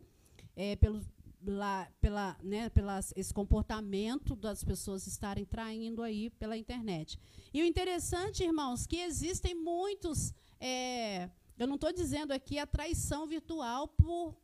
é, 0.53 0.75
pelo, 0.75 1.01
lá, 1.45 1.89
pela, 2.01 2.37
né, 2.43 2.69
pela 2.69 2.99
esse 3.15 3.33
comportamento 3.33 4.35
das 4.35 4.65
pessoas 4.65 5.07
estarem 5.07 5.45
traindo 5.45 6.03
aí 6.03 6.29
pela 6.31 6.57
internet. 6.57 7.17
E 7.53 7.61
o 7.61 7.65
interessante, 7.65 8.43
irmãos, 8.43 8.85
que 8.85 8.97
existem 8.97 9.55
muitos. 9.55 10.33
É, 10.59 11.29
eu 11.57 11.65
não 11.65 11.75
estou 11.75 11.93
dizendo 11.93 12.33
aqui 12.33 12.59
a 12.59 12.67
traição 12.67 13.25
virtual 13.25 13.87
por, 13.87 14.35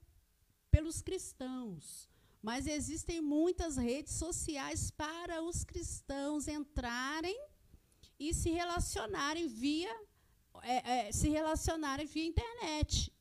pelos 0.72 1.02
cristãos, 1.02 2.10
mas 2.42 2.68
existem 2.68 3.20
muitas 3.20 3.76
redes 3.76 4.14
sociais 4.14 4.90
para 4.92 5.44
os 5.44 5.66
cristãos 5.66 6.48
entrarem 6.48 7.38
e 8.20 8.34
se 8.34 8.50
relacionarem 8.50 9.48
via 9.48 9.94
é, 10.64 11.08
é, 11.08 11.12
se 11.12 11.30
relacionarem 11.30 12.06
via 12.06 12.26
internet. 12.26 13.14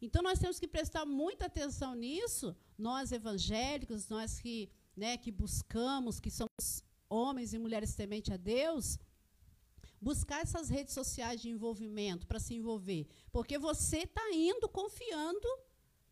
Então 0.00 0.22
nós 0.22 0.38
temos 0.38 0.58
que 0.58 0.68
prestar 0.68 1.04
muita 1.04 1.46
atenção 1.46 1.94
nisso, 1.94 2.54
nós 2.78 3.12
evangélicos, 3.12 4.08
nós 4.08 4.38
que, 4.38 4.70
né, 4.96 5.16
que 5.16 5.30
buscamos, 5.30 6.20
que 6.20 6.30
somos 6.30 6.84
homens 7.08 7.54
e 7.54 7.58
mulheres 7.58 7.94
temente 7.94 8.32
a 8.32 8.36
Deus, 8.36 8.98
buscar 10.00 10.42
essas 10.42 10.68
redes 10.68 10.92
sociais 10.92 11.40
de 11.40 11.48
envolvimento 11.48 12.26
para 12.26 12.38
se 12.38 12.54
envolver, 12.54 13.06
porque 13.32 13.58
você 13.58 14.00
está 14.00 14.30
indo 14.32 14.68
confiando 14.68 15.48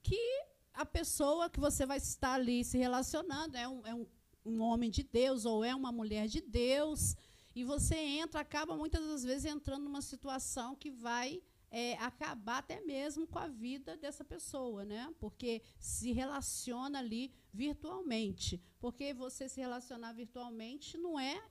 que 0.03 0.43
a 0.73 0.85
pessoa 0.85 1.51
que 1.51 1.61
você 1.61 1.87
vai 1.87 1.99
estar 1.99 2.35
ali 2.35 2.65
se 2.65 2.79
relacionando 2.79 3.57
é 3.57 3.69
um, 3.69 3.87
é 3.87 3.95
um, 3.95 4.07
um 4.45 4.61
homem 4.61 4.91
de 4.91 5.03
Deus 5.03 5.45
ou 5.45 5.63
é 5.63 5.75
uma 5.75 5.93
mulher 5.93 6.27
de 6.27 6.41
Deus, 6.41 7.15
e 7.55 7.65
você 7.65 7.97
entra, 7.97 8.41
acaba 8.41 8.77
muitas 8.77 9.05
das 9.07 9.23
vezes 9.25 9.45
entrando 9.45 9.85
numa 9.85 10.03
situação 10.03 10.75
que 10.75 10.91
vai 10.91 11.43
é, 11.71 11.95
acabar 11.95 12.59
até 12.59 12.81
mesmo 12.81 13.27
com 13.27 13.39
a 13.39 13.49
vida 13.49 13.97
dessa 13.97 14.25
pessoa, 14.25 14.85
né? 14.85 15.13
Porque 15.19 15.61
se 15.79 16.13
relaciona 16.13 16.99
ali 17.01 17.33
virtualmente. 17.53 18.63
Porque 18.79 19.13
você 19.13 19.49
se 19.49 19.61
relacionar 19.61 20.13
virtualmente 20.13 20.97
não 20.97 21.19
é 21.19 21.43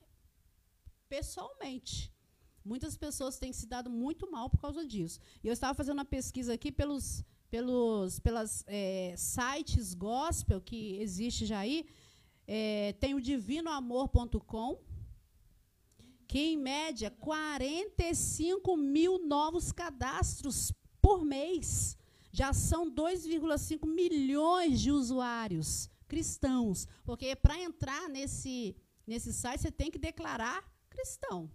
pessoalmente. 1.10 2.14
Muitas 2.64 2.95
pessoas 2.95 3.38
têm 3.38 3.51
se 3.51 3.66
dado 3.66 3.89
muito 3.89 4.32
mal 4.32 4.49
por 4.49 4.60
causa 4.60 4.86
disso. 4.86 5.20
E 5.43 5.47
eu 5.47 5.54
estava 5.54 5.74
fazendo 5.74 5.97
uma 5.97 6.06
pesquisa 6.06 6.54
aqui 6.54 6.72
pelos, 6.72 7.24
pelos 7.51 8.20
pelas, 8.20 8.64
é, 8.68 9.14
sites 9.18 9.93
gospel 9.93 10.62
que 10.62 10.97
existe 11.01 11.45
já 11.45 11.60
aí. 11.60 11.86
É, 12.47 12.93
tem 12.93 13.14
o 13.14 13.22
divinoamor.com, 13.22 14.82
que, 16.34 16.40
em 16.40 16.58
média, 16.58 17.12
45 17.12 18.76
mil 18.76 19.20
novos 19.20 19.72
cadastros 19.72 20.74
por 21.00 21.24
mês. 21.24 21.96
Já 22.32 22.52
são 22.52 22.90
2,5 22.90 23.86
milhões 23.86 24.82
de 24.82 24.90
usuários 24.90 25.92
cristãos. 26.08 26.88
Porque 27.06 27.36
para 27.36 27.60
entrar 27.60 28.10
nesse, 28.10 28.76
nesse 29.06 29.32
site, 29.32 29.62
você 29.62 29.72
tem 29.72 29.92
que 29.92 30.00
declarar 30.00 30.68
cristão. 30.90 31.52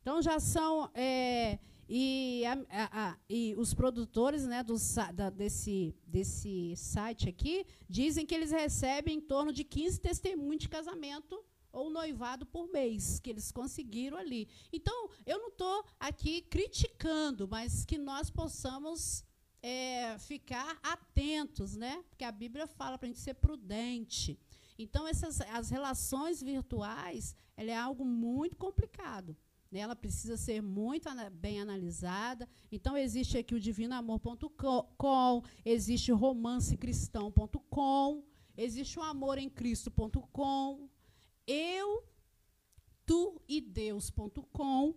Então, 0.00 0.22
já 0.22 0.40
são. 0.40 0.90
É, 0.94 1.58
e, 1.86 2.42
a, 2.46 2.56
a, 2.70 3.18
e, 3.28 3.54
os 3.58 3.74
produtores 3.74 4.46
né, 4.46 4.62
do, 4.62 4.76
da, 5.12 5.28
desse, 5.28 5.94
desse 6.06 6.74
site 6.74 7.28
aqui 7.28 7.66
dizem 7.86 8.24
que 8.24 8.34
eles 8.34 8.50
recebem 8.50 9.18
em 9.18 9.20
torno 9.20 9.52
de 9.52 9.62
15 9.62 10.00
testemunhos 10.00 10.62
de 10.62 10.70
casamento 10.70 11.44
ou 11.76 11.90
noivado 11.90 12.46
por 12.46 12.72
mês, 12.72 13.20
que 13.20 13.28
eles 13.28 13.52
conseguiram 13.52 14.16
ali. 14.16 14.48
Então, 14.72 15.10
eu 15.26 15.38
não 15.38 15.48
estou 15.48 15.84
aqui 16.00 16.40
criticando, 16.40 17.46
mas 17.46 17.84
que 17.84 17.98
nós 17.98 18.30
possamos 18.30 19.22
é, 19.62 20.18
ficar 20.18 20.78
atentos, 20.82 21.76
né? 21.76 22.02
Porque 22.08 22.24
a 22.24 22.32
Bíblia 22.32 22.66
fala 22.66 22.96
para 22.96 23.06
a 23.06 23.10
gente 23.10 23.20
ser 23.20 23.34
prudente. 23.34 24.40
Então, 24.78 25.06
essas, 25.06 25.42
as 25.42 25.68
relações 25.68 26.42
virtuais 26.42 27.36
ela 27.58 27.70
é 27.70 27.76
algo 27.76 28.06
muito 28.06 28.56
complicado. 28.56 29.36
Né? 29.70 29.80
Ela 29.80 29.94
precisa 29.94 30.38
ser 30.38 30.62
muito 30.62 31.10
bem 31.34 31.60
analisada. 31.60 32.48
Então, 32.72 32.96
existe 32.96 33.36
aqui 33.36 33.54
o 33.54 33.60
divinoamor.com, 33.60 35.42
existe 35.62 36.10
romancecristão.com, 36.10 38.24
existe 38.56 38.98
o 38.98 39.02
amorencristo.com, 39.02 40.88
eu, 41.46 42.04
tu 43.04 43.40
e 43.48 43.60
Deus.com. 43.60 44.94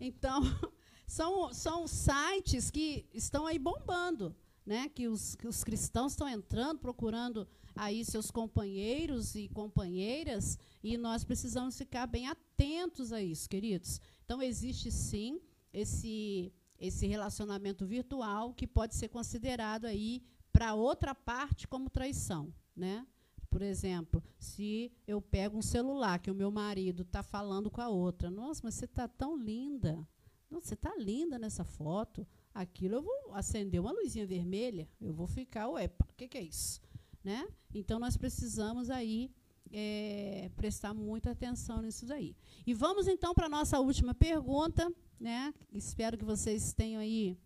Então, 0.00 0.40
são, 1.06 1.52
são 1.52 1.86
sites 1.86 2.70
que 2.70 3.06
estão 3.12 3.46
aí 3.46 3.58
bombando, 3.58 4.34
né? 4.64 4.88
Que 4.88 5.06
os, 5.06 5.34
que 5.34 5.46
os 5.46 5.62
cristãos 5.62 6.12
estão 6.12 6.28
entrando, 6.28 6.78
procurando 6.78 7.46
aí 7.74 8.04
seus 8.04 8.30
companheiros 8.30 9.34
e 9.34 9.48
companheiras, 9.48 10.58
e 10.82 10.96
nós 10.96 11.24
precisamos 11.24 11.76
ficar 11.76 12.06
bem 12.06 12.28
atentos 12.28 13.12
a 13.12 13.22
isso, 13.22 13.48
queridos. 13.48 14.00
Então, 14.24 14.42
existe 14.42 14.90
sim 14.90 15.40
esse, 15.72 16.52
esse 16.78 17.06
relacionamento 17.06 17.86
virtual 17.86 18.52
que 18.54 18.66
pode 18.66 18.94
ser 18.94 19.08
considerado 19.08 19.86
aí 19.86 20.22
para 20.52 20.74
outra 20.74 21.14
parte 21.14 21.66
como 21.66 21.88
traição, 21.88 22.52
né? 22.76 23.06
Por 23.52 23.60
exemplo, 23.60 24.22
se 24.38 24.90
eu 25.06 25.20
pego 25.20 25.58
um 25.58 25.62
celular 25.62 26.18
que 26.18 26.30
o 26.30 26.34
meu 26.34 26.50
marido 26.50 27.02
está 27.02 27.22
falando 27.22 27.70
com 27.70 27.82
a 27.82 27.88
outra, 27.90 28.30
nossa, 28.30 28.62
mas 28.64 28.76
você 28.76 28.86
está 28.86 29.06
tão 29.06 29.36
linda, 29.36 30.08
nossa, 30.50 30.68
você 30.68 30.74
está 30.74 30.96
linda 30.96 31.38
nessa 31.38 31.62
foto. 31.62 32.26
Aquilo 32.54 32.94
eu 32.94 33.02
vou 33.02 33.34
acender 33.34 33.78
uma 33.78 33.92
luzinha 33.92 34.26
vermelha, 34.26 34.88
eu 34.98 35.12
vou 35.12 35.26
ficar, 35.26 35.68
ué, 35.68 35.84
o 35.84 36.14
que, 36.16 36.28
que 36.28 36.38
é 36.38 36.42
isso? 36.42 36.80
Né? 37.22 37.46
Então 37.74 37.98
nós 37.98 38.16
precisamos 38.16 38.88
aí 38.88 39.30
é, 39.70 40.50
prestar 40.56 40.94
muita 40.94 41.32
atenção 41.32 41.82
nisso 41.82 42.06
daí. 42.06 42.34
E 42.66 42.72
vamos 42.72 43.06
então 43.06 43.34
para 43.34 43.46
a 43.46 43.50
nossa 43.50 43.78
última 43.78 44.14
pergunta, 44.14 44.90
né? 45.20 45.52
Espero 45.74 46.16
que 46.16 46.24
vocês 46.24 46.72
tenham 46.72 47.02
aí 47.02 47.36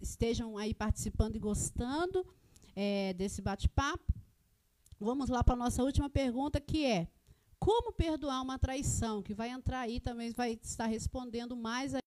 estejam 0.00 0.56
aí 0.56 0.72
participando 0.72 1.36
e 1.36 1.38
gostando 1.38 2.26
é, 2.74 3.12
desse 3.12 3.42
bate-papo. 3.42 4.23
Vamos 4.98 5.28
lá 5.28 5.42
para 5.42 5.54
a 5.54 5.56
nossa 5.56 5.82
última 5.82 6.08
pergunta, 6.08 6.60
que 6.60 6.84
é: 6.84 7.08
como 7.58 7.92
perdoar 7.92 8.42
uma 8.42 8.58
traição? 8.58 9.22
Que 9.22 9.34
vai 9.34 9.50
entrar 9.50 9.80
aí 9.80 10.00
também, 10.00 10.30
vai 10.32 10.58
estar 10.62 10.86
respondendo 10.86 11.56
mais 11.56 11.94
a 11.94 11.98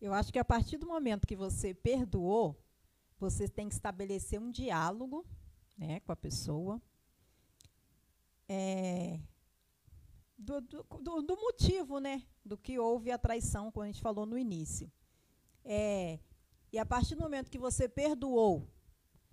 Eu 0.00 0.12
acho 0.14 0.32
que 0.32 0.38
a 0.38 0.44
partir 0.44 0.76
do 0.76 0.86
momento 0.86 1.26
que 1.26 1.34
você 1.34 1.74
perdoou, 1.74 2.56
você 3.18 3.48
tem 3.48 3.68
que 3.68 3.74
estabelecer 3.74 4.38
um 4.40 4.52
diálogo 4.52 5.26
né, 5.76 5.98
com 6.00 6.12
a 6.12 6.16
pessoa 6.16 6.80
é, 8.48 9.18
do, 10.36 10.60
do, 10.60 11.22
do, 11.22 11.36
motivo, 11.36 11.98
né? 11.98 12.22
Do 12.44 12.56
que 12.56 12.78
houve 12.78 13.10
a 13.10 13.18
traição, 13.18 13.70
como 13.70 13.84
a 13.84 13.86
gente 13.86 14.00
falou 14.00 14.26
no 14.26 14.38
início. 14.38 14.90
É, 15.64 16.18
e 16.72 16.78
a 16.78 16.86
partir 16.86 17.14
do 17.14 17.22
momento 17.22 17.50
que 17.50 17.58
você 17.58 17.88
perdoou, 17.88 18.68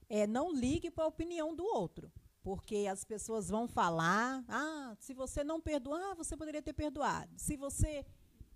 é, 0.09 0.26
não 0.26 0.51
ligue 0.51 0.89
para 0.89 1.03
a 1.03 1.07
opinião 1.07 1.55
do 1.55 1.66
outro. 1.66 2.11
Porque 2.41 2.88
as 2.91 3.05
pessoas 3.05 3.49
vão 3.49 3.68
falar, 3.68 4.43
ah, 4.49 4.95
se 4.99 5.14
você 5.14 5.43
não 5.43 5.61
perdoar, 5.61 6.14
você 6.16 6.36
poderia 6.36 6.61
ter 6.61 6.74
perdoado. 6.74 7.32
Se 7.38 7.55
você 7.55 8.05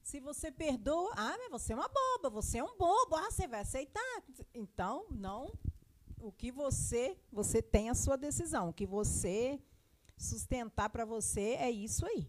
se 0.03 0.21
você 0.21 0.49
perdoa, 0.49 1.11
ah, 1.17 1.35
mas 1.37 1.49
você 1.49 1.73
é 1.73 1.75
uma 1.75 1.89
boba, 1.89 2.29
você 2.29 2.59
é 2.59 2.63
um 2.63 2.77
bobo, 2.77 3.15
ah, 3.17 3.29
você 3.29 3.45
vai 3.45 3.59
aceitar. 3.59 4.23
Então, 4.53 5.05
não. 5.11 5.53
O 6.17 6.31
que 6.31 6.49
você, 6.49 7.17
você 7.29 7.61
tem 7.61 7.89
a 7.89 7.93
sua 7.93 8.15
decisão. 8.15 8.69
O 8.69 8.73
que 8.73 8.85
você 8.85 9.61
sustentar 10.17 10.89
para 10.89 11.05
você 11.05 11.55
é 11.59 11.69
isso 11.69 12.05
aí. 12.05 12.27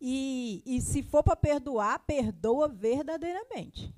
E, 0.00 0.62
e 0.66 0.80
se 0.80 1.02
for 1.02 1.22
para 1.22 1.36
perdoar, 1.36 1.98
perdoa 2.00 2.68
verdadeiramente. 2.68 3.94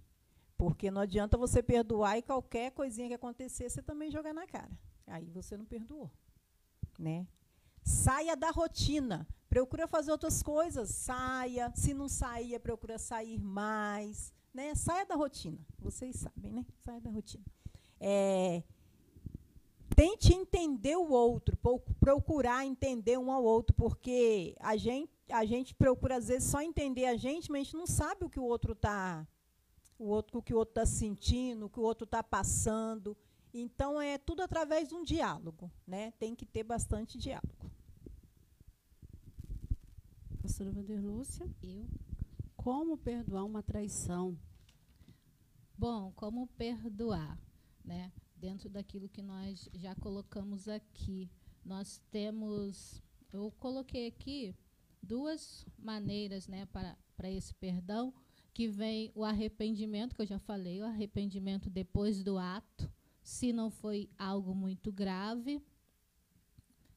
Porque 0.56 0.90
não 0.90 1.02
adianta 1.02 1.36
você 1.36 1.62
perdoar 1.62 2.16
e 2.16 2.22
qualquer 2.22 2.70
coisinha 2.70 3.08
que 3.08 3.14
acontecer, 3.14 3.68
você 3.68 3.82
também 3.82 4.10
jogar 4.10 4.32
na 4.32 4.46
cara. 4.46 4.70
Aí 5.06 5.28
você 5.30 5.56
não 5.56 5.64
perdoou. 5.64 6.10
Né? 6.98 7.26
Saia 7.82 8.36
da 8.36 8.50
rotina. 8.50 9.26
procura 9.48 9.86
fazer 9.86 10.10
outras 10.10 10.42
coisas, 10.42 10.90
saia. 10.90 11.72
Se 11.74 11.92
não 11.92 12.08
sair, 12.08 12.58
procura 12.58 12.98
sair 12.98 13.38
mais. 13.38 14.32
Né? 14.54 14.74
Saia 14.74 15.04
da 15.04 15.14
rotina. 15.14 15.58
Vocês 15.78 16.16
sabem, 16.16 16.52
né? 16.52 16.66
Saia 16.84 17.00
da 17.00 17.10
rotina. 17.10 17.44
É, 18.00 18.62
tente 19.96 20.34
entender 20.34 20.94
o 20.94 21.10
outro, 21.10 21.58
procurar 21.98 22.66
entender 22.66 23.18
um 23.18 23.32
ao 23.32 23.42
outro, 23.42 23.74
porque 23.74 24.54
a 24.60 24.76
gente, 24.76 25.10
a 25.30 25.44
gente 25.46 25.74
procura, 25.74 26.16
às 26.16 26.28
vezes, 26.28 26.48
só 26.48 26.60
entender 26.60 27.06
a 27.06 27.16
gente, 27.16 27.50
mas 27.50 27.62
a 27.62 27.64
gente 27.64 27.76
não 27.76 27.86
sabe 27.86 28.26
o 28.26 28.28
que 28.28 28.38
o 28.38 28.44
outro 28.44 28.72
está 28.72 29.26
o 29.98 30.04
outro, 30.04 30.38
o 30.38 30.42
que 30.42 30.52
o 30.52 30.58
outro 30.58 30.82
está 30.82 30.84
sentindo, 30.84 31.64
o 31.64 31.70
que 31.70 31.80
o 31.80 31.82
outro 31.82 32.04
está 32.04 32.22
passando. 32.22 33.16
Então, 33.54 33.98
é 33.98 34.18
tudo 34.18 34.42
através 34.42 34.86
de 34.86 34.94
um 34.94 35.02
diálogo. 35.02 35.72
Né? 35.86 36.10
Tem 36.12 36.34
que 36.34 36.44
ter 36.44 36.62
bastante 36.62 37.16
diálogo. 37.16 37.70
Pastora 40.42 40.70
Vanderlúcia? 40.70 41.48
Eu. 41.62 41.88
Como 42.54 42.98
perdoar 42.98 43.44
uma 43.44 43.62
traição? 43.62 44.38
Bom, 45.78 46.12
como 46.14 46.46
perdoar, 46.48 47.38
né? 47.82 48.12
Dentro 48.46 48.68
daquilo 48.68 49.08
que 49.08 49.22
nós 49.22 49.68
já 49.74 49.92
colocamos 49.96 50.68
aqui, 50.68 51.28
nós 51.64 52.00
temos, 52.12 53.02
eu 53.32 53.52
coloquei 53.58 54.06
aqui 54.06 54.54
duas 55.02 55.66
maneiras, 55.76 56.46
né, 56.46 56.64
para, 56.66 56.96
para 57.16 57.28
esse 57.28 57.52
perdão, 57.54 58.14
que 58.54 58.68
vem 58.68 59.10
o 59.16 59.24
arrependimento, 59.24 60.14
que 60.14 60.22
eu 60.22 60.26
já 60.26 60.38
falei, 60.38 60.80
o 60.80 60.84
arrependimento 60.84 61.68
depois 61.68 62.22
do 62.22 62.38
ato, 62.38 62.88
se 63.20 63.52
não 63.52 63.68
foi 63.68 64.08
algo 64.16 64.54
muito 64.54 64.92
grave, 64.92 65.60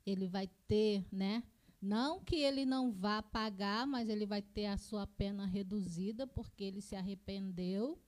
ele 0.06 0.28
vai 0.28 0.48
ter, 0.68 1.04
né, 1.12 1.42
não 1.82 2.24
que 2.24 2.36
ele 2.36 2.64
não 2.64 2.92
vá 2.92 3.24
pagar, 3.24 3.88
mas 3.88 4.08
ele 4.08 4.28
vai 4.28 4.44
ter 4.44 4.68
a 4.68 4.78
sua 4.78 5.08
pena 5.08 5.48
reduzida 5.48 6.28
porque 6.28 6.64
ele 6.64 6.80
se 6.80 6.96
arrependeu. 6.96 8.00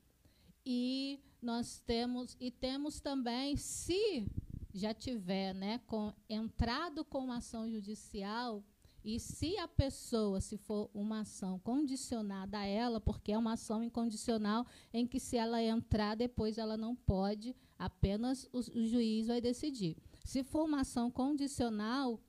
E 0.65 1.19
nós 1.41 1.79
temos 1.79 2.37
e 2.39 2.51
temos 2.51 2.99
também, 2.99 3.55
se 3.57 4.27
já 4.73 4.93
tiver, 4.93 5.53
né, 5.53 5.79
com, 5.87 6.13
entrado 6.29 7.03
com 7.03 7.31
ação 7.31 7.69
judicial 7.69 8.63
e 9.03 9.19
se 9.19 9.57
a 9.57 9.67
pessoa, 9.67 10.39
se 10.39 10.57
for 10.57 10.89
uma 10.93 11.21
ação 11.21 11.57
condicionada 11.59 12.59
a 12.59 12.65
ela, 12.65 13.01
porque 13.01 13.31
é 13.31 13.37
uma 13.37 13.53
ação 13.53 13.83
incondicional 13.83 14.65
em 14.93 15.07
que 15.07 15.19
se 15.19 15.37
ela 15.37 15.61
entrar 15.61 16.15
depois 16.15 16.57
ela 16.59 16.77
não 16.77 16.95
pode, 16.95 17.55
apenas 17.79 18.47
o, 18.53 18.59
o 18.59 18.85
juiz 18.85 19.27
vai 19.27 19.41
decidir. 19.41 19.97
Se 20.23 20.43
for 20.43 20.65
uma 20.65 20.81
ação 20.81 21.09
condicional, 21.09 22.21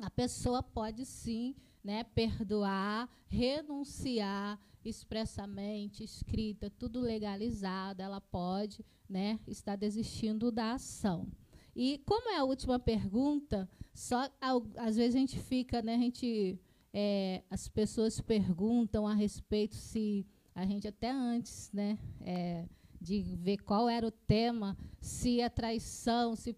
a 0.00 0.08
pessoa 0.08 0.62
pode 0.62 1.04
sim 1.04 1.56
né, 1.86 2.02
perdoar, 2.02 3.08
renunciar 3.28 4.60
expressamente, 4.84 6.02
escrita, 6.02 6.68
tudo 6.68 7.00
legalizado, 7.00 8.02
ela 8.02 8.20
pode 8.20 8.84
né, 9.08 9.38
estar 9.46 9.76
desistindo 9.76 10.50
da 10.50 10.72
ação. 10.72 11.28
E 11.76 12.02
como 12.04 12.28
é 12.30 12.38
a 12.38 12.44
última 12.44 12.76
pergunta, 12.76 13.68
só 13.94 14.28
às 14.76 14.96
vezes 14.96 15.14
a 15.14 15.18
gente 15.18 15.38
fica, 15.38 15.80
né, 15.80 15.94
a 15.94 15.98
gente, 15.98 16.58
é, 16.92 17.44
as 17.48 17.68
pessoas 17.68 18.20
perguntam 18.20 19.06
a 19.06 19.14
respeito 19.14 19.76
se 19.76 20.26
a 20.56 20.66
gente 20.66 20.88
até 20.88 21.10
antes, 21.10 21.70
né, 21.72 22.00
é, 22.20 22.66
de 23.00 23.22
ver 23.38 23.58
qual 23.58 23.88
era 23.88 24.04
o 24.04 24.10
tema, 24.10 24.76
se 25.00 25.40
a 25.40 25.48
traição, 25.48 26.34
se, 26.34 26.56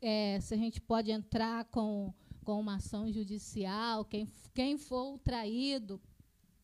é, 0.00 0.38
se 0.40 0.54
a 0.54 0.56
gente 0.56 0.80
pode 0.80 1.10
entrar 1.10 1.64
com 1.64 2.14
com 2.48 2.58
uma 2.60 2.76
ação 2.76 3.12
judicial, 3.12 4.06
quem, 4.06 4.26
quem 4.54 4.78
for 4.78 5.18
traído. 5.18 6.00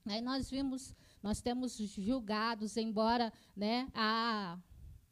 Aí 0.07 0.22
nós 0.22 0.51
vimos, 0.51 0.97
nós 1.22 1.43
temos 1.43 1.76
julgados, 1.76 2.78
embora 2.78 3.30
né, 3.55 3.87
há 3.93 4.59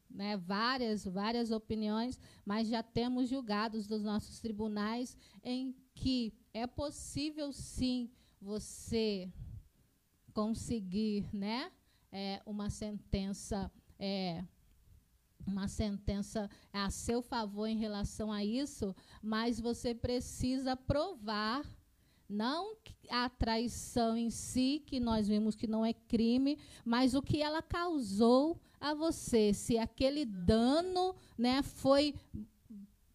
né, 0.09 0.39
várias, 0.39 1.05
várias 1.05 1.51
opiniões, 1.51 2.19
mas 2.43 2.69
já 2.69 2.83
temos 2.83 3.29
julgados 3.29 3.87
dos 3.87 4.03
nossos 4.03 4.41
tribunais 4.41 5.15
em 5.45 5.77
que 5.95 6.33
é 6.55 6.67
possível 6.67 7.53
sim 7.53 8.11
você 8.41 9.31
conseguir 10.33 11.29
né, 11.35 11.71
é, 12.11 12.41
uma 12.47 12.71
sentença 12.71 13.71
é, 13.99 14.43
uma 15.47 15.69
sentença 15.69 16.49
a 16.73 16.91
seu 16.91 17.23
favor 17.23 17.67
em 17.67 17.79
relação 17.79 18.33
a 18.33 18.45
isso, 18.45 18.95
mas 19.23 19.61
você 19.61 19.95
precisa 19.95 20.77
provar 20.77 21.65
não 22.29 22.77
a 23.11 23.29
traição 23.29 24.17
em 24.17 24.31
si, 24.31 24.83
que 24.87 24.99
nós 24.99 25.29
vimos 25.29 25.55
que 25.55 25.67
não 25.67 25.85
é 25.85 25.93
crime, 25.93 26.59
mas 26.85 27.15
o 27.15 27.21
que 27.21 27.43
ela 27.43 27.61
causou 27.61 28.59
a 28.81 28.95
você, 28.95 29.53
se 29.53 29.79
aquele 29.79 30.25
dano, 30.25 31.15
né, 31.37 31.63
foi 31.63 32.15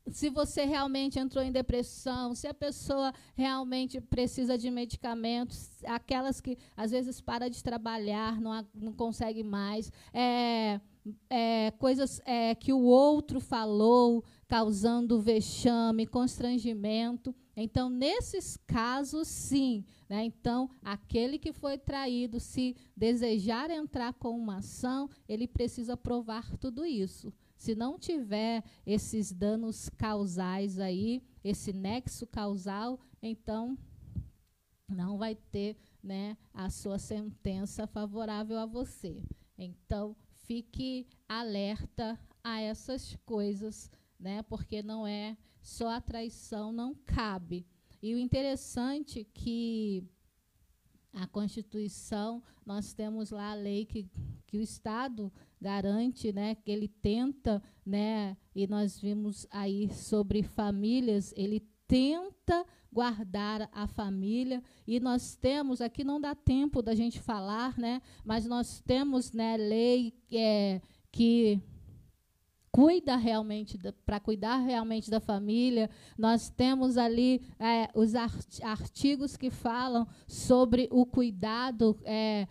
se 0.09 0.29
você 0.29 0.63
realmente 0.63 1.19
entrou 1.19 1.43
em 1.43 1.51
depressão, 1.51 2.33
se 2.33 2.47
a 2.47 2.53
pessoa 2.53 3.13
realmente 3.35 3.99
precisa 3.99 4.57
de 4.57 4.69
medicamentos, 4.71 5.69
aquelas 5.85 6.39
que 6.39 6.57
às 6.75 6.91
vezes 6.91 7.19
para 7.19 7.49
de 7.49 7.63
trabalhar, 7.63 8.39
não, 8.39 8.65
não 8.73 8.93
consegue 8.93 9.43
mais, 9.43 9.91
é, 10.13 10.79
é, 11.29 11.71
coisas 11.71 12.21
é, 12.25 12.55
que 12.55 12.71
o 12.73 12.81
outro 12.81 13.39
falou, 13.39 14.23
causando 14.47 15.19
vexame, 15.19 16.07
constrangimento. 16.07 17.35
Então, 17.55 17.89
nesses 17.89 18.57
casos, 18.67 19.27
sim. 19.27 19.85
Né? 20.09 20.23
Então, 20.25 20.69
aquele 20.81 21.37
que 21.37 21.51
foi 21.51 21.77
traído, 21.77 22.39
se 22.39 22.75
desejar 22.95 23.69
entrar 23.69 24.13
com 24.13 24.37
uma 24.37 24.57
ação, 24.57 25.09
ele 25.27 25.47
precisa 25.47 25.97
provar 25.97 26.55
tudo 26.57 26.85
isso. 26.85 27.33
Se 27.57 27.75
não 27.75 27.97
tiver 27.97 28.63
esses 28.85 29.31
danos 29.31 29.89
causais 29.89 30.79
aí, 30.79 31.23
esse 31.43 31.73
nexo 31.73 32.27
causal, 32.27 32.99
então 33.21 33.77
não 34.89 35.17
vai 35.17 35.35
ter 35.35 35.75
né, 36.01 36.37
a 36.53 36.69
sua 36.69 36.97
sentença 36.97 37.85
favorável 37.87 38.57
a 38.57 38.65
você. 38.65 39.21
Então, 39.57 40.15
fique 40.47 41.05
alerta 41.27 42.17
a 42.43 42.61
essas 42.61 43.15
coisas, 43.25 43.91
né? 44.17 44.41
Porque 44.43 44.81
não 44.81 45.05
é 45.05 45.37
só 45.61 45.89
a 45.89 46.01
traição, 46.01 46.71
não 46.71 46.95
cabe. 46.95 47.67
E 48.01 48.15
o 48.15 48.17
interessante 48.17 49.19
é 49.19 49.25
que 49.25 50.03
a 51.11 51.27
Constituição, 51.27 52.41
nós 52.65 52.93
temos 52.93 53.31
lá 53.31 53.51
a 53.51 53.55
lei 53.55 53.85
que, 53.85 54.09
que 54.45 54.57
o 54.57 54.61
Estado 54.61 55.31
garante, 55.59 56.31
né, 56.31 56.55
que 56.55 56.71
ele 56.71 56.87
tenta, 56.87 57.61
né, 57.85 58.37
e 58.55 58.67
nós 58.67 58.99
vimos 58.99 59.47
aí 59.49 59.91
sobre 59.91 60.43
famílias, 60.43 61.33
ele 61.35 61.67
tenta 61.87 62.65
guardar 62.97 63.69
a 63.71 63.85
família 63.85 64.59
e 64.87 64.99
nós 64.99 65.35
temos 65.35 65.81
aqui 65.81 66.03
não 66.03 66.19
dá 66.19 66.33
tempo 66.33 66.81
da 66.81 66.95
gente 66.95 67.19
falar, 67.19 67.77
né? 67.77 68.01
Mas 68.25 68.47
nós 68.47 68.81
temos, 68.87 69.31
né, 69.31 69.55
lei 69.55 70.15
é, 70.31 70.81
que 71.11 71.61
cuida 72.71 73.15
realmente 73.15 73.77
para 74.03 74.19
cuidar 74.19 74.57
realmente 74.57 75.11
da 75.11 75.19
família. 75.19 75.91
Nós 76.17 76.49
temos 76.49 76.97
ali 76.97 77.43
é, 77.59 77.87
os 77.93 78.15
artigos 78.63 79.37
que 79.37 79.51
falam 79.51 80.07
sobre 80.27 80.87
o 80.91 81.05
cuidado 81.05 81.95
é, 82.03 82.47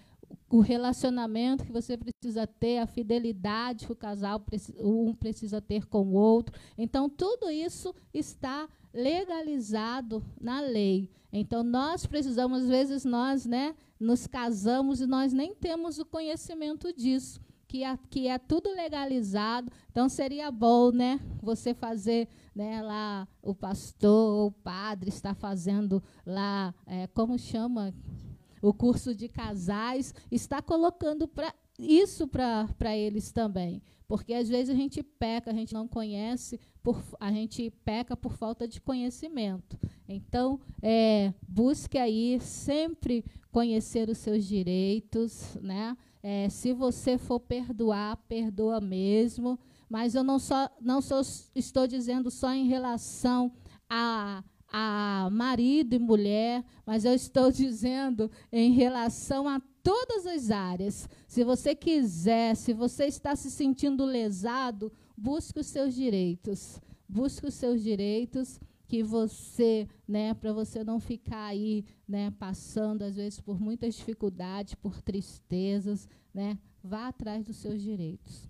o 0.48 0.60
relacionamento 0.60 1.64
que 1.64 1.72
você 1.72 1.96
precisa 1.96 2.46
ter, 2.46 2.78
a 2.78 2.86
fidelidade 2.86 3.86
que 3.86 3.92
o 3.92 3.96
casal 3.96 4.42
um 4.78 5.12
precisa 5.14 5.60
ter 5.60 5.86
com 5.86 6.02
o 6.06 6.14
outro. 6.14 6.56
Então, 6.78 7.08
tudo 7.08 7.50
isso 7.50 7.94
está 8.14 8.68
legalizado 8.96 10.24
na 10.40 10.60
lei. 10.60 11.10
Então, 11.30 11.62
nós 11.62 12.06
precisamos, 12.06 12.62
às 12.62 12.68
vezes, 12.68 13.04
nós 13.04 13.44
né, 13.44 13.76
nos 14.00 14.26
casamos 14.26 15.00
e 15.00 15.06
nós 15.06 15.32
nem 15.32 15.54
temos 15.54 15.98
o 15.98 16.06
conhecimento 16.06 16.92
disso. 16.92 17.40
Que 17.68 17.82
é, 17.82 17.98
que 18.08 18.28
é 18.28 18.38
tudo 18.38 18.70
legalizado, 18.70 19.72
então 19.90 20.08
seria 20.08 20.52
bom, 20.52 20.92
né, 20.92 21.18
você 21.42 21.74
fazer, 21.74 22.28
né, 22.54 22.80
lá 22.80 23.26
o 23.42 23.56
pastor, 23.56 24.46
o 24.46 24.52
padre 24.52 25.08
está 25.08 25.34
fazendo 25.34 26.00
lá, 26.24 26.72
é, 26.86 27.08
como 27.08 27.36
chama, 27.36 27.92
o 28.62 28.72
curso 28.72 29.16
de 29.16 29.28
casais, 29.28 30.14
está 30.30 30.62
colocando 30.62 31.26
pra, 31.26 31.52
isso 31.76 32.28
para 32.28 32.96
eles 32.96 33.32
também. 33.32 33.82
Porque 34.06 34.32
às 34.32 34.48
vezes 34.48 34.70
a 34.70 34.78
gente 34.78 35.02
peca, 35.02 35.50
a 35.50 35.54
gente 35.54 35.74
não 35.74 35.88
conhece, 35.88 36.60
por, 36.86 37.02
a 37.18 37.32
gente 37.32 37.68
peca 37.84 38.16
por 38.16 38.34
falta 38.34 38.68
de 38.68 38.80
conhecimento. 38.80 39.76
Então, 40.08 40.60
é, 40.80 41.34
busque 41.42 41.98
aí 41.98 42.38
sempre 42.40 43.24
conhecer 43.50 44.08
os 44.08 44.18
seus 44.18 44.44
direitos, 44.44 45.56
né? 45.60 45.96
É, 46.22 46.48
se 46.48 46.72
você 46.72 47.18
for 47.18 47.40
perdoar, 47.40 48.16
perdoa 48.28 48.80
mesmo. 48.80 49.58
Mas 49.90 50.14
eu 50.14 50.22
não 50.22 50.38
só 50.38 50.70
não 50.80 51.00
estou 51.56 51.88
dizendo 51.88 52.30
só 52.30 52.52
em 52.52 52.68
relação 52.68 53.50
a 53.90 54.44
a 54.68 55.28
marido 55.30 55.94
e 55.94 55.98
mulher, 55.98 56.64
mas 56.84 57.04
eu 57.04 57.14
estou 57.14 57.50
dizendo 57.52 58.30
em 58.52 58.72
relação 58.72 59.48
a 59.48 59.60
todas 59.82 60.26
as 60.26 60.50
áreas. 60.50 61.08
Se 61.26 61.44
você 61.44 61.74
quiser, 61.74 62.54
se 62.56 62.72
você 62.72 63.06
está 63.06 63.34
se 63.34 63.50
sentindo 63.50 64.04
lesado, 64.04 64.92
busque 65.16 65.60
os 65.60 65.66
seus 65.66 65.94
direitos. 65.94 66.80
Busque 67.08 67.46
os 67.46 67.54
seus 67.54 67.82
direitos 67.82 68.60
que 68.88 69.02
você, 69.02 69.88
né, 70.06 70.34
para 70.34 70.52
você 70.52 70.84
não 70.84 71.00
ficar 71.00 71.46
aí, 71.46 71.84
né, 72.06 72.30
passando 72.32 73.02
às 73.02 73.16
vezes 73.16 73.40
por 73.40 73.60
muitas 73.60 73.94
dificuldades, 73.94 74.74
por 74.74 75.00
tristezas, 75.02 76.08
né? 76.32 76.58
Vá 76.82 77.08
atrás 77.08 77.44
dos 77.44 77.56
seus 77.56 77.82
direitos. 77.82 78.48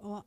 Oh, 0.00 0.22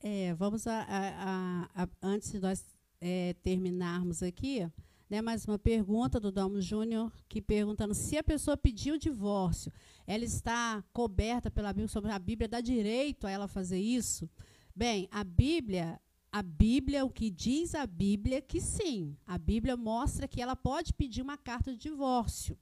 é, 0.00 0.34
vamos 0.34 0.66
a, 0.66 0.82
a, 0.82 1.82
a, 1.82 1.88
antes 2.02 2.30
de 2.30 2.38
nós 2.38 2.62
é, 3.00 3.34
terminarmos 3.42 4.22
aqui, 4.22 4.70
né, 5.08 5.22
mais 5.22 5.44
uma 5.44 5.58
pergunta 5.58 6.18
do 6.18 6.32
Dalmo 6.32 6.60
Júnior, 6.60 7.12
que 7.28 7.40
perguntando 7.40 7.94
se 7.94 8.18
a 8.18 8.24
pessoa 8.24 8.56
pediu 8.56 8.96
o 8.96 8.98
divórcio, 8.98 9.72
ela 10.06 10.24
está 10.24 10.82
coberta 10.92 11.50
pela 11.50 11.72
Bíblia, 11.72 11.88
sobre 11.88 12.10
a 12.10 12.18
Bíblia 12.18 12.48
dá 12.48 12.60
direito 12.60 13.26
a 13.26 13.30
ela 13.30 13.46
fazer 13.46 13.78
isso? 13.78 14.28
Bem, 14.74 15.08
a 15.12 15.22
Bíblia, 15.22 16.00
a 16.32 16.42
Bíblia, 16.42 17.04
o 17.04 17.10
que 17.10 17.30
diz 17.30 17.74
a 17.74 17.86
Bíblia 17.86 18.38
é 18.38 18.40
que 18.40 18.60
sim. 18.60 19.16
A 19.26 19.38
Bíblia 19.38 19.76
mostra 19.76 20.26
que 20.26 20.42
ela 20.42 20.56
pode 20.56 20.92
pedir 20.92 21.22
uma 21.22 21.38
carta 21.38 21.72
de 21.72 21.78
divórcio. 21.78 22.58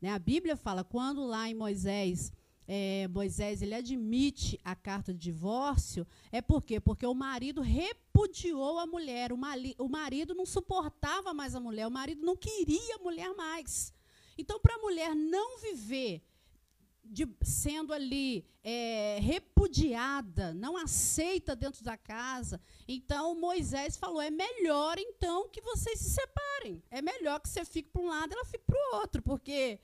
Né? 0.00 0.10
A 0.10 0.18
Bíblia 0.18 0.56
fala, 0.56 0.84
quando 0.84 1.24
lá 1.24 1.48
em 1.48 1.54
Moisés 1.54 2.32
é, 2.72 3.08
Moisés 3.08 3.62
ele 3.62 3.74
admite 3.74 4.56
a 4.62 4.76
carta 4.76 5.12
de 5.12 5.18
divórcio, 5.18 6.06
é 6.30 6.40
por 6.40 6.62
quê? 6.62 6.78
Porque 6.78 7.04
o 7.04 7.12
marido 7.12 7.62
repudiou 7.62 8.78
a 8.78 8.86
mulher, 8.86 9.32
o, 9.32 9.88
marido 9.88 10.36
não 10.36 10.46
suportava 10.46 11.34
mais 11.34 11.56
a 11.56 11.58
mulher, 11.58 11.88
o 11.88 11.90
marido 11.90 12.24
não 12.24 12.36
queria 12.36 12.94
a 12.94 13.02
mulher 13.02 13.34
mais. 13.34 13.92
Então, 14.38 14.60
para 14.60 14.76
a 14.76 14.78
mulher 14.78 15.16
não 15.16 15.58
viver 15.58 16.22
de, 17.04 17.28
sendo 17.42 17.92
ali 17.92 18.46
é, 18.62 19.18
repudiada, 19.20 20.54
não 20.54 20.76
aceita 20.76 21.56
dentro 21.56 21.82
da 21.82 21.96
casa. 21.96 22.60
Então 22.86 23.34
Moisés 23.34 23.96
falou: 23.96 24.20
é 24.20 24.30
melhor 24.30 24.96
então 24.96 25.48
que 25.48 25.60
vocês 25.60 25.98
se 25.98 26.10
separem. 26.10 26.80
É 26.88 27.02
melhor 27.02 27.40
que 27.40 27.48
você 27.48 27.64
fique 27.64 27.90
para 27.90 28.02
um 28.02 28.06
lado 28.06 28.30
e 28.30 28.34
ela 28.34 28.44
fique 28.44 28.64
para 28.64 28.76
o 28.78 29.00
outro, 29.00 29.20
porque 29.22 29.80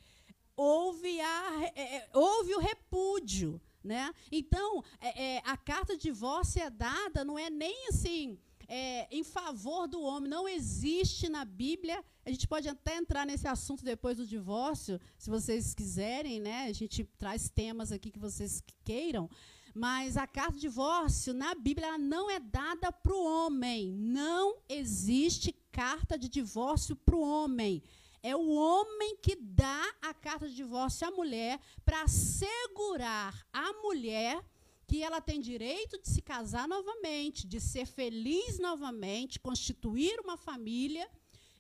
houve, 0.57 1.21
a, 1.21 1.73
é, 1.75 1.97
é, 1.97 2.09
houve 2.13 2.55
o 2.55 2.61
repúdio. 2.61 3.61
Né? 3.85 4.13
Então, 4.33 4.83
é, 5.01 5.37
é, 5.37 5.43
a 5.45 5.57
carta 5.57 5.97
de 5.97 6.03
divórcio 6.03 6.61
é 6.61 6.69
dada, 6.69 7.25
não 7.25 7.39
é 7.39 7.49
nem 7.49 7.89
assim 7.89 8.37
é, 8.69 9.07
em 9.11 9.23
favor 9.23 9.87
do 9.87 10.01
homem. 10.01 10.29
Não 10.29 10.49
existe 10.49 11.29
na 11.29 11.45
Bíblia. 11.45 12.05
A 12.25 12.31
gente 12.31 12.47
pode 12.49 12.69
até 12.69 12.97
entrar 12.97 13.27
nesse 13.27 13.47
assunto 13.47 13.85
depois 13.85 14.17
do 14.17 14.27
divórcio, 14.27 15.01
se 15.17 15.31
vocês 15.31 15.75
quiserem, 15.75 16.41
né? 16.41 16.67
A 16.67 16.73
gente 16.73 17.05
traz 17.19 17.49
temas 17.49 17.93
aqui 17.93 18.11
que 18.11 18.19
vocês 18.19 18.63
queiram. 18.85 19.31
Mas 19.75 20.17
a 20.17 20.27
carta 20.27 20.55
de 20.55 20.61
divórcio 20.61 21.35
na 21.35 21.55
Bíblia 21.55 21.99
não 21.99 22.31
é 22.31 22.41
dada 22.41 22.91
para 22.91 23.15
o 23.15 23.25
homem. 23.25 23.93
Não 23.93 24.57
existe 24.69 25.53
carta 25.71 26.19
de 26.19 26.29
divórcio 26.29 26.97
para 26.97 27.15
o 27.15 27.21
homem. 27.21 27.83
É 28.27 28.35
o 28.35 28.49
homem 28.49 29.17
que 29.19 29.37
dá 29.37 29.85
a 30.03 30.13
carta 30.13 30.49
de 30.49 30.57
divórcio 30.57 31.07
à 31.07 31.13
mulher 31.13 31.61
para 31.85 32.03
assegurar 32.03 33.47
a 33.53 33.73
mulher 33.75 34.45
que 34.85 35.01
ela 35.01 35.21
tem 35.21 35.41
direito 35.41 35.97
de 36.03 36.09
se 36.09 36.21
casar 36.21 36.67
novamente, 36.67 37.47
de 37.47 37.61
ser 37.61 37.87
feliz 37.87 38.59
novamente, 38.59 39.39
constituir 39.39 40.19
uma 40.19 40.37
família. 40.37 41.09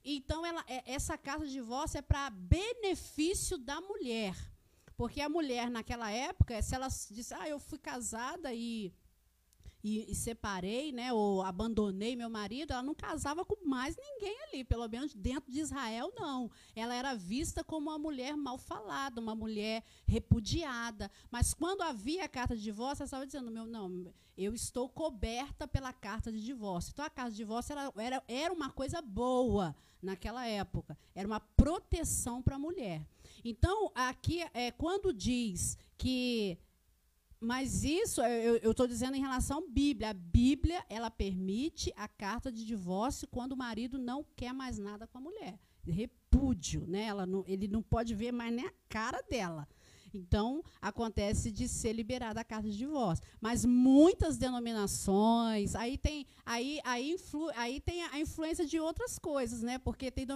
Então, 0.04 0.44
ela, 0.44 0.64
é, 0.66 0.82
essa 0.92 1.16
carta 1.16 1.46
de 1.46 1.52
divórcio 1.52 1.98
é 1.98 2.02
para 2.02 2.30
benefício 2.30 3.56
da 3.58 3.80
mulher. 3.80 4.34
Porque 4.96 5.20
a 5.20 5.28
mulher, 5.28 5.70
naquela 5.70 6.10
época, 6.10 6.60
se 6.62 6.74
ela 6.74 6.88
disse, 6.88 7.32
ah, 7.32 7.48
eu 7.48 7.60
fui 7.60 7.78
casada 7.78 8.52
e 8.52 8.92
e, 9.86 10.10
e, 10.10 10.14
separei, 10.16 10.90
né, 10.90 11.12
ou 11.12 11.42
abandonei 11.42 12.16
meu 12.16 12.28
marido, 12.28 12.72
ela 12.72 12.82
não 12.82 12.92
casava 12.92 13.44
com 13.44 13.54
mais 13.64 13.96
ninguém 13.96 14.36
ali, 14.48 14.64
pelo 14.64 14.88
menos 14.88 15.14
dentro 15.14 15.52
de 15.52 15.60
Israel, 15.60 16.12
não. 16.18 16.50
Ela 16.74 16.92
era 16.92 17.14
vista 17.14 17.62
como 17.62 17.88
uma 17.88 17.98
mulher 17.98 18.36
mal 18.36 18.58
falada, 18.58 19.20
uma 19.20 19.36
mulher 19.36 19.84
repudiada. 20.04 21.08
Mas 21.30 21.54
quando 21.54 21.82
havia 21.82 22.24
a 22.24 22.28
carta 22.28 22.56
de 22.56 22.62
divórcio, 22.64 23.02
ela 23.02 23.06
estava 23.06 23.26
dizendo: 23.26 23.48
meu, 23.48 23.64
não, 23.64 24.12
eu 24.36 24.52
estou 24.52 24.88
coberta 24.88 25.68
pela 25.68 25.92
carta 25.92 26.32
de 26.32 26.44
divórcio. 26.44 26.90
Então 26.90 27.04
a 27.04 27.10
carta 27.10 27.30
de 27.30 27.36
divórcio 27.36 27.72
era, 27.72 27.92
era, 27.96 28.24
era 28.26 28.52
uma 28.52 28.70
coisa 28.70 29.00
boa 29.00 29.72
naquela 30.02 30.48
época, 30.48 30.98
era 31.14 31.28
uma 31.28 31.38
proteção 31.38 32.42
para 32.42 32.56
a 32.56 32.58
mulher. 32.58 33.06
Então, 33.44 33.92
aqui, 33.94 34.44
é, 34.52 34.72
quando 34.72 35.12
diz 35.12 35.78
que 35.96 36.58
mas 37.40 37.84
isso 37.84 38.22
eu 38.22 38.70
estou 38.70 38.86
dizendo 38.86 39.16
em 39.16 39.20
relação 39.20 39.58
à 39.58 39.62
Bíblia. 39.68 40.10
A 40.10 40.14
Bíblia 40.14 40.84
ela 40.88 41.10
permite 41.10 41.92
a 41.96 42.08
carta 42.08 42.50
de 42.50 42.64
divórcio 42.64 43.28
quando 43.28 43.52
o 43.52 43.56
marido 43.56 43.98
não 43.98 44.24
quer 44.34 44.52
mais 44.52 44.78
nada 44.78 45.06
com 45.06 45.18
a 45.18 45.20
mulher. 45.20 45.58
Repúdio, 45.86 46.86
né? 46.86 47.04
Ela 47.04 47.26
não, 47.26 47.44
ele 47.46 47.68
não 47.68 47.82
pode 47.82 48.14
ver 48.14 48.32
mais 48.32 48.52
nem 48.52 48.66
a 48.66 48.72
cara 48.88 49.22
dela. 49.22 49.68
Então, 50.14 50.62
acontece 50.80 51.52
de 51.52 51.68
ser 51.68 51.92
liberada 51.92 52.40
a 52.40 52.44
carta 52.44 52.68
de 52.70 52.76
divórcio. 52.76 53.24
Mas 53.40 53.64
muitas 53.64 54.38
denominações, 54.38 55.74
aí 55.74 55.98
tem, 55.98 56.26
aí, 56.44 56.80
aí, 56.84 57.12
influ, 57.12 57.50
aí 57.54 57.80
tem 57.80 58.02
a 58.04 58.18
influência 58.18 58.64
de 58.64 58.80
outras 58.80 59.18
coisas, 59.18 59.62
né? 59.62 59.78
Porque 59.78 60.10
tem 60.10 60.26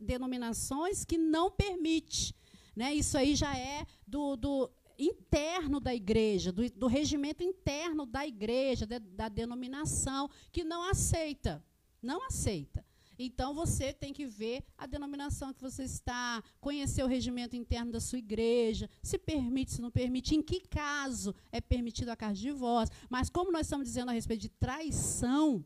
denominações 0.00 1.04
que 1.04 1.18
não 1.18 1.50
permite. 1.50 2.34
Né? 2.74 2.94
Isso 2.94 3.16
aí 3.18 3.34
já 3.34 3.56
é 3.56 3.86
do, 4.06 4.36
do 4.36 4.70
interno 4.98 5.80
da 5.80 5.94
igreja, 5.94 6.52
do, 6.52 6.68
do 6.70 6.86
regimento 6.86 7.42
interno 7.42 8.06
da 8.06 8.26
igreja, 8.26 8.86
de, 8.86 8.98
da 8.98 9.28
denominação, 9.28 10.28
que 10.50 10.64
não 10.64 10.88
aceita. 10.88 11.64
Não 12.02 12.26
aceita. 12.26 12.84
Então 13.18 13.54
você 13.54 13.92
tem 13.92 14.12
que 14.12 14.26
ver 14.26 14.62
a 14.76 14.86
denominação 14.86 15.52
que 15.52 15.60
você 15.60 15.84
está, 15.84 16.42
conhecer 16.60 17.02
o 17.02 17.06
regimento 17.06 17.56
interno 17.56 17.90
da 17.90 18.00
sua 18.00 18.18
igreja, 18.18 18.90
se 19.02 19.16
permite, 19.16 19.72
se 19.72 19.80
não 19.80 19.90
permite, 19.90 20.34
em 20.34 20.42
que 20.42 20.60
caso 20.60 21.34
é 21.50 21.60
permitido 21.60 22.10
a 22.10 22.16
carta 22.16 22.34
de 22.34 22.42
divórcio. 22.42 22.94
Mas 23.08 23.30
como 23.30 23.50
nós 23.50 23.66
estamos 23.66 23.86
dizendo 23.86 24.10
a 24.10 24.12
respeito 24.12 24.42
de 24.42 24.48
traição, 24.50 25.64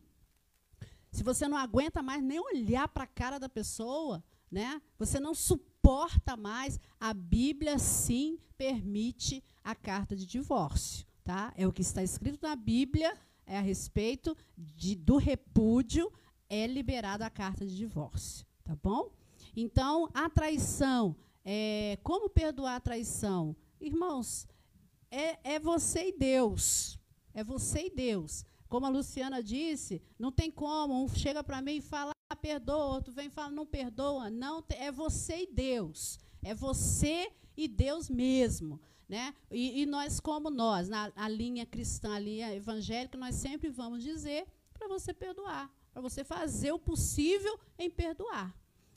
se 1.11 1.25
você 1.25 1.49
não 1.49 1.57
aguenta 1.57 2.03
mais 2.03 2.23
nem 2.23 2.39
olhar 2.39 2.87
para 2.89 3.05
a 3.05 3.09
cara 3.09 3.39
da 3.39 3.49
pessoa, 3.49 4.23
né? 4.51 4.81
Você 4.99 5.19
não 5.19 5.35
suporta 5.35 5.70
importa 5.81 6.37
mais, 6.37 6.79
a 6.99 7.15
Bíblia 7.15 7.79
sim 7.79 8.39
permite 8.57 9.43
a 9.65 9.75
carta 9.75 10.15
de 10.15 10.27
divórcio. 10.27 11.07
Tá? 11.25 11.53
É 11.57 11.67
o 11.67 11.73
que 11.73 11.81
está 11.81 12.03
escrito 12.03 12.47
na 12.47 12.55
Bíblia, 12.55 13.17
é 13.47 13.57
a 13.57 13.63
respeito 13.63 14.37
de, 14.57 14.95
do 14.95 15.17
repúdio, 15.17 16.13
é 16.49 16.67
liberada 16.67 17.25
a 17.25 17.31
carta 17.31 17.65
de 17.65 17.75
divórcio. 17.75 18.47
Tá 18.63 18.77
bom? 18.83 19.11
Então, 19.57 20.09
a 20.13 20.29
traição, 20.29 21.17
é, 21.45 21.99
como 22.03 22.29
perdoar 22.29 22.77
a 22.77 22.81
traição? 22.81 23.57
Irmãos, 23.81 24.47
é, 25.11 25.55
é 25.55 25.59
você 25.59 26.09
e 26.09 26.13
Deus. 26.13 26.99
É 27.33 27.43
você 27.43 27.87
e 27.87 27.91
Deus. 27.91 28.45
Como 28.69 28.87
a 28.87 28.91
Luciana 28.91 29.43
disse, 29.43 30.03
não 30.19 30.31
tem 30.31 30.51
como. 30.51 31.03
Um 31.03 31.09
chega 31.09 31.43
para 31.43 31.63
mim 31.63 31.77
e 31.77 31.81
fala, 31.81 32.13
perdoa, 32.37 32.95
outro 32.95 33.13
vem 33.13 33.27
e 33.27 33.31
fala, 33.31 33.51
não 33.51 33.67
perdoa. 33.67 34.31
Não, 34.31 34.65
é 34.71 34.91
você 34.91 35.43
e 35.43 35.47
Deus. 35.47 36.19
É 36.43 36.55
você 36.55 37.31
e 37.57 37.69
Deus 37.69 38.09
mesmo. 38.09 38.81
Né? 39.09 39.35
E, 39.51 39.83
e 39.83 39.87
nós, 39.87 40.21
como 40.21 40.51
nós, 40.51 40.89
na 40.89 41.13
a 41.17 41.29
linha 41.29 41.67
cristã, 41.67 42.15
a 42.15 42.19
linha 42.19 42.55
evangélica, 42.55 43.19
nós 43.19 43.35
sempre 43.35 43.69
vamos 43.69 44.05
dizer 44.05 44.47
para 44.73 44.87
você 44.87 45.13
perdoar, 45.13 45.69
para 45.93 46.01
você 46.01 46.23
fazer 46.23 46.73
o 46.73 46.79
possível 46.79 47.59
em 47.77 47.91
perdoar. 47.91 48.55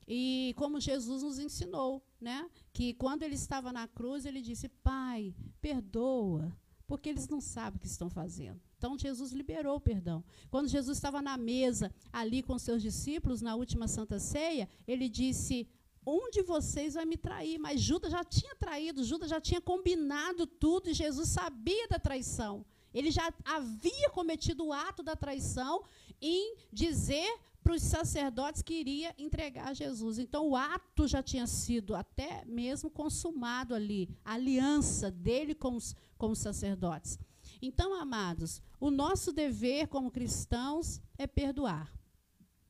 E 0.08 0.54
como 0.58 0.80
Jesus 0.80 1.24
nos 1.24 1.40
ensinou, 1.40 2.06
né? 2.20 2.50
que 2.72 2.94
quando 2.94 3.24
ele 3.24 3.36
estava 3.36 3.72
na 3.72 3.88
cruz, 3.88 4.26
ele 4.26 4.42
disse: 4.42 4.70
Pai, 4.70 5.34
perdoa, 5.62 6.56
porque 6.94 7.10
eles 7.10 7.28
não 7.28 7.42
sabem 7.42 7.78
o 7.78 7.80
que 7.80 7.88
estão 7.88 8.08
fazendo. 8.08 8.62
Então 8.78 8.96
Jesus 8.96 9.32
liberou 9.32 9.78
o 9.78 9.82
perdão. 9.82 10.24
Quando 10.52 10.68
Jesus 10.68 10.96
estava 10.96 11.24
na 11.24 11.36
mesa 11.36 11.92
ali 12.22 12.44
com 12.44 12.60
seus 12.60 12.84
discípulos 12.84 13.42
na 13.42 13.56
última 13.56 13.88
Santa 13.88 14.20
Ceia, 14.20 14.70
ele 14.88 15.10
disse: 15.10 15.68
um 16.06 16.30
de 16.30 16.44
vocês 16.44 16.94
vai 16.94 17.04
me 17.04 17.18
trair. 17.18 17.58
Mas 17.58 17.82
Judas 17.82 18.12
já 18.12 18.24
tinha 18.24 18.54
traído, 18.54 19.04
Judas 19.04 19.32
já 19.32 19.42
tinha 19.42 19.60
combinado 19.60 20.46
tudo 20.46 20.88
e 20.88 20.94
Jesus 20.94 21.30
sabia 21.30 21.88
da 21.88 21.98
traição. 21.98 22.64
Ele 22.94 23.10
já 23.10 23.34
havia 23.44 24.10
cometido 24.12 24.68
o 24.68 24.72
ato 24.72 25.02
da 25.02 25.16
traição 25.16 25.84
em 26.22 26.58
dizer 26.72 27.28
para 27.64 27.74
os 27.74 27.82
sacerdotes 27.82 28.62
que 28.62 28.74
iria 28.74 29.16
entregar 29.18 29.74
Jesus. 29.74 30.20
Então, 30.20 30.50
o 30.50 30.56
ato 30.56 31.08
já 31.08 31.24
tinha 31.24 31.48
sido 31.48 31.96
até 31.96 32.44
mesmo 32.46 32.90
consumado 32.90 33.74
ali, 33.74 34.10
a 34.24 34.34
aliança 34.34 35.10
dele 35.10 35.56
com 35.56 35.76
os, 35.76 35.96
com 36.18 36.32
os 36.32 36.40
sacerdotes. 36.40 37.18
Então, 37.62 37.94
amados, 37.94 38.62
o 38.80 38.92
nosso 38.92 39.32
dever 39.32 39.88
como 39.88 40.12
cristãos 40.12 41.02
é 41.18 41.26
perdoar. 41.26 41.92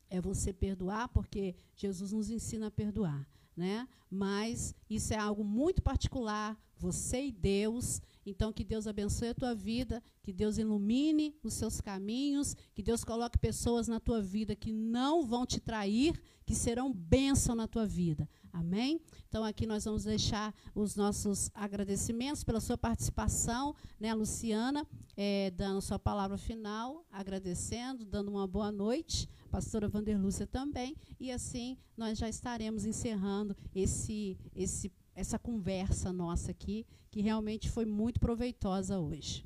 É 0.09 0.21
você 0.21 0.53
perdoar, 0.53 1.09
porque 1.09 1.55
Jesus 1.75 2.11
nos 2.11 2.29
ensina 2.29 2.67
a 2.67 2.71
perdoar. 2.71 3.27
Né? 3.57 3.87
Mas 4.09 4.75
isso 4.89 5.13
é 5.13 5.17
algo 5.17 5.43
muito 5.43 5.81
particular, 5.81 6.55
você 6.83 7.27
e 7.27 7.31
Deus. 7.31 8.01
Então, 8.25 8.51
que 8.51 8.63
Deus 8.63 8.87
abençoe 8.87 9.29
a 9.29 9.33
tua 9.33 9.55
vida, 9.55 10.03
que 10.21 10.33
Deus 10.33 10.57
ilumine 10.57 11.33
os 11.41 11.53
seus 11.53 11.79
caminhos, 11.79 12.55
que 12.75 12.83
Deus 12.83 13.03
coloque 13.05 13.37
pessoas 13.37 13.87
na 13.87 13.99
tua 13.99 14.21
vida 14.21 14.53
que 14.55 14.71
não 14.71 15.25
vão 15.25 15.45
te 15.45 15.59
trair, 15.61 16.21
que 16.45 16.53
serão 16.53 16.91
bênção 16.93 17.55
na 17.55 17.67
tua 17.67 17.85
vida. 17.85 18.27
Amém? 18.51 18.99
Então, 19.29 19.43
aqui 19.45 19.65
nós 19.65 19.85
vamos 19.85 20.03
deixar 20.03 20.53
os 20.75 20.95
nossos 20.95 21.49
agradecimentos 21.53 22.43
pela 22.43 22.59
sua 22.59 22.77
participação, 22.77 23.73
né, 23.99 24.13
Luciana, 24.13 24.85
é, 25.15 25.49
dando 25.51 25.81
sua 25.81 25.97
palavra 25.97 26.37
final, 26.37 27.05
agradecendo, 27.09 28.05
dando 28.05 28.29
uma 28.29 28.45
boa 28.45 28.71
noite, 28.71 29.27
pastora 29.49 29.87
Vanderlúcia 29.87 30.45
também, 30.45 30.95
e 31.19 31.31
assim 31.31 31.77
nós 31.95 32.17
já 32.17 32.27
estaremos 32.27 32.85
encerrando 32.85 33.55
esse, 33.73 34.37
esse 34.55 34.91
essa 35.15 35.37
conversa 35.37 36.11
nossa 36.11 36.51
aqui, 36.51 36.85
que 37.11 37.21
realmente 37.21 37.69
foi 37.69 37.85
muito 37.85 38.19
proveitosa 38.19 38.99
hoje. 38.99 39.45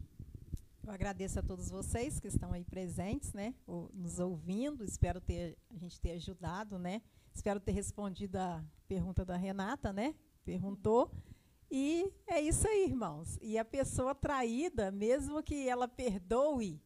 Eu 0.83 0.93
agradeço 0.93 1.37
a 1.37 1.43
todos 1.43 1.69
vocês 1.69 2.19
que 2.19 2.27
estão 2.27 2.53
aí 2.53 2.63
presentes, 2.63 3.33
né, 3.33 3.53
nos 3.93 4.19
ouvindo. 4.19 4.85
Espero 4.85 5.19
ter 5.19 5.57
a 5.69 5.77
gente 5.77 5.99
ter 5.99 6.11
ajudado, 6.11 6.79
né? 6.79 7.01
Espero 7.33 7.59
ter 7.59 7.73
respondido 7.73 8.37
a 8.37 8.63
pergunta 8.87 9.25
da 9.25 9.35
Renata, 9.35 9.91
né? 9.91 10.15
Perguntou. 10.45 11.11
E 11.69 12.09
é 12.25 12.39
isso 12.39 12.65
aí, 12.65 12.85
irmãos. 12.85 13.37
E 13.41 13.57
a 13.57 13.65
pessoa 13.65 14.15
traída, 14.15 14.89
mesmo 14.89 15.43
que 15.43 15.67
ela 15.67 15.89
perdoe, 15.89 16.81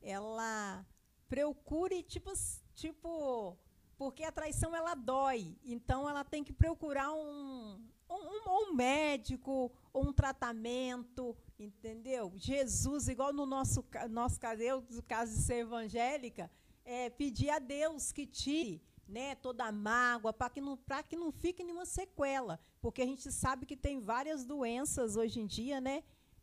ela 0.00 0.86
procure 1.28 2.04
tipo 2.04 2.32
tipo 2.72 3.58
porque 3.98 4.22
a 4.22 4.30
traição 4.30 4.74
ela 4.74 4.94
dói. 4.94 5.56
Então 5.64 6.08
ela 6.08 6.24
tem 6.24 6.44
que 6.44 6.52
procurar 6.52 7.12
um, 7.12 7.84
um, 8.08 8.70
um 8.70 8.74
médico, 8.74 9.72
um 9.94 10.12
tratamento, 10.12 11.36
entendeu? 11.58 12.32
Jesus, 12.36 13.08
igual 13.08 13.32
no 13.32 13.46
nosso, 13.46 13.84
nosso 14.10 14.38
caso, 14.38 14.62
eu, 14.62 14.84
no 14.90 15.02
caso 15.02 15.32
de 15.32 15.42
ser 15.42 15.60
evangélica, 15.60 16.50
é, 16.84 17.10
pedir 17.10 17.50
a 17.50 17.58
Deus 17.58 18.12
que 18.12 18.26
tire 18.26 18.82
né, 19.08 19.34
toda 19.36 19.64
a 19.64 19.72
mágoa, 19.72 20.32
para 20.32 20.50
que, 20.50 20.60
não, 20.60 20.78
que 21.08 21.16
não 21.16 21.30
fique 21.30 21.62
nenhuma 21.62 21.86
sequela. 21.86 22.58
Porque 22.80 23.02
a 23.02 23.06
gente 23.06 23.30
sabe 23.30 23.66
que 23.66 23.76
tem 23.76 24.00
várias 24.00 24.44
doenças 24.44 25.16
hoje 25.16 25.40
em 25.40 25.46
dia, 25.46 25.80
né? 25.80 26.02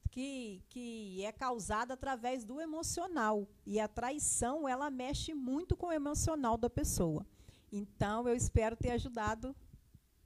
Que, 0.10 0.64
que 0.70 1.24
é 1.24 1.32
causada 1.32 1.96
através 1.96 2.44
do 2.46 2.62
emocional. 2.62 3.48
E 3.66 3.80
a 3.80 3.88
traição, 3.88 4.68
ela 4.68 4.90
mexe 4.90 5.34
muito 5.34 5.76
com 5.76 5.88
o 5.88 5.92
emocional 5.92 6.56
da 6.56 6.70
pessoa. 6.70 7.26
Então, 7.72 8.28
eu 8.28 8.36
espero 8.36 8.76
ter 8.76 8.92
ajudado 8.92 9.56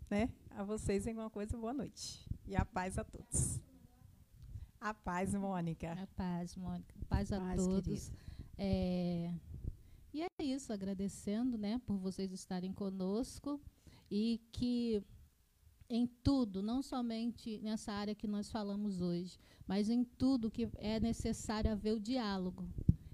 né, 0.10 0.30
a 0.52 0.64
vocês 0.64 1.06
em 1.06 1.12
alguma 1.12 1.30
coisa. 1.30 1.58
Boa 1.58 1.74
noite. 1.74 2.26
E 2.46 2.56
a 2.56 2.66
paz 2.66 2.98
a 2.98 3.04
todos. 3.04 3.60
A 4.80 4.94
paz, 4.94 5.34
Mônica. 5.34 5.92
A 5.92 6.08
paz, 6.08 6.56
Mônica. 6.56 6.96
A 7.02 7.06
paz 7.06 7.32
a 7.32 7.40
paz, 7.40 7.58
todos. 7.58 8.12
É, 8.58 9.34
e 10.14 10.22
é 10.22 10.44
isso, 10.44 10.72
agradecendo 10.72 11.58
né, 11.58 11.80
por 11.86 11.98
vocês 11.98 12.32
estarem 12.32 12.72
conosco 12.72 13.60
e 14.10 14.42
que 14.52 15.04
em 15.90 16.06
tudo, 16.06 16.62
não 16.62 16.82
somente 16.82 17.60
nessa 17.60 17.94
área 17.94 18.16
que 18.16 18.28
nós 18.28 18.52
falamos 18.52 19.02
hoje, 19.02 19.40
mas 19.66 19.90
em 19.90 20.04
tudo 20.04 20.52
que 20.52 20.70
é 20.76 21.00
necessário 21.00 21.72
haver 21.72 21.94
o 21.94 22.00
diálogo. 22.00 22.68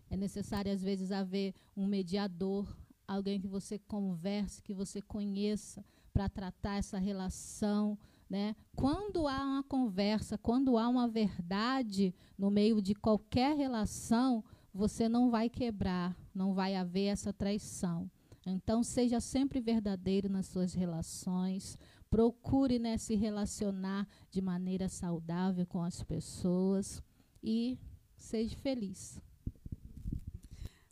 É 0.10 0.18
necessário, 0.18 0.72
às 0.72 0.82
vezes, 0.82 1.12
haver 1.12 1.54
um 1.76 1.86
mediador, 1.86 2.76
alguém 3.08 3.39
que 3.39 3.48
você 3.48 3.78
converse, 3.80 4.62
que 4.62 4.74
você 4.74 5.02
conheça, 5.02 5.84
para 6.14 6.30
tratar 6.30 6.78
essa 6.78 6.97
relação. 6.97 7.97
Né? 8.30 8.55
Quando 8.76 9.28
há 9.28 9.43
uma 9.43 9.64
conversa, 9.64 10.38
quando 10.38 10.78
há 10.78 10.88
uma 10.88 11.07
verdade 11.07 12.14
no 12.38 12.49
meio 12.49 12.82
de 12.82 12.93
qualquer 12.95 13.55
relação, 13.57 14.43
você 14.74 15.09
não 15.09 15.30
vai 15.30 15.49
quebrar, 15.49 16.16
não 16.34 16.53
vai 16.53 16.76
haver 16.76 17.05
essa 17.05 17.34
traição. 17.34 18.09
Então, 18.45 18.84
seja 18.84 19.20
sempre 19.20 19.61
verdadeiro 19.61 20.28
nas 20.30 20.47
suas 20.47 20.74
relações, 20.74 21.78
procure 22.09 22.78
né, 22.78 22.97
se 22.97 23.16
relacionar 23.16 24.07
de 24.30 24.41
maneira 24.41 24.89
saudável 24.89 25.66
com 25.66 25.82
as 25.82 26.03
pessoas 26.03 27.01
e 27.41 27.80
seja 28.16 28.55
feliz. 28.57 29.22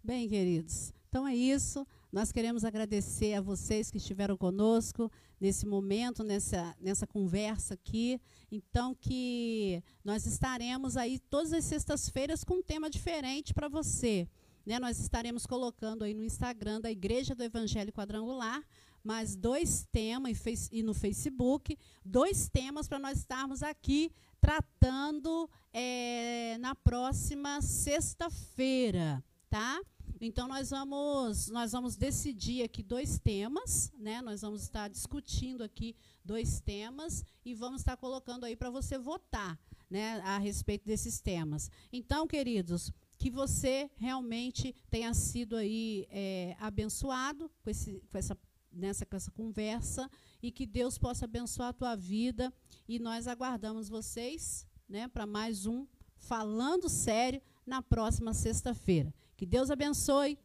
Bem, 0.04 0.28
queridos, 0.28 0.94
então 1.10 1.28
é 1.28 1.36
isso. 1.36 1.86
Nós 2.12 2.32
queremos 2.32 2.66
agradecer 2.66 3.36
a 3.36 3.42
vocês 3.42 3.90
que 3.90 3.98
estiveram 3.98 4.36
conosco 4.36 5.10
nesse 5.40 5.66
momento, 5.66 6.24
nessa, 6.26 6.76
nessa 6.80 7.08
conversa 7.08 7.76
aqui. 7.76 8.20
Então, 8.52 8.94
que 8.94 9.82
nós 10.04 10.26
estaremos 10.26 10.98
aí 10.98 11.20
todas 11.20 11.54
as 11.54 11.64
sextas-feiras 11.64 12.44
com 12.44 12.56
um 12.56 12.64
tema 12.64 12.90
diferente 12.90 13.54
para 13.54 13.70
você. 13.70 14.28
Né? 14.66 14.78
Nós 14.78 15.00
estaremos 15.00 15.46
colocando 15.46 16.04
aí 16.04 16.14
no 16.14 16.24
Instagram 16.24 16.82
da 16.82 16.92
Igreja 16.92 17.34
do 17.34 17.44
Evangelho 17.44 17.94
Quadrangular 17.94 18.62
mais 19.04 19.36
dois 19.36 19.88
temas 19.92 20.70
e 20.72 20.84
no 20.84 20.94
Facebook, 20.94 21.78
dois 22.06 22.50
temas 22.50 22.88
para 22.88 23.00
nós 23.00 23.18
estarmos 23.18 23.64
aqui 23.64 24.12
tratando 24.40 25.50
é, 25.74 26.58
na 26.60 26.76
próxima 26.76 27.62
sexta-feira, 27.62 29.24
tá? 29.50 29.82
Então 30.24 30.48
nós 30.48 30.70
vamos 30.70 31.50
nós 31.50 31.72
vamos 31.72 31.96
decidir 31.96 32.62
aqui 32.62 32.84
dois 32.84 33.18
temas, 33.18 33.92
né? 33.98 34.22
Nós 34.22 34.42
vamos 34.42 34.62
estar 34.62 34.88
discutindo 34.88 35.64
aqui 35.64 35.96
dois 36.24 36.62
temas 36.62 37.26
e 37.44 37.56
vamos 37.56 37.82
estar 37.82 37.98
colocando 37.98 38.44
aí 38.44 38.56
para 38.56 38.70
você 38.70 39.00
votar, 39.00 39.60
né, 39.90 40.22
a 40.24 40.38
respeito 40.38 40.86
desses 40.86 41.20
temas. 41.20 41.72
Então, 41.92 42.28
queridos, 42.28 42.94
que 43.18 43.32
você 43.32 43.90
realmente 43.96 44.76
tenha 44.92 45.12
sido 45.16 45.56
aí 45.56 46.08
é, 46.12 46.56
abençoado 46.60 47.50
com, 47.64 47.72
esse, 47.72 48.00
com, 48.12 48.18
essa, 48.20 48.38
nessa, 48.72 49.08
com 49.08 49.16
essa 49.16 49.32
conversa 49.32 50.08
e 50.40 50.52
que 50.52 50.68
Deus 50.68 51.00
possa 51.00 51.26
abençoar 51.26 51.70
a 51.70 51.74
tua 51.74 51.96
vida. 51.96 52.54
E 52.88 53.00
nós 53.00 53.28
aguardamos 53.28 53.90
vocês 53.90 54.68
né, 54.88 55.08
para 55.08 55.26
mais 55.26 55.66
um 55.66 55.88
Falando 56.16 56.88
Sério 56.88 57.42
na 57.66 57.82
próxima 57.82 58.36
sexta-feira. 58.36 59.12
Que 59.42 59.46
Deus 59.48 59.72
abençoe. 59.72 60.38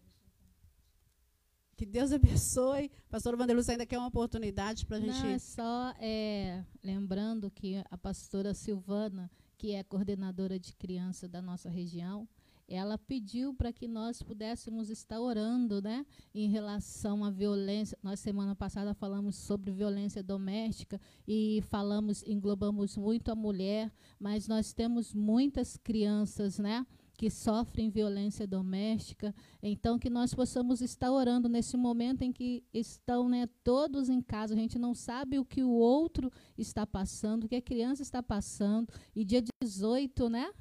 Que 1.76 1.84
Deus 1.84 2.12
abençoe. 2.12 2.90
Pastor 3.10 3.36
Vanderluz 3.36 3.68
ainda 3.68 3.84
quer 3.84 3.98
uma 3.98 4.08
oportunidade 4.08 4.86
para 4.86 4.96
a 4.96 5.00
gente. 5.00 5.20
Não, 5.20 5.26
é 5.26 5.38
só 5.38 5.94
é, 6.00 6.64
lembrando 6.82 7.50
que 7.50 7.84
a 7.90 7.98
pastora 7.98 8.54
Silvana, 8.54 9.30
que 9.58 9.72
é 9.72 9.84
coordenadora 9.84 10.58
de 10.58 10.72
criança 10.72 11.28
da 11.28 11.42
nossa 11.42 11.68
região, 11.68 12.26
ela 12.66 12.96
pediu 12.96 13.52
para 13.52 13.70
que 13.70 13.86
nós 13.86 14.22
pudéssemos 14.22 14.88
estar 14.88 15.20
orando, 15.20 15.82
né, 15.82 16.06
em 16.34 16.48
relação 16.48 17.22
à 17.22 17.30
violência. 17.30 17.98
Nós 18.02 18.18
semana 18.18 18.56
passada 18.56 18.94
falamos 18.94 19.36
sobre 19.36 19.72
violência 19.72 20.22
doméstica 20.22 20.98
e 21.28 21.62
falamos, 21.68 22.24
englobamos 22.26 22.96
muito 22.96 23.30
a 23.30 23.34
mulher, 23.34 23.92
mas 24.18 24.48
nós 24.48 24.72
temos 24.72 25.12
muitas 25.12 25.76
crianças, 25.76 26.58
né, 26.58 26.86
que 27.16 27.30
sofrem 27.30 27.88
violência 27.88 28.46
doméstica. 28.46 29.34
Então, 29.62 29.98
que 29.98 30.10
nós 30.10 30.34
possamos 30.34 30.80
estar 30.80 31.10
orando 31.10 31.48
nesse 31.48 31.76
momento 31.76 32.22
em 32.22 32.32
que 32.32 32.62
estão 32.72 33.28
né, 33.28 33.48
todos 33.64 34.08
em 34.08 34.20
casa, 34.20 34.54
a 34.54 34.56
gente 34.56 34.78
não 34.78 34.94
sabe 34.94 35.38
o 35.38 35.44
que 35.44 35.62
o 35.62 35.70
outro 35.70 36.30
está 36.58 36.86
passando, 36.86 37.44
o 37.44 37.48
que 37.48 37.56
a 37.56 37.62
criança 37.62 38.02
está 38.02 38.22
passando. 38.22 38.88
E 39.14 39.24
dia 39.24 39.42
18, 39.62 40.28
né? 40.28 40.52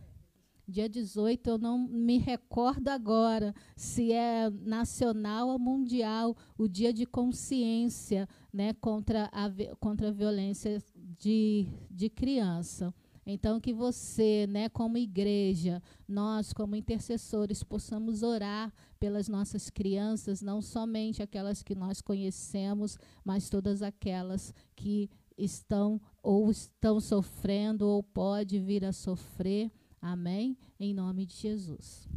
Dia 0.67 0.89
18, 0.89 1.47
eu 1.47 1.57
não 1.59 1.77
me 1.77 2.17
recordo 2.17 2.87
agora 2.87 3.53
se 3.75 4.11
é 4.11 4.49
nacional 4.49 5.49
ou 5.49 5.59
mundial, 5.59 6.35
o 6.57 6.67
dia 6.67 6.91
de 6.91 7.05
consciência 7.05 8.27
né, 8.51 8.73
contra, 8.73 9.29
a, 9.31 9.51
contra 9.79 10.07
a 10.07 10.11
violência 10.11 10.81
de, 11.19 11.67
de 11.91 12.09
criança. 12.09 12.91
Então, 13.25 13.59
que 13.59 13.73
você, 13.73 14.45
né, 14.47 14.69
como 14.69 14.97
igreja, 14.97 15.81
nós, 16.07 16.53
como 16.53 16.75
intercessores, 16.75 17.63
possamos 17.63 18.21
orar 18.21 18.71
pelas 18.99 19.27
nossas 19.27 19.69
crianças, 19.69 20.43
não 20.43 20.61
somente 20.61 21.23
aquelas 21.23 21.63
que 21.63 21.73
nós 21.73 22.01
conhecemos, 22.01 22.97
mas 23.23 23.49
todas 23.49 23.81
aquelas 23.81 24.53
que 24.75 25.09
estão 25.37 25.99
ou 26.21 26.51
estão 26.51 26.99
sofrendo 26.99 27.87
ou 27.87 28.03
pode 28.03 28.59
vir 28.59 28.85
a 28.85 28.93
sofrer. 28.93 29.71
Amém? 30.01 30.55
Em 30.79 30.93
nome 30.93 31.25
de 31.25 31.35
Jesus. 31.35 32.07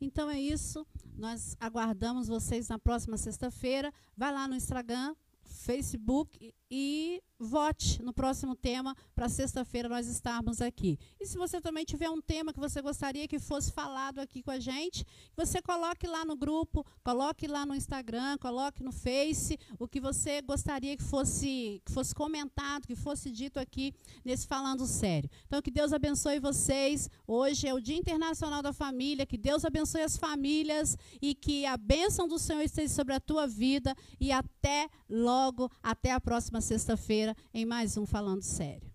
Então 0.00 0.30
é 0.30 0.40
isso. 0.40 0.86
Nós 1.16 1.56
aguardamos 1.58 2.28
vocês 2.28 2.68
na 2.68 2.78
próxima 2.78 3.16
sexta-feira. 3.16 3.92
Vai 4.16 4.32
lá 4.32 4.46
no 4.46 4.54
Instagram, 4.54 5.16
Facebook 5.42 6.54
e 6.70 7.22
vote 7.38 8.02
no 8.02 8.12
próximo 8.12 8.56
tema 8.56 8.96
para 9.14 9.28
sexta-feira 9.28 9.88
nós 9.88 10.08
estarmos 10.08 10.60
aqui. 10.60 10.98
E 11.20 11.26
se 11.26 11.38
você 11.38 11.60
também 11.60 11.84
tiver 11.84 12.10
um 12.10 12.20
tema 12.20 12.52
que 12.52 12.58
você 12.58 12.82
gostaria 12.82 13.28
que 13.28 13.38
fosse 13.38 13.70
falado 13.70 14.18
aqui 14.18 14.42
com 14.42 14.50
a 14.50 14.58
gente, 14.58 15.06
você 15.36 15.62
coloque 15.62 16.06
lá 16.06 16.24
no 16.24 16.36
grupo, 16.36 16.84
coloque 17.04 17.46
lá 17.46 17.64
no 17.64 17.74
Instagram, 17.74 18.36
coloque 18.38 18.82
no 18.82 18.90
Face 18.90 19.58
o 19.78 19.86
que 19.86 20.00
você 20.00 20.42
gostaria 20.42 20.96
que 20.96 21.02
fosse 21.02 21.80
que 21.84 21.92
fosse 21.92 22.14
comentado, 22.14 22.86
que 22.86 22.96
fosse 22.96 23.30
dito 23.30 23.58
aqui 23.60 23.94
nesse 24.24 24.46
falando 24.46 24.86
sério. 24.86 25.30
Então 25.46 25.62
que 25.62 25.70
Deus 25.70 25.92
abençoe 25.92 26.40
vocês. 26.40 27.08
Hoje 27.26 27.68
é 27.68 27.74
o 27.74 27.80
Dia 27.80 27.96
Internacional 27.96 28.62
da 28.62 28.72
Família, 28.72 29.26
que 29.26 29.38
Deus 29.38 29.64
abençoe 29.64 30.02
as 30.02 30.16
famílias 30.16 30.96
e 31.22 31.34
que 31.34 31.64
a 31.66 31.76
bênção 31.76 32.26
do 32.26 32.38
Senhor 32.38 32.62
esteja 32.62 32.92
sobre 32.92 33.14
a 33.14 33.20
tua 33.20 33.46
vida 33.46 33.94
e 34.18 34.32
até 34.32 34.88
logo, 35.08 35.70
até 35.82 36.12
a 36.12 36.20
próxima 36.58 36.60
sexta-feira 36.60 37.36
em 37.54 37.64
mais 37.64 37.96
um 37.96 38.04
Falando 38.04 38.42
Sério. 38.42 38.87